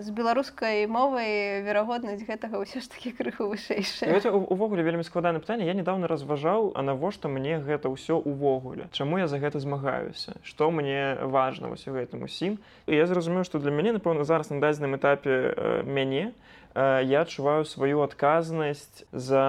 з 0.00 0.10
беларускай 0.10 0.86
мовай 0.86 1.62
верагоднасць 1.64 2.24
гэтага 2.26 2.60
ўсё 2.60 2.84
ж 2.84 2.90
такі 2.92 3.12
крыху 3.16 3.48
вышэйшая 3.48 4.12
гэта 4.12 4.32
увогуле 4.32 4.84
вельмі 4.84 5.04
складана 5.06 5.40
пытанне. 5.40 5.66
Я 5.66 5.74
недавно 5.74 6.10
разважаў 6.10 6.72
а 6.76 6.80
навошта 6.82 7.28
мне 7.28 7.58
гэта 7.58 7.88
ўсё 7.88 8.20
увогуле? 8.20 8.88
Чаму 8.92 9.18
я 9.18 9.26
за 9.26 9.40
гэта 9.40 9.60
змагаюся? 9.60 10.36
Што 10.44 10.70
мне 10.70 11.16
важна 11.22 11.72
вось 11.72 11.88
у 11.88 11.96
гэтым 11.96 12.28
усім? 12.28 12.60
І 12.86 12.96
я 12.96 13.06
зразумеў 13.06 13.44
што 13.44 13.58
для 13.58 13.70
мяне 13.70 13.96
напэўна 13.96 14.24
зараз 14.24 14.50
на 14.50 14.60
дадзеным 14.60 14.96
этапе 14.96 15.84
мяне. 15.84 16.32
Э, 16.32 16.59
я 16.74 17.22
адчуваю 17.22 17.64
сваю 17.64 18.02
адказнасць 18.06 19.04
за 19.12 19.44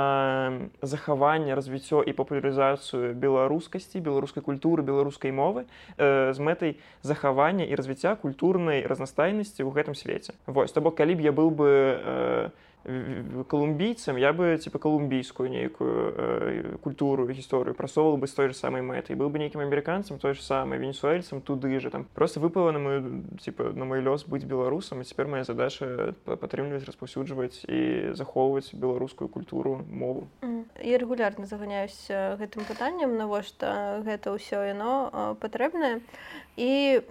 захаванне 0.81 1.53
развіццё 1.53 2.01
і 2.01 2.11
папулярызацыю 2.17 3.13
беларускасці 3.13 4.01
беларускай 4.01 4.41
культуры 4.43 4.81
беларускай 4.81 5.31
мовы 5.31 5.69
з 5.97 6.37
мэтай 6.41 6.81
захавання 7.05 7.65
і 7.65 7.77
развіцця 7.77 8.15
культурнай 8.15 8.81
разнастайнасці 8.85 9.61
ў 9.61 9.69
гэтым 9.69 9.93
свеце. 9.93 10.33
Вось 10.47 10.71
то 10.71 10.81
бок 10.81 10.97
калі 10.97 11.15
б 11.15 11.21
я 11.21 11.31
быў 11.31 11.53
бы 11.53 11.69
э, 11.69 12.49
колумбійцам 12.83 14.17
я 14.17 14.33
бы 14.33 14.57
типа 14.57 14.79
колумбійскую 14.79 15.49
нейкую 15.49 16.13
э, 16.17 16.77
культуру 16.81 17.27
гісторыю 17.27 17.75
прасоўвал 17.75 18.17
бы 18.17 18.27
з 18.27 18.33
той 18.33 18.47
же 18.47 18.53
самай 18.53 18.81
мэтай 18.81 19.15
быў 19.15 19.29
бы 19.29 19.37
нейкім 19.37 19.61
амерыканцам 19.61 20.17
той 20.17 20.33
же 20.33 20.41
самый 20.41 20.79
венесуэльцам 20.79 21.41
туды 21.41 21.79
же 21.79 21.91
там 21.91 22.07
просто 22.15 22.39
выпала 22.39 22.71
на 22.71 22.79
мою 22.79 23.23
типа 23.39 23.71
на 23.75 23.85
мой 23.85 24.01
лёс 24.01 24.25
быць 24.25 24.43
беларусам 24.43 25.01
і 25.01 25.03
цяпер 25.03 25.27
моя 25.27 25.43
задача 25.43 26.15
падтрымліваць 26.25 26.85
распаўсюджваць 26.89 27.65
і 27.69 28.13
захоўваць 28.13 28.73
беларускую 28.73 29.29
культуру 29.29 29.85
мову. 29.87 30.27
Я 30.81 30.97
рэгулярна 30.97 31.45
заганяюся 31.45 32.35
гэтым 32.41 32.65
пытаннем 32.65 33.13
навошта 33.17 34.01
гэта 34.01 34.33
ўсё 34.33 34.65
яно 34.65 35.37
патрэбнае 35.37 36.01
і 36.57 37.01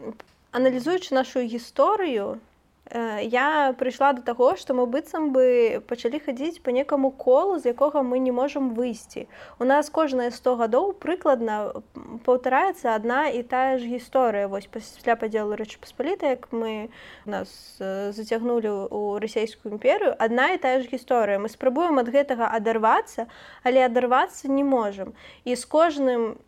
аналізуючы 0.51 1.15
нашу 1.15 1.47
гісторыю 1.47 2.43
Э, 2.43 2.50
я 2.93 3.75
прыйшла 3.79 4.13
до 4.13 4.23
таго 4.23 4.57
што 4.57 4.75
мы 4.75 4.87
быццам 4.87 5.31
бы 5.33 5.83
пачалі 5.87 6.19
хадзіць 6.19 6.63
по 6.63 6.75
некаму 6.75 7.11
колу 7.11 7.59
з 7.59 7.71
якога 7.71 8.03
мы 8.03 8.19
не 8.19 8.33
можам 8.33 8.75
выйсці. 8.75 9.29
У 9.59 9.65
нас 9.65 9.91
кожныя 9.91 10.31
100 10.31 10.57
гадоў 10.57 10.93
прыкладна 10.99 11.83
паўтараецца 12.27 12.95
адна 12.95 13.31
і 13.31 13.43
тая 13.43 13.79
ж 13.79 13.87
гісторыя. 13.87 14.51
Вось 14.51 14.67
пасля 14.67 15.15
падзелу 15.15 15.55
рэчы 15.55 15.79
паспаліта 15.79 16.35
як 16.35 16.51
мы 16.51 16.91
нас 17.25 17.79
э, 17.79 18.11
зацягнулі 18.11 18.91
ў 18.91 19.23
расійскую 19.23 19.79
імперыю 19.79 20.19
адна 20.19 20.51
і 20.55 20.59
тая 20.59 20.83
ж 20.83 20.91
гісторыя. 20.91 21.39
Мы 21.39 21.49
спрабуем 21.49 22.03
ад 22.03 22.11
гэтага 22.11 22.51
адарвацца 22.51 23.31
але 23.63 23.87
адарвацца 23.87 24.49
не 24.49 24.65
можам. 24.65 25.15
І 25.45 25.55
з 25.55 25.65
кожным 25.65 26.43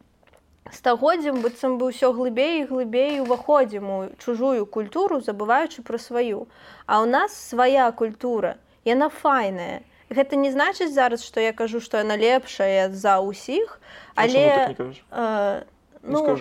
стагоддзям 0.71 1.43
быццам 1.43 1.79
бы 1.79 1.91
ўсё 1.91 2.13
глыбей 2.15 2.63
і 2.63 2.69
глыбей 2.71 3.21
уваходзім 3.21 3.85
у 3.91 3.99
чужую 4.23 4.67
культуру 4.67 5.21
забываючы 5.21 5.83
пра 5.83 5.99
сваю. 5.99 6.47
А 6.87 7.03
ў 7.03 7.11
нас 7.11 7.35
свая 7.35 7.91
культура 7.93 8.59
яна 8.85 9.11
файная. 9.11 9.83
Гэта 10.13 10.37
не 10.37 10.53
значыць 10.53 10.93
зараз 10.93 11.25
што 11.25 11.41
я 11.41 11.53
кажу 11.53 11.81
што 11.81 11.99
яна 11.99 12.15
лепшая 12.15 12.93
за 12.93 13.19
ўсіх 13.19 13.81
але 14.15 14.77
э, 15.11 15.65
ну, 16.03 16.27
ну, 16.27 16.37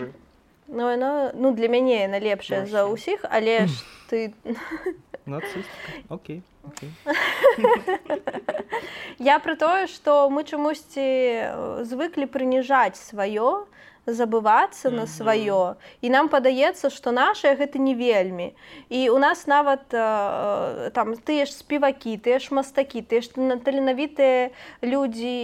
ну, 0.68 0.90
яна, 0.90 1.32
ну 1.34 1.52
для 1.56 1.68
мяне 1.68 2.04
яна 2.04 2.20
лепшая 2.20 2.68
за 2.68 2.86
ўсіх 2.86 3.26
але 3.26 3.68
ж 3.68 3.74
ты 4.12 4.34
Окей. 6.64 6.92
Я 9.20 9.40
пра 9.40 9.56
тое, 9.56 9.88
што 9.88 10.30
мы 10.30 10.44
чамусьці 10.44 11.86
звыклі 11.86 12.26
прыніжаць 12.26 12.98
сваё, 12.98 13.66
забывацца 14.08 14.89
mm 14.89 14.93
-hmm. 14.93 14.97
на 14.97 15.06
сваё. 15.06 15.76
І 16.02 16.10
нам 16.10 16.30
падаецца 16.30 16.89
што 16.89 17.12
наше 17.12 17.47
гэта 17.47 17.80
не 17.80 17.95
вельмі. 17.95 18.54
І 18.89 19.10
у 19.10 19.20
нас 19.20 19.47
нават 19.47 19.93
э, 19.93 20.89
там 20.91 21.16
тыя 21.16 21.45
ж 21.45 21.52
спевакі 21.54 22.18
тыя 22.18 22.39
ж 22.39 22.54
мастакі 22.54 23.02
ты 23.02 23.22
ж 23.22 23.30
таленавітыя 23.66 24.49
людзі 24.84 25.36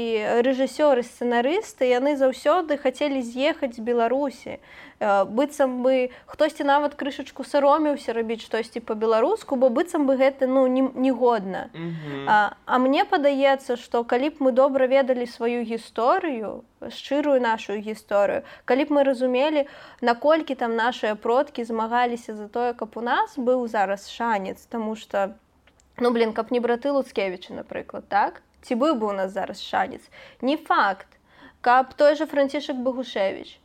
рэжысёры 0.41 1.03
сцэнарысты 1.03 1.83
яны 1.85 2.15
заўсёды 2.15 2.77
хацелі 2.77 3.21
з'ехаць 3.21 3.75
з 3.75 3.79
беларусі. 3.79 4.49
Э, 4.49 4.59
быццам 4.99 5.83
бы 5.83 6.09
хтосьці 6.25 6.63
нават 6.65 6.95
крышачку 6.97 7.43
саромеўся 7.43 8.13
рабіць 8.17 8.41
штосьці 8.41 8.81
по-беларуску 8.81 9.55
бо 9.55 9.69
быццам 9.69 10.07
бы 10.09 10.17
гэта 10.17 10.47
ну 10.47 10.65
негодна. 10.67 11.69
Mm 11.73 11.93
-hmm. 11.93 12.25
а, 12.27 12.55
а 12.65 12.77
мне 12.77 13.05
падаецца 13.05 13.77
што 13.77 14.03
калі 14.03 14.29
б 14.29 14.35
мы 14.39 14.51
добра 14.51 14.87
ведалі 14.87 15.27
сваю 15.27 15.61
гісторыю 15.63 16.63
шчырую 16.89 17.39
нашу 17.41 17.73
гісторыю 17.73 18.41
калі 18.65 18.85
б 18.85 18.89
мы 18.89 19.03
разумелі 19.03 19.67
наколькі 20.01 20.55
там 20.55 20.75
нашыя 20.75 21.15
продкі 21.15 21.63
змагаліся 21.63 22.35
за 22.35 22.47
тое 22.47 22.73
каб 22.73 22.89
у 22.95 23.01
нас 23.01 23.37
быў 23.37 23.67
зараз 23.67 24.09
шанец 24.09 24.65
тому 24.65 24.95
что 24.95 25.29
ну 25.97 26.11
блин 26.11 26.33
каб 26.33 26.51
не 26.51 26.59
браты 26.59 26.91
луцкевіча 26.91 27.53
напрыклад 27.53 28.03
так? 28.09 28.41
Ці 28.61 28.75
быў 28.75 28.95
бы 28.95 29.07
у 29.07 29.13
нас 29.13 29.31
зараз 29.31 29.61
шанец? 29.61 30.01
Не 30.41 30.57
факт. 30.57 31.07
Каб 31.61 31.93
той 31.93 32.15
же 32.15 32.25
францішак 32.25 32.77
багушевич 32.77 33.59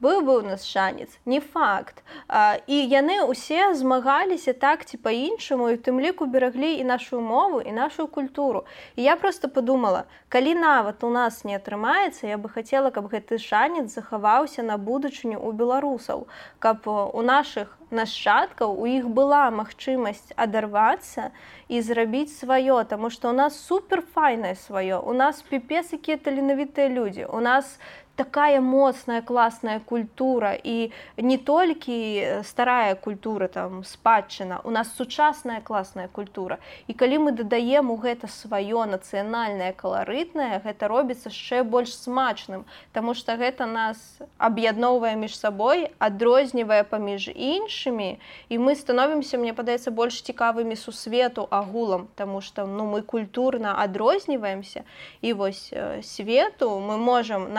быў 0.00 0.20
бы 0.22 0.38
у 0.38 0.42
нас 0.42 0.64
шанец 0.64 1.18
не 1.24 1.40
факт. 1.40 2.02
А, 2.28 2.58
і 2.66 2.76
яны 2.88 3.24
ўсе 3.24 3.74
змагаліся 3.74 4.52
так 4.52 4.84
ці 4.84 4.96
по-іншаму 4.96 5.70
і 5.72 5.80
тым 5.80 6.00
ліку 6.00 6.26
бераглі 6.26 6.76
і 6.76 6.84
нашу 6.84 7.20
мову 7.20 7.60
і 7.60 7.72
нашу 7.72 8.06
культуру. 8.06 8.64
І 8.96 9.02
я 9.02 9.16
просто 9.16 9.48
подумала 9.48 10.04
калі 10.28 10.54
нават 10.54 11.04
у 11.04 11.10
нас 11.10 11.44
не 11.44 11.56
атрымаецца 11.56 12.26
я 12.26 12.36
бы 12.36 12.48
хацела 12.48 12.90
каб 12.90 13.08
гэты 13.08 13.38
шанец 13.38 13.94
захаваўся 13.94 14.62
на 14.62 14.76
будучыню 14.76 15.40
у 15.40 15.52
беларусаў. 15.52 16.26
Каб 16.58 16.86
у 16.86 17.22
наших 17.22 17.78
нашчадкаў 17.90 18.74
у 18.74 18.86
іх 18.90 19.06
была 19.08 19.50
магчымасць 19.50 20.34
адарвацца 20.36 21.30
і 21.68 21.80
зрабіць 21.80 22.34
сваё 22.34 22.82
таму 22.84 23.10
што 23.10 23.30
у 23.30 23.32
нас 23.32 23.58
супер 23.58 24.02
файнае 24.02 24.54
сваё. 24.54 25.00
У 25.00 25.14
нас 25.14 25.42
піпец 25.42 25.92
якія 25.92 26.16
таленавітыя 26.16 26.88
людзі. 26.88 27.26
У 27.30 27.40
нас 27.40 27.78
такая 28.16 28.60
моцная 28.60 29.22
класная 29.22 29.80
культура. 29.80 30.56
І 30.64 30.90
не 31.16 31.38
толькі 31.38 32.26
старая 32.42 32.94
культура 32.94 33.48
там 33.48 33.84
спадчына 33.84 34.60
у 34.64 34.70
нас 34.70 34.88
сучасная 34.96 35.60
класная 35.60 36.08
культура. 36.08 36.58
І 36.88 36.92
калі 36.92 37.18
мы 37.18 37.32
дадаем 37.32 37.90
у 37.90 37.96
гэта 37.96 38.26
сваё 38.26 38.88
нацыянальнае 38.88 39.72
каларытнае 39.72 40.60
гэта 40.64 40.88
робіцца 40.88 41.28
яшчэ 41.28 41.62
больш 41.62 41.94
смачным 41.94 42.64
Таму 42.92 43.14
что 43.14 43.36
гэта 43.36 43.66
нас 43.66 44.18
аб'ядноўвае 44.38 45.16
між 45.16 45.36
сабой 45.38 45.90
адрознівае 45.98 46.84
паміж 46.84 47.28
іншымі 47.28 48.18
і 48.48 48.58
мы 48.58 48.74
становімся 48.74 49.38
мне 49.38 49.52
падаецца 49.52 49.90
больш 49.90 50.22
цікавымі 50.22 50.76
сусвету 50.76 51.46
агулам 51.50 52.08
тому 52.16 52.40
что 52.40 52.66
ну 52.66 52.86
мы 52.86 53.02
культурна 53.02 53.76
адрозніваемся. 53.76 54.84
І 55.20 55.32
вось 55.32 55.72
свету 56.02 56.80
мы 56.80 56.96
можем 56.96 57.52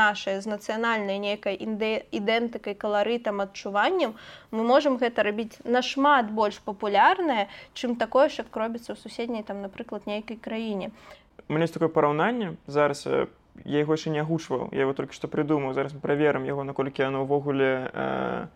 наше 0.48 0.68
нацыянальнай 0.68 1.20
нейкай 1.20 1.56
ідэнтыкай 1.56 2.76
каларытам 2.76 3.42
адчуваннем 3.42 4.16
мы 4.52 4.64
можемм 4.64 4.98
гэта 4.98 5.24
рабіць 5.24 5.60
нашмат 5.64 6.32
больш 6.32 6.60
папулярнае 6.60 7.48
чым 7.74 7.96
такое 7.96 8.30
ж 8.30 8.44
як 8.44 8.56
робіцца 8.56 8.94
ў 8.94 8.98
суседняй 8.98 9.44
там 9.44 9.62
напрыклад 9.62 10.08
нейкай 10.08 10.38
краіне 10.38 10.92
у 11.50 11.58
есть 11.58 11.74
такое 11.74 11.90
параўнанне 11.90 12.56
зараз 12.68 13.06
я 13.08 13.80
яго 13.80 13.94
яшчэ 13.94 14.10
не 14.10 14.20
агучваў 14.20 14.70
я 14.72 14.88
его 14.88 14.94
только 14.94 15.14
што 15.14 15.28
прыдумаў 15.28 15.74
зараз 15.74 15.94
мы 15.94 16.00
праверым 16.00 16.46
яго 16.46 16.64
наколькі 16.64 17.02
яно 17.04 17.24
ўвогуле 17.24 17.92
э, 17.94 18.48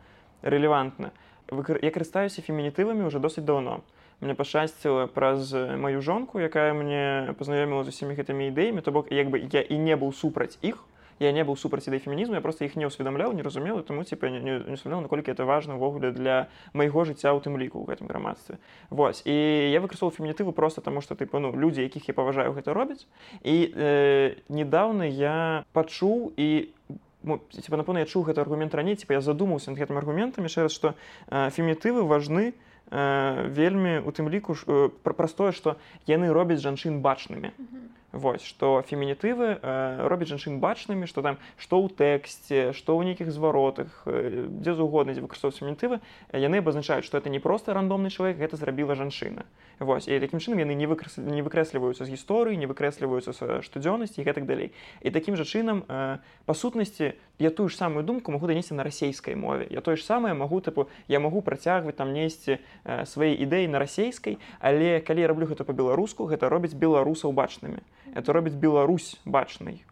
рэлевантна 0.42 1.12
я 1.52 1.92
карыстаюся 1.92 2.42
фемінітывамі 2.42 3.04
уже 3.04 3.20
досыць 3.20 3.44
даўно 3.46 3.84
мне 4.22 4.36
пашчасціла 4.36 5.08
праз 5.08 5.54
маю 5.54 6.02
жонку 6.02 6.40
якая 6.40 6.74
мне 6.74 7.34
пазнаёміла 7.40 7.84
з 7.84 7.90
усімі 7.90 8.16
гэтымі 8.16 8.54
ідэямі 8.54 8.82
то 8.82 8.92
бок 8.92 9.12
як 9.12 9.34
бы 9.34 9.42
я 9.42 9.62
і 9.62 9.78
не 9.78 9.98
быў 9.98 10.14
супраць 10.14 10.58
іх 10.62 10.86
я 11.22 11.32
не 11.32 11.44
быў 11.46 11.56
супраць 11.56 11.86
ідэй 11.86 12.02
фемінізму 12.02 12.36
я 12.36 12.42
просто 12.42 12.66
іх 12.66 12.74
не 12.76 12.90
ўсведамляў 12.90 13.34
не 13.38 13.46
разумеў 13.46 13.86
таму 13.86 14.04
ці 14.04 14.18
не, 14.18 14.42
не, 14.42 14.54
не 14.66 14.74
усведомляў 14.74 15.06
наколькі 15.06 15.30
это 15.30 15.46
важна 15.46 15.78
ўвогуле 15.78 16.12
для 16.12 16.50
майго 16.74 17.06
жыцця 17.06 17.30
ў 17.30 17.40
тым 17.46 17.62
ліку 17.62 17.78
ў 17.78 17.94
гэтым 17.94 18.10
грамадстве 18.10 18.58
Вось 18.90 19.22
і 19.30 19.36
я 19.70 19.80
выкарыстоваў 19.86 20.18
фемінітыву 20.18 20.52
просто 20.52 20.82
таму 20.82 21.06
што 21.06 21.14
тыпу 21.14 21.38
ну 21.38 21.54
людзі 21.54 21.86
якіх 21.86 22.10
я 22.10 22.18
паважаю 22.18 22.58
гэта 22.58 22.74
робяць 22.74 23.06
і 23.46 23.70
э, 23.70 24.42
недавно 24.50 25.06
я 25.06 25.64
пачуў 25.78 26.34
і 26.38 26.74
типа 27.22 27.78
напэўна 27.78 28.02
я 28.02 28.10
чуў 28.10 28.26
гэты 28.26 28.42
аргумент 28.42 28.74
раней 28.74 28.98
типа 28.98 29.14
я 29.14 29.22
задумаўся 29.22 29.70
над 29.70 29.78
гэтым 29.78 30.02
аргументам 30.02 30.50
яшчэ 30.50 30.66
раз 30.66 30.74
што 30.74 30.98
э, 31.30 31.54
фемінітывы 31.54 32.02
важны 32.02 32.58
э, 32.90 33.46
вельмі 33.54 34.02
у 34.02 34.10
тым 34.10 34.26
ліку 34.26 34.58
э, 34.58 34.90
простое 35.06 35.54
што 35.54 35.78
яны 36.10 36.34
робяць 36.34 36.66
жанчын 36.66 37.02
бачнымі 37.06 37.54
mm 37.54 37.66
-hmm. 37.70 38.01
Вось 38.12 38.44
што 38.44 38.84
фемінітывы 38.84 39.56
э, 39.56 40.08
робяць 40.12 40.28
жанчын 40.28 40.60
бачнымі, 40.60 41.08
што 41.08 41.24
там 41.24 41.40
што 41.56 41.80
ў 41.80 41.88
тэксце, 41.96 42.76
што 42.76 43.00
ў 43.00 43.08
нейкіх 43.08 43.32
зваротах, 43.32 43.88
э, 44.04 44.52
дзе 44.52 44.76
зугодна 44.76 45.16
дзе 45.16 45.24
выкарыстоўваюць 45.24 45.64
фемінітывы, 45.64 46.04
яны 46.36 46.60
абазначаюць, 46.60 47.08
што 47.08 47.16
это 47.16 47.32
не 47.32 47.40
проста 47.40 47.72
рандомны 47.72 48.12
чалавек, 48.12 48.36
гэта 48.36 48.60
зрабіла 48.60 49.00
жанчына. 49.00 49.48
Вось 49.80 50.12
і 50.12 50.20
такім 50.20 50.44
чынам 50.44 50.60
яны 50.60 50.76
не 50.76 50.92
выкрэс... 50.92 51.16
не 51.24 51.40
выкрэсліваюцца 51.40 52.04
з 52.04 52.12
гісторыі, 52.12 52.60
не 52.60 52.68
выкрэсліваюцца 52.68 53.32
са 53.32 53.64
штодзённасці 53.64 54.20
і 54.20 54.28
гэтак 54.28 54.44
далей. 54.44 54.76
І 55.00 55.16
такім 55.16 55.40
жа 55.40 55.48
чынам 55.48 55.88
э, 55.88 56.20
па 56.20 56.54
сутнасці 56.54 57.16
я 57.42 57.50
тую 57.50 57.70
ж 57.70 57.76
самую 57.76 58.06
думку 58.06 58.32
магу 58.32 58.46
данесці 58.48 58.78
на 58.78 58.86
расійскай 58.86 59.36
мове. 59.36 59.66
Я 59.74 59.82
тое 59.82 59.98
ж 59.98 60.06
самае 60.06 60.38
магу 60.38 60.62
тыпу 60.62 60.86
я 61.10 61.20
магу 61.20 61.42
працягваць 61.42 61.98
там 61.98 62.14
несці 62.14 62.62
э, 62.62 63.06
свае 63.10 63.34
ідэі 63.34 63.68
на 63.74 63.82
расійскай, 63.82 64.38
але 64.62 65.02
калі 65.02 65.26
я 65.26 65.28
раблю 65.28 65.50
гэта 65.50 65.66
па-беларуску, 65.66 66.30
гэта 66.30 66.46
робіць 66.54 66.78
беларусаў 66.78 67.34
бачнымі 67.34 67.82
это 68.14 68.34
робіць 68.34 68.54
Беларусь 68.54 69.20
бачнай 69.26 69.84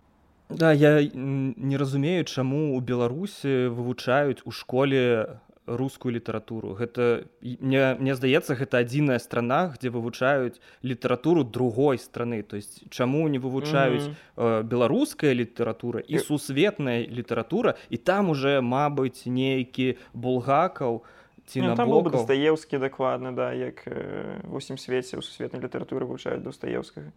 Да 0.50 0.74
я 0.74 1.02
не 1.14 1.78
разумею 1.78 2.26
чаму 2.26 2.76
у 2.76 2.80
беларусі 2.82 3.70
вывучаюць 3.70 4.42
у 4.46 4.52
школе 4.52 5.38
рускую 5.76 6.14
літаратуру. 6.14 6.74
Гэта 6.74 7.28
мне 7.42 7.96
мне 8.00 8.16
здаецца 8.16 8.56
гэта 8.56 8.82
адзіная 8.82 9.20
страна 9.20 9.74
где 9.76 9.90
вывучаюць 9.90 10.60
літаратуру 10.84 11.44
другой 11.44 11.98
страны. 11.98 12.44
То 12.44 12.56
есть 12.56 12.90
чаму 12.90 13.28
не 13.28 13.40
вывучаюць 13.40 14.10
mm 14.10 14.16
-hmm. 14.36 14.64
беларуская 14.64 15.34
літаратура 15.34 16.02
і 16.08 16.20
сусветная 16.20 17.08
літаратура 17.08 17.76
і 17.90 17.98
там 17.98 18.30
уже 18.30 18.62
мабыць 18.62 19.28
нейкі 19.28 19.98
булгакаў 20.14 21.04
ці 21.46 21.62
ну, 21.62 21.76
на 21.76 22.10
дастаеўскі 22.10 22.78
дакладна 22.78 23.32
да 23.32 23.54
як 23.54 23.88
э, 23.88 24.38
усім 24.52 24.78
свеце 24.78 25.18
ў 25.18 25.22
сусветнай 25.22 25.62
літаратуры 25.62 26.06
вывучаюць 26.06 26.46
дастаеўскага 26.46 27.12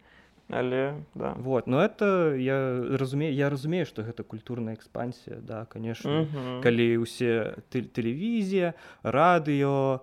але 0.49 0.93
да. 1.15 1.33
Вот 1.37 1.67
но 1.67 1.81
это 1.83 2.35
я 2.35 2.83
разумею 2.97 3.33
я 3.33 3.49
разумею 3.49 3.85
что 3.85 4.03
гэта 4.03 4.23
культурная 4.23 4.75
экспансія 4.75 5.37
да 5.41 5.65
конечно. 5.65 6.27
Калі 6.61 6.97
усе 6.97 7.55
тэлевізія 7.71 8.73
радыё 9.03 9.99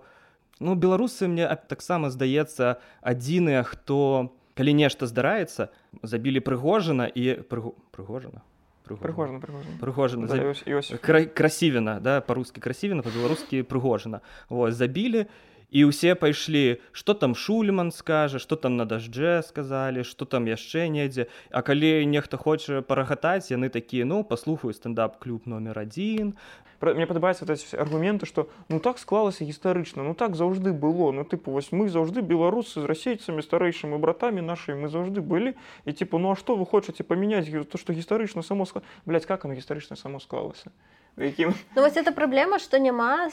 ну 0.59 0.75
беларусы 0.75 1.27
мне 1.27 1.47
таксама 1.67 2.09
здаецца 2.09 2.77
адзіныя 3.01 3.63
хто 3.63 4.33
калі 4.53 4.73
нешта 4.73 5.07
здараецца 5.07 5.69
забілі 6.03 6.39
прыгожана 6.39 7.05
і 7.07 7.41
прыгожана 7.47 8.41
прыгожана 8.85 9.39
прыгожана 9.39 9.77
прыгожана 9.79 10.27
за- 10.27 10.37
і 10.37 10.45
ось- 10.51 10.63
і 10.65 10.73
ось 10.73 10.93
кра 11.01 11.25
красівіна 11.25 11.99
да 11.99 12.19
па-рускі 12.21 12.59
красівіна 12.61 13.01
па-беларускі 13.01 13.63
прыгожана 13.63 14.19
вот 14.49 14.73
забілі 14.73 15.25
і 15.25 15.25
ўсе 15.71 16.15
пайшлі 16.19 16.83
что 16.91 17.13
там 17.15 17.31
шульман 17.31 17.91
скажа 17.95 18.39
что 18.43 18.59
там 18.59 18.75
на 18.75 18.85
даждже 18.85 19.39
сказалі 19.47 20.03
что 20.03 20.25
там 20.25 20.45
яшчэ 20.45 20.91
недзе 20.91 21.31
А 21.49 21.61
калі 21.63 22.05
нехта 22.05 22.35
хоча 22.35 22.81
парагатаць 22.83 23.51
яны 23.55 23.71
такія 23.71 24.03
ну 24.05 24.23
паслухаю 24.23 24.73
стендап 24.73 25.23
клуб 25.23 25.47
номер 25.47 25.79
один 25.79 26.35
Пра- 26.81 26.93
мне 26.93 27.07
падабаецца 27.07 27.45
аргументы 27.79 28.25
што 28.25 28.49
ну 28.67 28.79
так 28.83 28.99
склалася 28.99 29.45
гістарычна 29.47 30.03
ну 30.03 30.13
так 30.13 30.35
заўжды 30.35 30.73
было 30.73 31.11
ну 31.15 31.23
тыпу 31.23 31.55
вось 31.55 31.71
мы 31.71 31.87
заўжды 31.87 32.19
беларусы 32.19 32.81
з 32.81 32.89
расейцамі 32.89 33.39
старэйшымі 33.39 33.95
братамі 33.95 34.41
нашымі 34.41 34.83
мы 34.83 34.87
заўжды 34.89 35.21
былі. 35.21 35.53
І 35.85 35.93
типу 35.93 36.17
ну 36.17 36.31
а 36.31 36.35
што 36.35 36.57
вы 36.57 36.65
хочаце 36.65 37.03
памяняць 37.07 37.47
то 37.69 37.77
што 37.77 37.93
гістарычна 37.93 38.43
само 38.43 38.65
склад 38.65 38.83
блядь, 39.05 39.25
как 39.25 39.45
оно 39.45 39.53
гістарычна 39.53 39.95
само 39.95 40.19
склалася? 40.19 40.67
У 40.67 41.00
якім 41.17 41.53
Ну 41.75 41.81
вось 41.81 41.97
эта 41.97 42.11
праблема 42.11 42.59
што 42.59 42.79
няма 42.79 43.29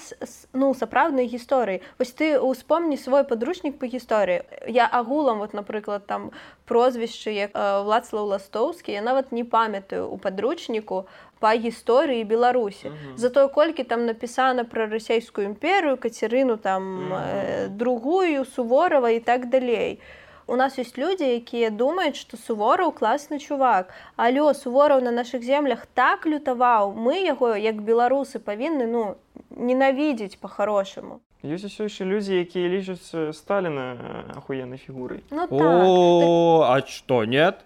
ну 0.53 0.75
сапраўднай 0.75 1.27
гісторыі. 1.27 1.83
Вось 1.99 2.13
ты 2.13 2.39
успомні 2.41 2.97
свой 2.97 3.25
падручнік 3.25 3.79
па 3.79 3.87
гісторыі 3.87 4.43
я 4.67 4.87
агулам 4.87 5.39
вот 5.39 5.55
напрыклад 5.55 6.07
там 6.07 6.31
прозвішчы 6.67 7.31
як 7.31 7.51
э, 7.55 7.83
Влацлаў 7.85 8.27
ластоўскі 8.35 8.93
я 8.93 9.03
нават 9.03 9.33
не 9.33 9.45
памятаю 9.45 10.11
у 10.11 10.19
падручніку 10.19 11.07
па 11.39 11.55
гісторыі 11.55 12.25
беларусі 12.25 12.93
затое 13.17 13.49
колькі 13.49 13.85
там 13.85 14.07
напісана 14.07 14.65
пра 14.65 14.87
расійскую 14.87 15.47
імперыю 15.47 15.97
кацярыну 15.97 16.59
там 16.59 17.13
э, 17.15 17.69
другую 17.69 18.45
суворова 18.45 19.11
і 19.11 19.21
так 19.21 19.49
далей 19.49 20.01
у 20.49 20.57
нас 20.57 20.79
ёсць 20.81 20.97
людзі 20.97 21.29
якія 21.29 21.71
думаюць 21.71 22.17
што 22.17 22.41
сувораў 22.41 22.93
класны 22.97 23.39
чувак. 23.39 23.93
Алё 24.17 24.49
сувораў 24.57 25.05
на 25.05 25.13
нашых 25.13 25.45
землях 25.45 25.87
так 25.95 26.27
лютаваў 26.27 26.97
мы 26.97 27.21
яго 27.23 27.55
як 27.55 27.85
беларусы 27.85 28.41
павінны 28.41 28.89
ну 28.89 29.17
ненавідзець 29.53 30.41
по-хорошаму 30.41 31.21
ёсць 31.45 31.69
усё 31.69 31.87
яшчэ 31.87 32.05
людзі 32.09 32.41
якія 32.41 32.67
лічаць 32.73 33.15
э, 33.15 33.33
сталіна 33.33 33.85
э, 33.95 34.41
ахуеннай 34.41 34.79
фігурай 34.79 35.23
ну 35.31 35.47
так. 35.47 35.61
о 35.61 36.67
а 36.67 36.81
что 36.83 37.25
нет. 37.25 37.65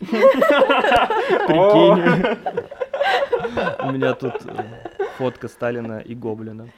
У 3.84 3.92
меня 3.92 4.14
тут 4.14 4.34
э, 4.46 4.64
фотка 5.18 5.48
Сталина 5.48 6.00
и 6.00 6.14
Гоблина. 6.14 6.68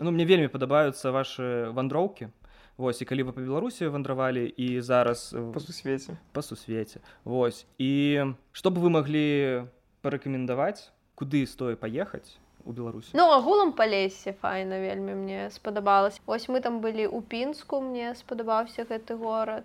Ну, 0.00 0.10
мне 0.10 0.24
вельмі 0.24 0.48
падабаюцца 0.48 1.10
ваши 1.14 1.70
вандроўкі. 1.70 2.28
Вось 2.76 2.98
і 3.02 3.06
калі 3.06 3.30
вы 3.30 3.32
па 3.32 3.40
Беларусі 3.40 3.86
вандравалі 3.86 4.50
і 4.50 4.80
зараз 4.82 5.30
э, 5.30 5.52
па 5.54 5.60
сусвеце 5.62 6.16
па 6.34 6.42
сусвеце. 6.42 6.98
Вось 7.22 7.66
і 7.78 8.34
што 8.50 8.74
б 8.74 8.82
вы 8.82 8.90
маглі 8.90 9.70
парэкамендаваць, 10.02 10.90
куды 11.14 11.46
стоя 11.46 11.78
паехаць 11.78 12.34
у 12.66 12.72
Беларусі? 12.74 13.14
Ну 13.14 13.30
агулам 13.30 13.70
па 13.78 13.86
лесе 13.86 14.34
файна 14.42 14.82
вельмі 14.82 15.14
мне 15.14 15.50
спадабалось 15.54 16.18
Вось 16.26 16.48
мы 16.50 16.58
там 16.60 16.80
былі 16.82 17.06
у 17.06 17.22
пінску 17.22 17.78
мне 17.80 18.10
спадабаўся 18.18 18.82
гэты 18.82 19.14
горад 19.14 19.62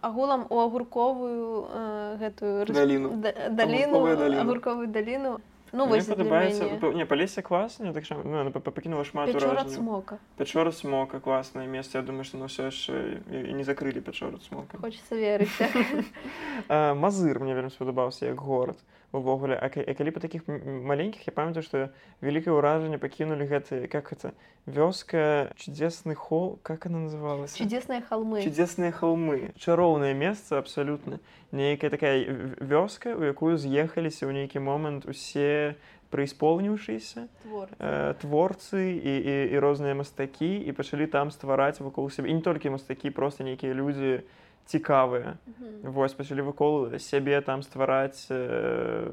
агулам 0.00 0.46
у 0.48 0.56
агурковую 0.56 1.68
э, 1.68 2.16
гэтую 2.16 2.72
Даліну. 2.72 3.20
да- 3.20 3.48
даліну 3.52 4.00
Агурковую 4.40 4.86
даліну. 4.86 5.40
Ну 5.72 5.86
Мне 5.86 5.96
вось 5.98 6.06
падабаецца 6.06 6.92
не 6.94 7.06
палесе 7.06 7.42
класна 7.42 7.92
так 7.92 8.04
ну, 8.24 8.50
пакінула 8.50 9.04
шмат 9.04 9.34
цмока. 9.70 10.18
Пячора 10.38 10.72
смока 10.72 11.20
класнае 11.20 11.66
месца 11.66 11.98
я 11.98 12.04
думаю 12.04 12.24
што 12.24 12.38
ну 12.38 12.46
ўсё 12.46 12.70
яшчэ 12.70 13.20
і- 13.30 13.52
не 13.52 13.64
закрылі 13.64 14.00
пячору 14.00 14.38
смока 14.40 14.78
хочется 14.78 15.16
верыць 15.16 15.50
так. 15.58 16.96
Мазыр 16.96 17.40
мне 17.40 17.54
вельмі 17.54 17.70
спадабаўся 17.70 18.26
як 18.26 18.40
горад 18.40 18.78
увогуле 19.16 19.56
а, 19.56 19.66
а 19.66 19.92
калі 19.96 20.10
па 20.12 20.20
такіх 20.20 20.46
маленькіх 20.46 21.26
я 21.26 21.32
памятаю 21.32 21.64
што 21.64 21.88
вялікае 22.20 22.54
ўражанне 22.54 23.00
пакінулі 23.02 23.48
гэты 23.48 23.88
как 23.88 24.12
это 24.12 24.32
вёска 24.66 25.52
чудесны 25.56 26.14
хол 26.14 26.58
как 26.62 26.86
она 26.86 27.06
называлася 27.08 27.56
чудесныя 27.56 28.04
халмы 28.04 28.42
чудесныя 28.44 28.92
холмы. 28.92 29.52
Чароўнае 29.56 30.14
месца 30.14 30.58
абсалютна 30.58 31.20
нейкая 31.52 31.90
такая 31.90 32.22
вёска 32.60 33.16
у 33.16 33.22
якую 33.24 33.56
з'ехаліся 33.56 34.26
ў 34.28 34.32
нейкі 34.44 34.60
момант 34.60 35.06
усе 35.06 35.76
прыісполніўшыся 36.10 37.26
твор 37.42 37.68
э, 37.78 38.14
творцы 38.22 38.94
і, 38.94 39.14
і, 39.18 39.34
і 39.54 39.56
розныя 39.58 39.94
мастакі 39.94 40.48
і 40.62 40.70
пачалі 40.72 41.06
там 41.10 41.30
ствараць 41.30 41.80
вакол 41.80 42.10
сябе 42.10 42.30
і 42.30 42.38
не 42.38 42.44
толькі 42.46 42.70
мастакі 42.70 43.10
просто 43.10 43.44
нейкія 43.44 43.74
людзі 43.74 44.22
цікавыя. 44.66 45.38
Вось 45.82 46.14
пачалі 46.14 46.42
вакол 46.42 46.98
сябе 46.98 47.40
там 47.40 47.62
ствараць 47.62 48.26
э, 48.30 49.10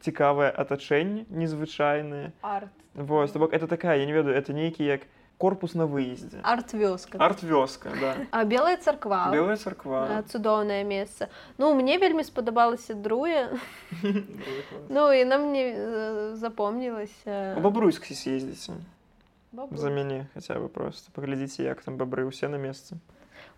цікавае 0.00 0.50
атачэнне 0.52 1.26
незвычайнае. 1.30 2.32
Арт. 2.42 2.70
Вось 2.94 3.32
то 3.32 3.38
бок 3.38 3.52
это 3.52 3.66
такая 3.66 3.98
я 3.98 4.06
не 4.06 4.12
ведаю 4.12 4.36
это 4.36 4.52
нейкі 4.52 4.84
як 4.84 5.08
корпус 5.38 5.74
на 5.74 5.84
выездзе 5.84 6.40
арт 6.42 6.72
вёска. 6.72 7.18
Арт 7.18 7.42
вёска 7.42 7.92
да. 8.00 8.16
А 8.30 8.44
белая 8.44 8.76
царква. 8.76 9.28
Белая 9.32 9.56
царква. 9.56 10.24
Цудоўнае 10.28 10.84
месца. 10.84 11.28
Ну 11.58 11.74
мне 11.74 11.98
вельмі 11.98 12.24
спадабалася 12.24 12.94
друе. 12.94 13.52
Ну 14.88 15.12
і 15.12 15.24
нам 15.24 15.50
мне 15.50 15.64
э, 15.76 16.34
запомнілася. 16.36 17.56
У 17.56 17.60
бабруйск 17.60 18.04
съездзіце 18.04 18.76
за 19.52 19.90
мяне 19.90 20.28
хаця 20.34 20.60
бы 20.60 20.68
просто 20.68 21.10
паглядзіце 21.12 21.64
як 21.64 21.80
там 21.82 21.96
бабры 21.96 22.28
ўсе 22.28 22.48
на 22.48 22.56
месцы 22.60 23.00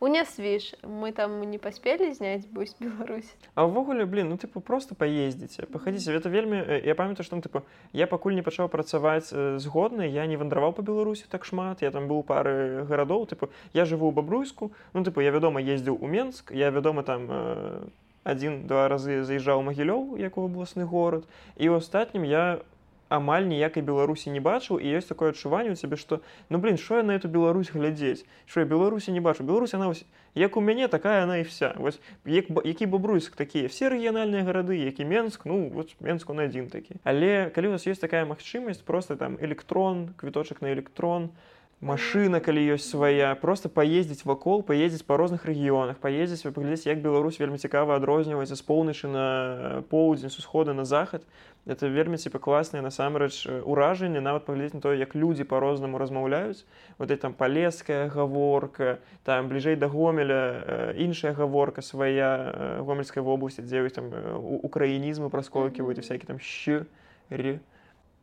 у 0.00 0.08
нясвіж 0.08 0.74
мы 0.82 1.12
там 1.12 1.42
не 1.50 1.58
паспелі 1.58 2.12
зняць 2.14 2.46
бусь 2.46 2.74
Беларусь 2.80 3.30
А 3.54 3.66
ўвогуле 3.66 4.06
блин 4.06 4.30
ну 4.30 4.36
тыпу 4.38 4.60
просто 4.60 4.94
паездзіце 4.94 5.66
пахадзіце 5.66 6.14
это 6.14 6.30
вельмі 6.30 6.62
э, 6.62 6.86
я 6.86 6.94
памятаю 6.94 7.26
што 7.26 7.40
тыпу 7.42 7.62
я 7.92 8.06
пакуль 8.06 8.34
не 8.38 8.42
пачаў 8.42 8.68
працаваць 8.68 9.32
э, 9.32 9.58
згодны 9.58 10.06
я 10.06 10.26
не 10.26 10.36
вандраваў 10.36 10.72
па 10.72 10.82
беларусі 10.82 11.26
так 11.28 11.44
шмат 11.44 11.82
я 11.82 11.90
там 11.90 12.06
быў 12.06 12.22
пары 12.22 12.86
гарадоў 12.86 13.26
тыпу 13.26 13.50
я 13.74 13.84
жыву 13.84 14.10
ў 14.10 14.14
бабруйску 14.14 14.70
ну 14.94 15.02
тыпу 15.02 15.20
я 15.20 15.34
вядома 15.34 15.58
ездзіў 15.60 15.98
у 15.98 16.06
менск 16.06 16.54
я 16.54 16.70
вядома 16.70 17.02
там 17.02 17.26
э, 17.26 17.82
адзін-два 18.22 18.88
разы 18.92 19.24
заязджаў 19.24 19.60
у 19.60 19.66
магілёў 19.66 20.18
як 20.22 20.38
у 20.38 20.46
абласны 20.46 20.86
горад 20.86 21.26
і 21.56 21.74
ў 21.74 21.82
астатнім 21.82 22.22
я 22.22 22.62
амаль 23.08 23.48
ніякай 23.48 23.82
беларусі 23.82 24.30
не 24.30 24.40
бачыў 24.40 24.78
і 24.78 24.92
ёсць 24.98 25.08
такое 25.08 25.32
адчуванне 25.32 25.72
у 25.72 25.78
цябе 25.80 25.96
што 25.96 26.20
ну 26.48 26.58
блин 26.58 26.76
що 26.76 27.00
я 27.00 27.02
на 27.02 27.16
эту 27.16 27.28
Беларусь 27.28 27.70
глядзець? 27.72 28.24
Що 28.46 28.60
я 28.60 28.66
беларусі 28.66 29.12
не 29.12 29.20
бачу? 29.20 29.44
Беларусь 29.44 29.74
она 29.74 29.88
вось 29.88 30.04
як 30.34 30.56
у 30.56 30.60
мяне 30.60 30.88
такая 30.88 31.24
она 31.24 31.38
і 31.38 31.42
вся 31.42 31.74
вось 31.76 32.00
як 32.24 32.46
які 32.64 32.86
бабруйск 32.86 33.36
такія 33.36 33.68
все 33.68 33.88
рэгіянальныя 33.88 34.44
гарады 34.44 34.76
які 34.76 35.04
менск 35.04 35.46
ну 35.46 35.68
вот 35.68 35.94
менск 36.00 36.30
он 36.30 36.40
адзін 36.40 36.68
такі. 36.68 36.96
Але 37.04 37.50
калі 37.54 37.68
у 37.68 37.70
вас 37.70 37.86
есть 37.86 38.00
такая 38.00 38.24
магчымасць 38.24 38.82
просто 38.84 39.16
там 39.16 39.38
электрон 39.40 40.14
квіточак 40.16 40.62
на 40.62 40.72
электрон 40.72 41.30
машина 41.80 42.40
калі 42.40 42.74
ёсць 42.74 42.90
свая 42.90 43.34
просто 43.38 43.68
паездзіць 43.68 44.26
вакол 44.26 44.62
паездзіць 44.66 45.06
па 45.06 45.16
розных 45.16 45.46
рэгіёнах 45.46 46.02
паездзіць 46.02 46.42
вы 46.42 46.50
паглядзець 46.50 46.90
як 46.90 47.02
Беларусь 47.02 47.38
вельмі 47.38 47.58
цікава 47.58 47.94
адрозніваецца 47.94 48.58
з 48.58 48.62
поўначы 48.66 49.06
на 49.06 49.26
э, 49.78 49.82
поўдзень 49.86 50.30
з 50.30 50.38
усхода 50.42 50.74
на 50.74 50.84
захад 50.84 51.22
это 51.68 51.86
вельмі 51.92 52.16
ціпа 52.16 52.38
класныя 52.40 52.82
насамрэч 52.82 53.46
э, 53.46 53.60
уражанне 53.62 54.20
нават 54.24 54.44
паглядзець 54.48 54.74
на 54.74 54.80
тое 54.80 54.98
як 54.98 55.14
людзі 55.14 55.44
па-рознаму 55.44 55.98
размаўляюць 56.00 56.64
вот 56.98 57.10
это 57.12 57.20
там 57.28 57.34
палеская 57.34 58.08
гаворка 58.08 58.98
там 59.24 59.48
бліжэй 59.48 59.76
да 59.76 59.86
гомеля 59.86 60.42
э, 60.64 60.94
іншая 60.96 61.32
гаворка 61.32 61.82
свая 61.82 62.32
э, 62.52 62.82
гомельскай 62.82 63.22
вобласці 63.22 63.62
дзе 63.62 63.84
там 63.92 64.08
э, 64.10 64.34
у- 64.34 64.60
украінізмы 64.64 65.28
праскоківаюць 65.28 66.00
всякі 66.00 66.26
там 66.26 66.40
щ 66.40 66.84
ре 67.30 67.60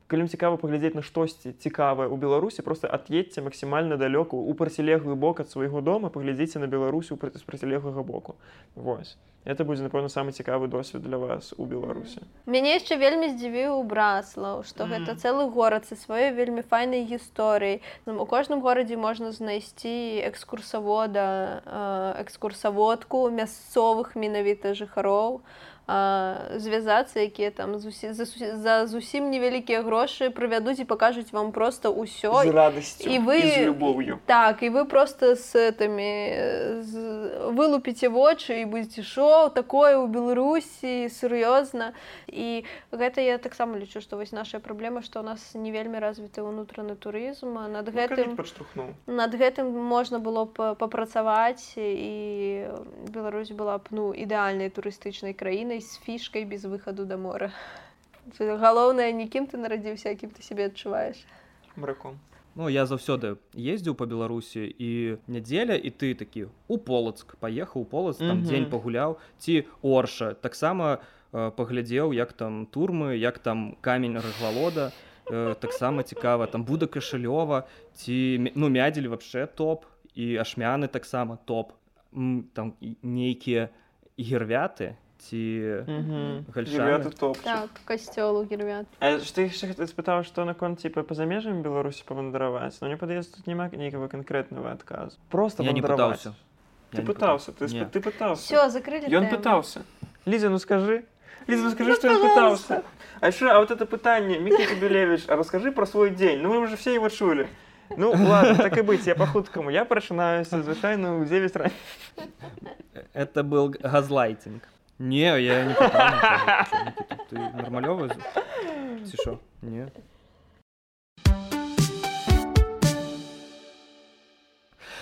калі 0.08 0.28
цікава 0.28 0.58
паглядзець 0.58 0.94
на 0.94 1.02
штосьці 1.02 1.54
цікавае 1.54 2.08
ў 2.08 2.16
беларусі 2.18 2.62
просто 2.62 2.88
ад'едьце 2.88 3.42
максімальна 3.42 3.98
далёку 3.98 4.38
у 4.38 4.54
процілеглы 4.54 5.16
бок 5.16 5.40
ад 5.42 5.50
свайго 5.50 5.82
дома 5.82 6.10
паглядзіце 6.10 6.60
на 6.60 6.68
беларусі 6.68 7.16
ў 7.16 7.38
з 7.38 7.44
процілеглага 7.44 8.04
боку. 8.04 8.36
Вось. 8.76 9.18
Это 9.46 9.62
будзе 9.62 9.86
напэўна 9.86 10.10
самы 10.10 10.34
цікавы 10.34 10.66
досвед 10.68 11.06
для 11.06 11.18
вас 11.22 11.54
у 11.58 11.66
беларусі. 11.70 12.26
Мяне 12.50 12.82
яшчэ 12.82 12.98
вельмі 12.98 13.30
здзівіў 13.30 13.78
браслаў 13.86 14.66
што 14.66 14.90
Мгм. 14.90 15.06
гэта 15.06 15.22
цэлы 15.22 15.46
горад 15.54 15.86
са 15.86 15.94
сваёй 15.94 16.34
вельмі 16.34 16.66
файнай 16.66 17.06
гісторыяй. 17.06 17.82
Ну, 18.10 18.18
у 18.18 18.26
кожным 18.26 18.62
горадзе 18.66 18.98
можна 18.98 19.30
знайсці 19.32 20.26
экскурсавода 20.26 21.62
э, 21.62 22.26
экскурсаводку 22.26 23.30
мясцовых 23.30 24.18
менавіта 24.18 24.74
жыхароў 24.74 25.46
звязацца 25.88 27.20
якія 27.20 27.52
там 27.52 27.78
зусі, 27.80 28.14
за, 28.14 28.88
зусім 28.88 29.30
невялікія 29.30 29.86
грошы 29.86 30.34
прывядуць 30.34 30.82
і 30.82 30.86
пакажуць 30.90 31.30
вам 31.30 31.52
просто 31.54 31.94
ўсё 31.94 32.34
радасцю 32.50 33.06
і 33.06 33.22
вы 33.22 33.38
і 33.38 33.70
любоўю 33.70 34.18
так 34.26 34.66
і 34.66 34.74
вы 34.74 34.86
просто 34.90 35.38
с 35.38 35.54
этими 35.54 36.82
з, 36.82 36.98
вылупіце 37.54 38.10
вочы 38.10 38.62
і 38.62 38.66
будзеце 38.66 39.06
шоу 39.06 39.54
такое 39.54 39.94
ў 39.94 40.10
беларусі 40.10 41.06
сур'ёзна 41.06 41.94
і 42.34 42.66
гэта 42.90 43.22
я 43.22 43.38
таксама 43.38 43.78
лічу 43.78 44.02
што 44.02 44.18
вось 44.18 44.34
наша 44.34 44.58
праблема 44.58 45.06
што 45.06 45.22
у 45.22 45.24
нас 45.24 45.54
не 45.54 45.70
вельмі 45.70 46.02
развіты 46.02 46.42
ўнутраны 46.42 46.98
турызм 46.98 47.62
над 47.70 47.94
гэтым 47.94 48.34
падштурхнуў 48.34 48.90
над 49.06 49.38
гэтым 49.38 49.70
можна 49.70 50.18
было 50.18 50.50
б 50.50 50.74
папрацаваць 50.82 51.78
і 51.78 52.74
Беларусь 53.14 53.54
была 53.54 53.78
б 53.78 53.94
ну 53.94 54.10
ідэальнай 54.18 54.74
турыстычнай 54.74 55.38
краінай 55.76 55.82
з 55.82 56.00
фішкай 56.00 56.46
без 56.46 56.66
выхаду 56.66 57.06
да 57.06 57.18
мора 57.18 57.52
галоўнае 58.40 59.12
нікім 59.12 59.48
ты 59.48 59.58
нарадзіўся 59.58 60.10
якім 60.10 60.30
ты 60.32 60.42
сябе 60.42 60.68
адчуваеш 60.72 61.26
мраком. 61.76 62.20
Ну 62.56 62.70
я 62.70 62.86
заўсёды 62.86 63.36
ездзіў 63.54 63.96
па 63.96 64.06
беларусі 64.06 64.64
і 64.64 65.20
нядзеля 65.28 65.76
і 65.76 65.92
ты 65.92 66.16
такі 66.16 66.48
у 66.68 66.78
полацк 66.78 67.36
паехаў 67.40 67.82
у 67.82 67.86
полац 67.86 68.18
там 68.18 68.28
mm 68.28 68.42
-hmm. 68.42 68.48
дзень 68.48 68.70
пагуляў 68.70 69.18
ці 69.38 69.64
орша 69.82 70.34
таксама 70.34 71.00
э, 71.34 71.52
паглядзеў 71.52 72.14
як 72.14 72.34
там 72.34 72.68
турмы 72.72 73.20
як 73.20 73.40
там 73.40 73.76
камень 73.82 74.18
рыгвалода 74.18 74.92
э, 75.26 75.56
таксама 75.56 76.04
цікава 76.04 76.48
там 76.48 76.64
буда 76.64 76.86
кашалёва 76.86 77.64
ці 77.94 78.52
ну 78.56 78.70
мядзелі 78.70 79.08
вообще 79.08 79.48
топ 79.48 79.86
і 80.16 80.38
ашмяны 80.38 80.88
таксама 80.88 81.38
топ. 81.46 81.74
Там 82.54 82.74
нейкія 83.04 83.70
гервяты 84.18 84.96
ці 85.20 85.84
так, 87.44 87.70
касцёлу 87.86 88.46
гервят 88.46 88.86
яшчэ 89.02 89.50
спытаў 89.88 90.24
што 90.24 90.46
наконт 90.46 90.80
типа 90.80 91.04
па 91.04 91.16
замежам 91.16 91.62
беларусі 91.62 92.04
павандраваць 92.06 92.80
но 92.82 92.88
мне 92.88 92.98
падаецца 92.98 93.32
тут 93.36 93.48
няма 93.48 93.70
нейкага 93.70 94.08
канкрэтнага 94.08 94.72
адказу 94.72 95.18
просто 95.30 95.64
я 95.64 95.72
не 95.72 95.82
пытаўся 95.82 96.34
ты 96.92 97.02
пытаўся 97.02 97.52
ты, 97.52 97.68
ты 97.68 98.00
пытаўся 98.00 98.44
все 98.44 98.70
закрыли 98.70 99.10
ён 99.10 99.30
пытаўся 99.30 99.82
ліза 100.26 100.50
ну 100.50 100.60
скажи 100.60 101.04
ліза 101.48 101.64
ну 101.64 101.72
скажи 101.72 101.96
што 101.96 102.12
ён 102.12 102.22
пытаўся 102.22 102.84
а 103.22 103.32
яшчэ 103.32 103.52
а 103.52 103.60
вот 103.60 103.72
это 103.72 103.86
пытанне 103.86 104.40
мікі 104.40 104.80
белевич 104.82 105.28
а 105.28 105.36
расскажы 105.36 105.72
про 105.72 105.86
свой 105.86 106.12
дзень 106.12 106.42
ну 106.42 106.54
мы 106.54 106.60
уже 106.60 106.76
все 106.76 106.94
его 106.94 107.10
чулі 107.10 107.48
Ну 107.98 108.12
ладно, 108.12 108.56
так 108.56 108.78
и 108.78 108.82
быть, 108.82 109.06
я 109.06 109.16
по 109.16 109.28
хуткому. 109.28 109.70
Я 109.70 109.86
прачынаюся 109.86 110.64
звычайно 110.64 111.22
ў 111.22 111.30
9 111.30 111.56
раней. 111.56 111.74
Это 113.14 113.44
был 113.44 113.70
газлайтинг. 113.70 114.64
Не, 114.98 115.42
я 115.42 115.66
не 115.66 115.74
пытал, 115.74 116.14
Ты 117.30 117.38
нормалёвы? 117.38 118.10
Ці 119.06 119.18
що? 119.18 119.40
Не. 119.62 119.88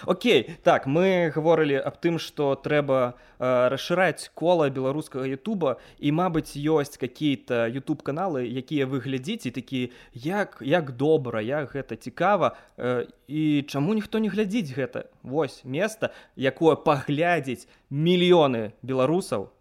Окей 0.05 0.49
так 0.63 0.87
мы 0.87 1.31
гаворылі 1.31 1.77
аб 1.77 2.01
тым 2.01 2.17
што 2.19 2.55
трэба 2.59 3.13
э, 3.39 3.69
расшыраць 3.71 4.33
кола 4.35 4.67
беларускага 4.67 5.29
Ютуба 5.29 5.77
і 5.99 6.11
мабыць 6.11 6.57
ёсць 6.57 6.97
какие-то 6.99 7.69
YouTube 7.69 8.03
каналы 8.03 8.43
якія 8.43 8.89
вы 8.89 8.99
глядзіце 8.99 9.53
такі 9.55 9.93
як 10.11 10.59
як 10.59 10.91
добра 10.97 11.39
як 11.39 11.71
гэта 11.71 11.95
цікава 11.95 12.57
э, 12.75 13.07
і 13.29 13.63
чаму 13.69 13.93
ніхто 13.93 14.19
не 14.19 14.27
глядзіць 14.27 14.75
гэта 14.75 15.07
Вось 15.23 15.63
место 15.63 16.11
якое 16.35 16.75
паглядзець 16.75 17.69
мільёны 17.87 18.73
беларусаў 18.83 19.53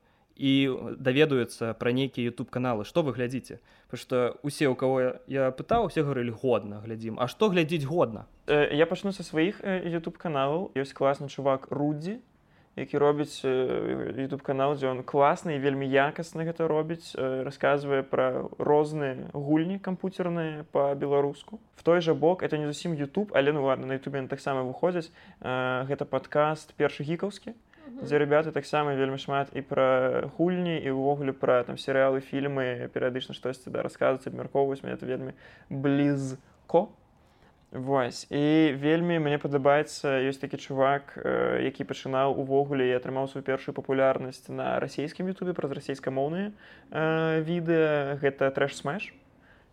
і 0.43 0.74
даведаюцца 0.99 1.70
пра 1.78 1.95
нейкія 1.95 2.32
youtube 2.32 2.51
каналы 2.51 2.82
што 2.82 3.07
вы 3.07 3.14
глядзіце? 3.14 3.62
Что 3.95 4.34
усе 4.43 4.66
у 4.66 4.74
кого 4.74 5.14
я 5.30 5.55
пытаў 5.55 5.86
усе 5.86 6.03
говорили 6.03 6.34
годна 6.34 6.82
глядзім 6.82 7.22
А 7.22 7.30
што 7.30 7.47
глядзіць 7.47 7.86
годна 7.86 8.26
э, 8.51 8.74
я 8.74 8.86
пачну 8.90 9.14
са 9.14 9.22
сваіх 9.22 9.62
э, 9.62 9.86
youtube 9.86 10.18
каналаў 10.18 10.74
ёсць 10.74 10.90
класны 10.99 11.30
чувак 11.30 11.70
рудзі 11.70 12.18
які 12.74 12.99
робіць 12.99 13.47
э, 13.47 14.18
youtube 14.18 14.43
канал 14.43 14.74
дзе 14.74 14.90
он 14.90 15.07
класны 15.07 15.55
і 15.55 15.62
вельмі 15.62 15.86
якасна 15.86 16.43
гэта 16.43 16.66
робіць 16.66 17.14
расказвае 17.14 18.03
пра 18.03 18.43
розныя 18.59 19.30
гульні 19.30 19.78
кампутерныя 19.78 20.66
па-беларуску. 20.74 21.62
В 21.78 21.86
той 21.86 22.03
жа 22.03 22.18
бок 22.18 22.43
это 22.43 22.59
не 22.59 22.66
зусім 22.66 22.99
youtube 22.99 23.30
але 23.30 23.53
ну 23.53 23.62
ладно 23.62 23.86
на 23.86 23.95
youtube 23.95 24.26
таксама 24.26 24.66
выходзяць 24.66 25.14
гэта 25.38 26.03
падкаст 26.03 26.74
першы 26.74 27.07
гікаўскі 27.07 27.55
дзе 28.03 28.18
ребята 28.18 28.53
таксама 28.53 28.94
вельмі 28.98 29.18
шмат 29.18 29.55
і 29.55 29.62
пра 29.62 30.26
гульні 30.34 30.74
і 30.82 30.90
ўвогуле 30.90 31.32
пра 31.32 31.62
там 31.62 31.78
серыялы 31.78 32.18
фільмы 32.18 32.90
перыядычна 32.90 33.34
штосьці 33.34 33.70
да 33.70 33.86
расказваць 33.86 34.26
абмяркоўваюць 34.26 34.82
мне 34.82 34.98
это 34.98 35.07
вельмі 35.07 35.38
блізко. 35.70 36.90
Вось. 37.72 38.26
І 38.28 38.76
вельмі 38.76 39.16
мне 39.16 39.38
падабаецца 39.40 40.20
ёсць 40.28 40.42
такі 40.42 40.61
чувак 40.61 41.16
які 41.62 41.88
пачынаў 41.88 42.36
увогуле 42.36 42.90
і 42.90 42.98
атрымаў 42.98 43.30
сваю 43.32 43.46
першую 43.46 43.72
папулярнасць 43.72 44.50
на 44.53 44.76
расійскім 44.82 45.30
ютубе 45.32 45.57
праз 45.57 45.72
расійскамоўныя 45.72 46.53
відэа. 47.46 48.20
Гэта 48.20 48.53
трэш 48.53 48.82
смеш 48.82 49.14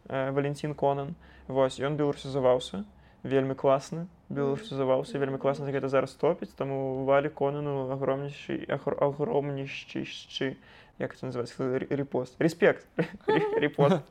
валенцін 0.07 0.77
конан. 0.79 1.17
Вось 1.49 1.81
ён 1.81 1.99
беларусізаваўся 1.99 2.85
вельмі 3.23 3.55
класны. 3.55 4.07
Беларусізаваўся 4.29 5.19
вельмі 5.19 5.37
класна 5.37 5.71
гэта 5.71 5.89
зараз 5.89 6.13
топіць 6.13 6.53
таму 6.53 7.05
валі 7.05 7.29
конану 7.29 7.89
агромнейшы 7.91 8.65
агромнішчышчы 8.69 10.57
як 10.99 11.15
это 11.15 11.25
называется 11.25 11.77
репост? 11.77 12.35
Респект! 12.39 12.85
Репост. 13.27 14.03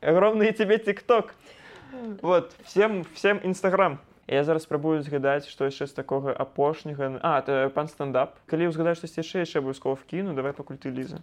Огромный 0.00 0.52
тебе 0.52 0.78
тикток. 0.78 1.34
вот 2.22 2.54
всем 2.64 3.04
всем 3.14 3.40
нстаграм 3.44 3.98
я 4.26 4.44
зараз 4.44 4.62
спрабую 4.62 5.02
згадаць 5.02 5.46
што 5.50 5.68
яшчэ 5.68 5.86
з 5.86 5.92
такога 5.92 6.32
апошняга 6.32 7.18
а 7.20 7.68
пан 7.74 7.88
стендап. 7.88 8.38
Калі 8.46 8.72
ўзгадаеш 8.72 9.02
штось 9.02 9.18
яшчэ 9.18 9.44
яшчэ 9.44 9.60
абавязкова 9.60 9.98
кіну 10.08 10.32
давай 10.32 10.56
пакуль 10.56 10.80
ты 10.80 10.88
ліза 10.88 11.20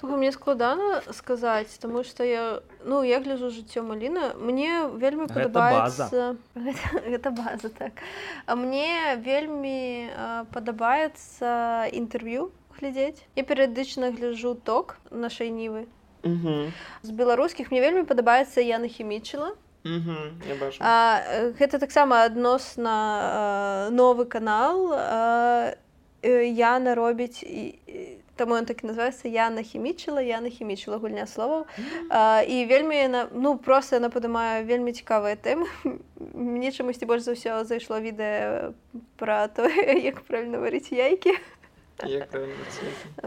Слухай, 0.00 0.18
мне 0.18 0.32
складана 0.32 1.02
сказаць 1.12 1.78
тому 1.78 2.02
что 2.04 2.24
я 2.24 2.60
ну 2.84 3.02
я 3.04 3.20
гляжу 3.20 3.50
жыццё 3.50 3.82
маліна 3.82 4.34
мне 4.34 4.88
вельмі 4.88 5.26
падабаецца 5.26 6.36
гэта 6.54 7.30
база. 7.30 7.68
Так. 7.68 7.92
А 8.46 8.56
мне 8.56 9.16
вельмі 9.16 10.10
падабаецца 10.52 11.86
інтэрв'ю 11.92 12.50
глядзець 12.80 13.22
я 13.36 13.44
перыядычна 13.44 14.10
гляжу 14.10 14.54
ток 14.54 14.98
нашай 15.10 15.50
нівы 15.50 15.86
з 17.02 17.10
беларускіх 17.10 17.70
мне 17.70 17.80
вельмі 17.80 18.02
падабаецца 18.02 18.60
яна 18.60 18.88
хімічыла 18.88 19.54
гэта 21.58 21.78
таксама 21.78 22.22
адносна 22.24 23.90
новы 23.90 24.24
канал. 24.26 24.94
Яна 26.22 26.94
робіць 26.94 27.42
і 27.42 28.21
Таму 28.42 28.58
ён 28.58 28.66
так 28.66 28.80
называецца 28.82 29.30
я 29.30 29.46
нахімічыла 29.54 30.18
я 30.18 30.42
нахімічыла 30.42 30.98
гульня 30.98 31.30
словаў 31.30 31.62
і 32.10 32.56
вельмі 32.66 32.98
яна 32.98 33.20
ну 33.30 33.54
просто 33.54 34.02
яна 34.02 34.10
падымае 34.10 34.66
вельмі 34.66 34.90
цікавыя 34.90 35.38
тэмы 35.38 35.70
мне 36.34 36.74
чамусьці 36.74 37.06
больш 37.06 37.22
за 37.22 37.38
ўсё 37.38 37.62
зайшло 37.62 38.02
відэа 38.02 38.74
пра 39.14 39.46
то 39.46 39.70
як 40.10 40.26
правильно 40.26 40.58
варыць 40.58 40.90
яйкі 40.90 41.38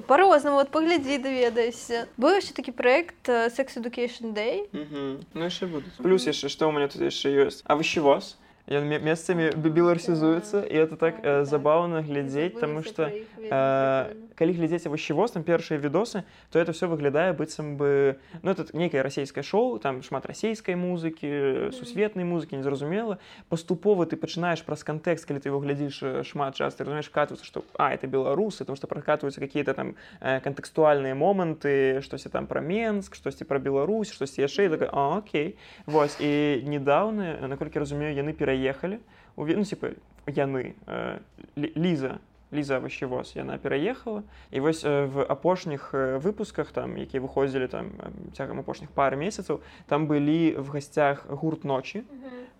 по-рознаму 0.03 0.59
вот 0.59 0.75
паглядзі 0.75 1.23
даведайся 1.23 2.11
быў 2.19 2.43
яшчэ 2.43 2.59
такі 2.59 2.75
проект 2.75 3.31
секс 3.55 3.79
education 3.79 4.35
day 4.35 4.67
ну 4.75 5.47
яшчэ 5.47 5.71
будуць 5.71 5.95
плюс 6.03 6.27
яшчэ 6.27 6.51
што 6.51 6.67
у 6.67 6.75
меня 6.75 6.91
тут 6.91 7.07
яшчэ 7.07 7.31
ёсць 7.47 7.63
а 7.63 7.79
вы 7.79 7.87
вас 8.03 8.35
ён 8.65 8.89
месцамі 8.89 9.53
беларусізуецца 9.53 10.65
і 10.65 10.75
это 10.75 10.95
так 10.97 11.21
э, 11.21 11.45
забаўна 11.45 12.01
глядзець 12.01 12.57
таму 12.57 12.81
што 12.81 13.13
э, 13.13 14.15
калі 14.33 14.51
глядзець 14.57 14.89
вощевоз 14.89 15.37
там 15.37 15.45
першыя 15.45 15.77
відосы 15.77 16.25
то 16.49 16.57
это 16.57 16.73
все 16.73 16.89
выглядае 16.89 17.33
быццам 17.33 17.77
бы 17.77 18.17
ну 18.41 18.51
это 18.51 18.65
нейкае 18.73 19.05
расійскае 19.05 19.45
шоу 19.45 19.77
там 19.77 20.01
шмат 20.01 20.25
расійскай 20.25 20.73
музыкі 20.73 21.69
сусветнай 21.77 22.25
музыкі 22.25 22.57
незразумела 22.57 23.19
паступова 23.49 24.09
ты 24.09 24.17
пачынаеш 24.17 24.65
праз 24.65 24.81
кантэкст 24.81 25.29
калі 25.29 25.45
ты 25.45 25.53
его 25.53 25.61
глядзіш 25.61 26.01
э, 26.01 26.23
шмат 26.25 26.57
час 26.57 26.73
ты 26.73 26.89
разумееш 26.89 27.13
катвацца 27.13 27.45
што 27.45 27.61
а 27.77 27.93
это 27.93 28.09
беларусы 28.09 28.65
там 28.65 28.73
што 28.75 28.89
пракатваюцца 28.89 29.39
какие-то 29.39 29.77
там 29.77 29.93
э, 30.21 30.41
кантэкстуальныя 30.41 31.13
моманты 31.13 32.01
штосьці 32.01 32.33
там 32.33 32.49
пра 32.49 32.65
менск 32.65 33.13
штосьці 33.13 33.45
пра 33.45 33.61
Беларусь 33.61 34.09
штосьці 34.09 34.41
яшчэ 34.41 34.69
так 34.73 34.89
Окей. 34.95 35.55
Вось 35.85 36.17
і 36.19 36.63
недаўна 36.65 37.47
наколькі 37.47 37.79
разумею 37.79 38.15
яны 38.15 38.33
пераехалі 38.33 38.54
пераехалі 38.55 38.99
у 39.35 39.45
ну, 39.45 39.63
типа, 39.63 39.87
яны 40.27 40.73
э, 40.87 41.19
ліза 41.55 42.19
ліза 42.51 42.79
вощевоз 42.79 43.35
яна 43.35 43.57
пераехала 43.57 44.23
і 44.51 44.59
вось 44.59 44.85
э, 44.85 45.05
в 45.05 45.21
апошніх 45.21 45.91
э, 45.93 46.19
выпусках 46.19 46.71
там 46.71 46.97
якія 46.97 47.21
выходзілі 47.21 47.67
там 47.67 47.91
цягам 48.33 48.59
апошніх 48.59 48.89
пары 48.95 49.17
месяцаў 49.17 49.59
там 49.87 50.07
былі 50.07 50.55
в 50.55 50.69
гасцях 50.69 51.25
гурт 51.29 51.65
ночі 51.65 52.03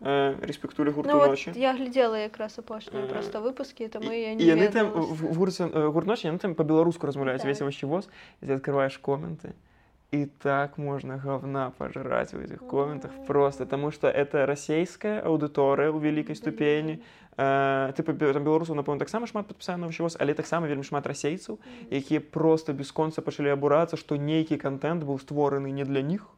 Э, 0.02 0.36
респектулі 0.41 0.89
гурту 0.89 1.12
Ну, 1.14 1.28
ночі. 1.28 1.50
от 1.50 1.58
я 1.58 1.74
глядела 1.74 2.18
якраз 2.18 2.60
апошнія 2.60 3.06
просто 3.08 3.41
выпускі, 3.41 3.89
я 4.14 4.36
не 4.36 4.43
І 4.43 4.48
яны 4.48 4.72
там 4.72 4.91
в 4.91 5.36
гурце 5.36 5.66
гурт 5.66 6.08
ночі, 6.08 6.28
яны 6.28 6.38
там 6.38 6.56
по-беларуску 6.56 7.08
размаўляюць 7.08 7.41
Так. 7.41 7.48
весь 7.48 7.62
овощи 7.62 7.86
воз, 7.86 8.10
і 8.41 8.46
ты 8.46 8.54
открываешь 8.54 8.98
коменты. 8.98 9.54
И 10.16 10.28
так 10.28 10.78
можно 10.78 11.18
говна 11.18 11.72
пожрать 11.78 12.32
в 12.32 12.39
этих 12.39 12.66
комментах 12.68 13.11
просто, 13.28 13.66
потому 13.66 13.91
что 13.91 14.07
это 14.07 14.45
российская 14.45 15.20
аудитория 15.20 15.89
у 15.89 15.99
великой 15.99 16.36
ступени. 16.36 17.01
Э, 17.38 17.91
бе- 17.97 18.34
там 18.34 18.43
белорусаў, 18.45 18.76
напэўна, 18.76 18.99
таксама 18.99 19.28
шмат 19.28 19.47
падпісана 19.47 19.88
на 19.88 19.91
вось, 19.99 20.16
але 20.18 20.34
таксама 20.34 20.68
вельмі 20.68 20.84
шмат 20.84 21.05
расейцаў, 21.05 21.59
якія 21.91 22.22
просто 22.22 22.72
бесконца 22.72 23.22
пачалі 23.22 23.51
абурацца, 23.51 23.97
што 23.97 24.16
нейкі 24.16 24.55
контент 24.55 25.03
быў 25.03 25.20
створаны 25.20 25.72
не 25.72 25.84
для 25.84 26.01
них. 26.01 26.30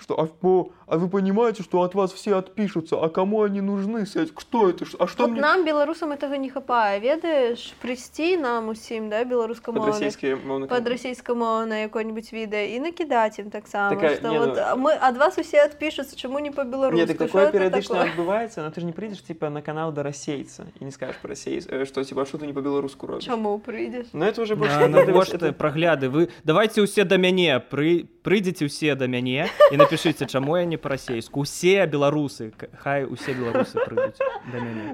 Что, 0.00 0.14
а, 0.18 0.26
по- 0.26 0.72
а 0.86 0.96
вы 0.96 1.08
понимаете, 1.08 1.62
что 1.62 1.82
от 1.82 1.94
вас 1.94 2.12
все 2.12 2.36
отпишутся, 2.38 2.96
а 2.96 3.08
кому 3.10 3.42
они 3.42 3.60
нужны? 3.60 4.06
Сядь, 4.06 4.30
Кто 4.34 4.70
это? 4.70 4.86
А 4.98 5.06
что 5.06 5.24
От 5.24 5.30
мне... 5.30 5.40
нам 5.40 5.64
беларусам 5.64 6.12
этого 6.12 6.34
не 6.34 6.48
хапае 6.48 7.00
ведаеш 7.00 7.74
прыйсці 7.82 8.36
нам 8.40 8.68
усім 8.68 9.08
да 9.10 9.20
Под 9.20 9.28
беларускамоўных 9.28 9.86
российские 9.86 10.36
мовные 10.36 10.68
под 10.68 10.78
каналы. 10.78 10.90
расійскамоўнае 10.96 11.82
якое-нибудь 11.84 12.30
відэа 12.32 12.64
і 12.74 12.80
накідаць 12.80 13.38
ім 13.38 13.50
таксама 13.50 13.94
Такая, 13.94 14.16
што 14.16 14.28
не, 14.32 14.38
вот 14.38 14.56
ну- 14.56 14.88
мы 14.88 14.96
ад 15.00 15.16
вас 15.18 15.38
усе 15.38 15.64
адпішуцца 15.64 16.16
чаму 16.16 16.38
не 16.40 16.50
па-беларуску 16.50 16.96
Нет, 16.96 17.08
так 17.08 17.18
такое 17.18 17.52
периодично 17.52 17.94
такое? 17.96 18.10
отбывается, 18.12 18.62
но 18.62 18.70
ты 18.70 18.80
же 18.80 18.86
не 18.86 18.92
придешь 18.92 19.20
типа 19.22 19.50
на 19.50 19.60
канал 19.62 19.92
до 19.92 20.02
российца 20.02 20.66
и 20.80 20.84
не 20.84 20.90
скажешь 20.90 21.16
про 21.22 21.34
э, 21.34 21.84
что 21.84 22.04
типа, 22.04 22.22
а 22.22 22.26
что 22.26 22.38
ты 22.38 22.46
не 22.46 22.52
по-белоруску 22.52 23.06
робишь? 23.06 23.24
чаму 23.24 23.58
прыйдзеш 23.58 24.06
Но 24.12 24.24
это 24.26 24.40
уже 24.42 24.56
больше... 24.56 24.78
На, 24.88 24.96
это- 24.96 25.06
навошта 25.12 25.36
это- 25.36 25.52
прагляды 25.52 26.08
вы 26.08 26.28
давайте 26.44 26.80
усе 26.80 27.04
да 27.04 27.16
мяне 27.16 27.60
пры 27.60 28.06
прыйдзеце 28.22 28.68
ўсе 28.68 28.94
да 28.94 29.06
мяне 29.06 29.48
і 29.72 29.76
напішыце 29.80 30.26
чаму 30.26 30.56
я 30.56 30.64
не 30.64 30.76
па-расейску 30.76 31.46
усе 31.46 31.86
беларусы 31.86 32.52
хай 32.82 33.04
усе 33.04 33.34
беларусы 33.34 33.78
прыйдуць 33.84 34.20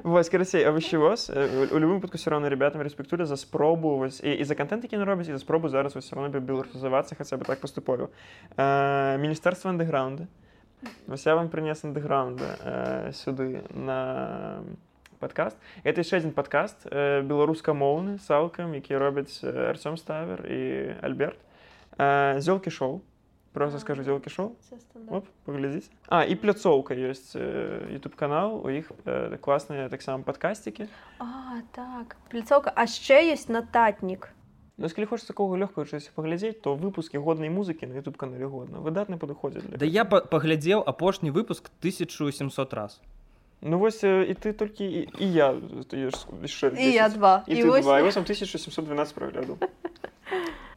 Вось, 0.04 0.28
карацей, 0.28 0.64
а 0.64 0.70
овощевоз, 0.70 1.30
э, 1.30 1.68
у 1.72 1.78
любым 1.78 1.98
выпадку 2.00 2.18
все 2.18 2.30
равно 2.30 2.48
ребятам 2.48 2.82
респектую 2.82 3.26
за 3.26 3.36
спробу, 3.36 3.96
вось, 3.96 4.20
і, 4.20 4.32
і 4.32 4.44
за 4.44 4.54
контент, 4.54 4.84
який 4.84 4.98
не 4.98 5.04
робять, 5.04 5.28
і 5.28 5.32
за 5.32 5.38
спробу 5.38 5.68
зараз 5.68 5.94
вось 5.94 6.04
все 6.04 6.16
равно 6.16 6.40
білорусизуватися, 6.40 7.14
хоча 7.18 7.36
б 7.36 7.44
так 7.44 7.60
поступово. 7.60 8.08
Е, 8.58 9.18
Міністерство 9.18 9.70
андеграунду. 9.70 10.26
Ось 11.08 11.26
я 11.26 11.34
вам 11.34 11.48
приніс 11.48 11.84
андеграунда 11.84 12.44
е, 12.66 13.12
сюди 13.12 13.60
на 13.74 14.62
подкаст. 15.18 15.56
Это 15.84 16.68
е, 16.92 17.22
білоруськомовний 17.22 18.18
з 18.18 18.30
Алком, 18.30 18.74
який 18.74 18.96
робить 18.96 19.40
е, 19.44 19.48
Артем 19.48 19.96
Ставер 19.96 20.46
і 20.46 20.94
Альберт. 21.02 21.38
Зьолки 22.42 22.70
шоу. 22.70 23.00
Просто 23.56 23.78
скажу 23.78 24.02
Зьолки 24.02 24.28
шоу. 24.28 24.54
Поглядите. 25.46 25.88
А, 26.08 26.26
и 26.26 26.34
Пляцовка 26.34 26.92
есть 26.92 27.34
YouTube 27.34 28.14
канал, 28.14 28.60
у 28.62 28.68
них 28.68 28.92
э, 29.06 29.38
классные 29.40 29.88
так 29.88 30.02
само 30.02 30.22
подкастики. 30.22 30.88
А 31.18 31.62
так 31.72 32.16
пляцоўка 32.28 32.70
а 32.76 32.86
ще 32.86 33.32
ёсць 33.32 33.48
нататнік 33.48 34.28
Но 34.76 34.84
если 34.84 35.06
хочется 35.06 35.28
такого 35.28 35.56
легкого 35.56 35.86
чего 35.86 36.00
поглядеть, 36.14 36.60
то 36.60 36.74
выпуски 36.74 37.16
годной 37.16 37.48
музыки 37.48 37.86
на 37.86 37.94
YouTube 37.94 38.18
канале 38.18 38.46
годно. 38.46 38.80
Выдатно 38.80 39.16
подходят 39.16 39.64
для. 39.64 39.78
Да 39.78 39.86
я 39.86 40.04
па- 40.04 40.20
паглядзеў 40.20 40.82
апошні 40.86 41.30
выпуск 41.30 41.70
1700 41.80 42.74
раз 42.74 43.00
Ну 43.62 43.78
вот 43.78 44.04
и 44.04 44.34
ты 44.34 44.52
только 44.52 44.84
и, 44.84 45.08
и 45.18 45.24
я. 45.24 45.54
еще 46.44 46.72
і 46.78 46.92
я 46.92 47.08
два 47.08 47.42
И, 47.48 47.54
і 47.54 47.64
ты 47.64 47.70
вось- 47.70 47.84
два. 47.84 48.00
И 48.00 48.02
вот 48.02 48.12
там 48.12 48.24
1712 48.24 49.14
проглядов. 49.14 49.58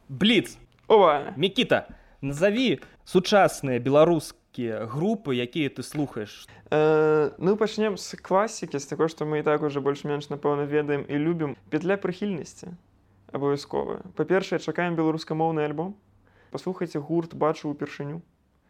Бліц 0.08 0.58
Ова! 0.88 1.34
Мікіта 1.36 1.86
назови 2.20 2.80
сучасныя 3.04 3.80
беларускія 3.80 4.86
групы 4.86 5.34
якія 5.34 5.68
ты 5.68 5.82
слухаеш 5.82 6.46
Э, 6.70 7.32
ну, 7.38 7.56
пачнем 7.56 7.98
з 7.98 8.14
класікі, 8.14 8.78
з 8.78 8.86
таго, 8.86 9.08
што 9.10 9.26
мы 9.26 9.40
і 9.40 9.42
так 9.42 9.62
уже 9.62 9.80
больш-менш, 9.82 10.30
напэўна, 10.30 10.70
ведаем 10.70 11.02
і 11.08 11.18
любім. 11.18 11.56
Петля 11.66 11.98
прыхільнасці 11.98 12.70
абавязкова. 13.34 14.06
Па-першае, 14.14 14.62
чакаем 14.62 14.94
беларускамоўны 14.94 15.66
альбом. 15.66 15.98
Паслухайце 16.54 17.02
гурт 17.02 17.34
бачу 17.34 17.74
упершыню. 17.74 18.22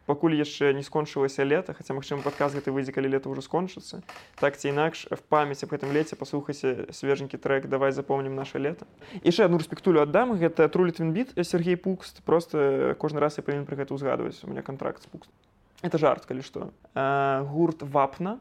Пакуль 0.09 0.33
яшчэ 0.33 0.73
не 0.73 0.81
скончылася 0.81 1.45
лета, 1.45 1.73
хаця 1.77 1.93
магчыма 1.93 2.25
падказ 2.25 2.57
гэты 2.57 2.73
выйдзе, 2.73 2.91
калі 2.91 3.13
лета 3.13 3.29
ўжо 3.29 3.45
скончыцца. 3.45 4.01
Так 4.41 4.57
ці 4.57 4.73
інакш 4.73 5.05
в 5.13 5.21
памяць 5.29 5.61
аб 5.61 5.77
гэтым 5.77 5.93
леце 5.93 6.17
паслухайце 6.17 6.89
свеженькі 6.89 7.37
трек 7.37 7.69
давай 7.69 7.93
запомнім 7.93 8.33
наша 8.33 8.57
лета. 8.57 8.89
Яшчэ 9.21 9.45
адну 9.45 9.61
респектулю 9.61 10.01
аддам 10.01 10.33
гэта 10.41 10.65
Трулі 10.73 10.91
Твінбіт 10.91 11.37
Сергей 11.45 11.77
Пукст 11.77 12.25
просто 12.25 12.97
кожны 12.97 13.21
раз 13.21 13.37
я 13.37 13.45
павінен 13.45 13.69
пры 13.69 13.77
гэта 13.77 13.93
ўзгадваць 13.93 14.41
у 14.41 14.49
меня 14.49 14.65
контракт 14.65 15.05
з 15.05 15.13
Пукст. 15.13 15.29
Это 15.81 15.97
жарт, 15.97 16.25
калі 16.25 16.41
што. 16.41 16.73
Э, 16.93 17.45
гурт 17.45 17.81
Вапна 17.81 18.39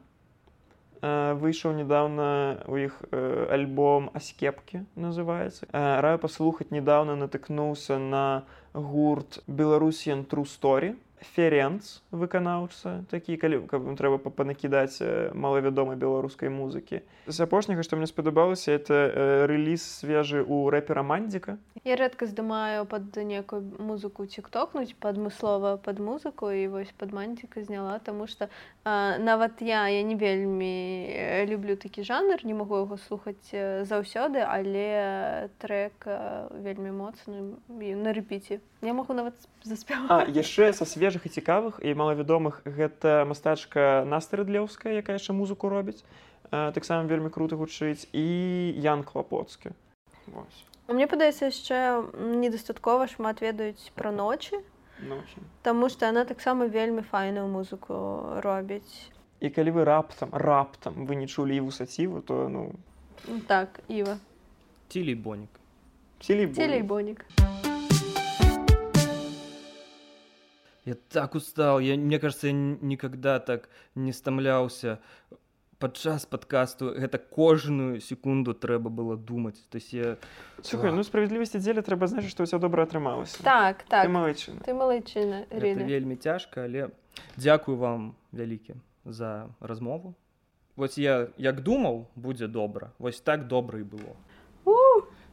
э, 1.00 1.36
выйшаў 1.36 1.76
недавно 1.76 2.60
у 2.68 2.76
іх 2.76 3.00
э, 3.10 3.46
альбом 3.52 4.10
Аскепкі 4.12 4.84
называется. 4.96 5.68
Э, 5.72 6.00
раю 6.00 6.18
паслухаць 6.18 6.70
недавно 6.70 7.16
натыкнуўся 7.16 7.98
на 7.98 8.44
гурт 8.72 9.44
Беларусіян 9.46 10.24
True 10.24 10.48
Story. 10.48 10.96
Ференц 11.20 12.00
выканаўца 12.10 13.04
такі 13.10 13.36
калі 13.36 13.60
каб 13.68 13.84
трэба 13.96 14.18
па- 14.18 14.30
панакідаць 14.30 14.98
э, 15.04 15.30
малавядомай 15.34 15.96
беларускай 15.96 16.48
музыкі 16.48 17.02
з 17.26 17.38
апошняга 17.44 17.82
што 17.82 17.96
мне 17.96 18.06
спадабалася 18.06 18.72
это 18.72 18.94
э, 18.94 19.46
рэліз 19.46 19.84
свежы 20.00 20.40
у 20.42 20.70
рэпера 20.70 21.02
мандзіка 21.04 21.58
я 21.84 21.96
рэдка 21.96 22.26
здымаю 22.26 22.84
под 22.86 23.16
некую 23.16 23.62
музыку 23.78 24.26
тиктокнуть 24.26 24.96
падмыслова 24.96 25.76
под 25.76 25.98
музыку 26.00 26.50
і 26.50 26.68
вось 26.68 26.92
под 26.96 27.12
мантика 27.12 27.62
зняла 27.62 27.98
тому 27.98 28.26
что 28.26 28.48
а, 28.84 29.18
нават 29.18 29.60
я 29.60 29.88
я 29.88 30.02
не 30.02 30.14
вельмі 30.16 31.06
э, 31.12 31.46
люблю 31.46 31.76
такі 31.76 32.02
жанр 32.02 32.44
не 32.44 32.54
магу 32.54 32.76
яго 32.76 32.96
слухаць 32.96 33.52
э, 33.52 33.84
заўсёды 33.84 34.40
але 34.40 35.48
трек 35.58 35.92
э, 36.06 36.48
вельмі 36.64 36.90
моцны 36.90 37.56
і 37.68 37.94
на 37.94 38.12
рэпіце 38.12 38.60
я 38.82 38.92
могу 38.92 39.12
нават 39.14 39.34
заспяваць 39.64 40.08
А 40.08 40.24
яшчэ 40.24 40.72
са 40.72 40.84
свежых 41.10 41.26
і 41.26 41.34
цікавых 41.34 41.74
і 41.82 41.94
малавядомых. 41.94 42.62
Гэта 42.64 43.26
мастачка 43.26 44.04
Настя 44.06 44.38
Рыдлеўская, 44.38 45.02
якая 45.02 45.18
яшчэ 45.18 45.34
музыку 45.34 45.68
робіць. 45.68 46.04
Таксама 46.50 47.06
вельмі 47.10 47.30
крута 47.30 47.56
гучыць 47.56 48.06
і 48.14 48.26
Ян 48.78 49.02
Клапоцкі. 49.02 49.74
Мне 50.86 51.06
падаецца 51.06 51.50
яшчэ 51.50 52.06
недастаткова 52.14 53.10
шмат 53.10 53.42
ведаюць 53.42 53.90
пра 53.94 54.10
ночы 54.10 54.62
Ночі. 55.00 55.40
Таму 55.62 55.88
што 55.88 56.04
яна 56.04 56.28
таксама 56.28 56.68
вельмі 56.68 57.00
файную 57.02 57.48
музыку 57.48 58.36
робіць. 58.44 59.10
І 59.40 59.48
калі 59.48 59.72
вы 59.72 59.84
раптам 59.88 60.28
раптам 60.30 61.06
вы 61.08 61.16
не 61.16 61.26
чулі 61.26 61.56
іву 61.56 61.72
саціву, 61.72 62.20
то 62.20 62.48
ну 62.48 62.72
Ну, 63.28 63.40
так 63.46 63.80
іва. 63.88 64.18
Цілей 64.88 65.14
бонік 65.14 65.48
Я 70.84 70.94
так 70.94 71.34
устал. 71.34 71.80
Я, 71.80 71.96
мне 71.96 72.18
кажется, 72.18 72.46
я 72.48 72.52
никогда 72.52 73.38
так 73.38 73.68
не 73.94 74.12
стамляўся. 74.12 74.98
Падчас 75.78 76.26
падкасту 76.26 76.92
гэта 76.92 77.16
кожную 77.16 78.00
секунду 78.00 78.52
трэба 78.52 78.90
было 78.90 79.16
думаць. 79.16 79.64
То 79.70 79.76
есть 79.76 79.92
я 79.94 80.18
Слухай, 80.62 80.92
ну 80.92 81.02
справядлівасці 81.02 81.56
дзеля 81.58 81.80
трэба 81.80 82.04
значыць, 82.04 82.28
што 82.36 82.44
ўсё 82.44 82.60
добра 82.60 82.84
атрымалася. 82.84 83.40
так 83.42 83.84
Ты 83.84 83.88
так 83.88 84.10
малайчына. 84.10 84.60
ты 84.60 84.74
малайчына 84.76 85.46
вельмі 85.50 86.16
цяжка, 86.16 86.64
але 86.64 86.90
дзякую 87.36 87.78
вам 87.78 88.14
вялікі 88.32 88.76
за 89.04 89.48
размову. 89.60 90.14
Вось 90.76 90.98
я 90.98 91.28
як 91.38 91.60
думаў, 91.64 92.06
будзе 92.14 92.46
добра. 92.46 92.92
Вось 92.98 93.20
так 93.20 93.48
добра 93.48 93.80
і 93.80 93.84
было. 93.84 94.16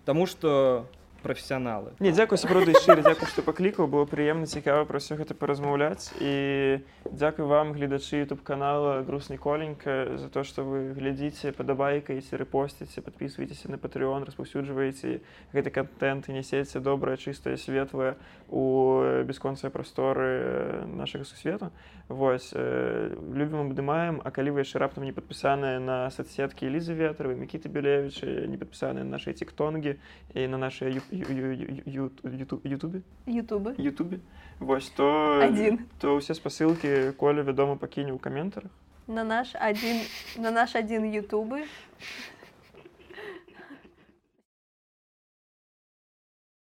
Таму 0.06 0.26
што 0.26 0.88
прафесіяналы. 1.24 1.94
Не, 2.00 2.12
дзякуй 2.12 2.38
сапраўды 2.38 2.74
шчыра, 2.78 3.02
дзякуй, 3.02 3.28
што 3.28 3.44
паклікаў, 3.46 3.88
было 3.92 4.06
прыемна 4.10 4.46
цікава 4.46 4.86
пра 4.90 5.02
ўсё 5.02 5.18
гэта 5.20 5.34
паразмаўляць 5.34 6.14
і 6.22 6.82
дзякуй 7.10 7.46
вам 7.46 7.74
гледачы 7.74 8.24
YouTube 8.24 8.44
канала 8.44 9.04
Грус 9.04 9.30
Ніколенька 9.30 10.18
за 10.18 10.30
то, 10.30 10.44
што 10.44 10.64
вы 10.64 10.94
глядзіце, 10.94 11.52
падабайкаеце, 11.52 12.38
рэпосціце, 12.38 13.02
падпісвайцеся 13.02 13.72
на 13.72 13.78
Patreon, 13.78 14.26
распаўсюджваеце 14.30 15.22
гэты 15.54 15.70
контент 15.74 16.30
і 16.30 16.38
нясеце 16.38 16.80
добрае, 16.80 17.18
чыстае, 17.18 17.58
светлае 17.58 18.16
у 18.50 19.24
бясконцыя 19.28 19.70
прасторы 19.70 20.86
нашага 20.88 21.26
сусвету. 21.26 21.72
Вось 22.08 22.52
э, 22.54 23.16
любім 23.34 23.68
абдымаем, 23.68 24.22
а 24.24 24.32
калі 24.32 24.56
вы 24.56 24.64
яшчэ 24.64 24.80
раптам 24.80 25.04
не 25.04 25.12
падпісаныя 25.12 25.80
на 25.80 26.10
соцсеткі 26.10 26.72
Лізы 26.72 26.96
Ветравы, 26.96 27.36
Мікіты 27.36 27.68
Белевіча, 27.68 28.48
не 28.48 28.56
падпісаныя 28.58 29.04
на 29.04 29.20
нашыя 29.20 29.36
тиктонгі 29.36 30.00
і 30.34 30.48
на 30.48 30.58
юту- 30.72 32.62
ютубе? 32.64 33.02
Ютубы. 33.28 33.76
Ютубе. 33.78 34.20
Вось 34.60 34.90
то 34.90 35.42
Адзін. 35.44 35.80
то 36.00 36.16
ўсе 36.18 36.34
спасылкі 36.34 37.12
коля 37.20 37.44
вядома 37.44 37.76
пакіне 37.76 38.16
ў 38.16 38.20
каментарах 38.20 38.72
на 39.08 39.24
наш 39.24 39.56
адзін 39.56 40.04
на 40.36 40.52
наш 40.52 40.76
адзін 40.76 41.08
ютубы 41.08 41.64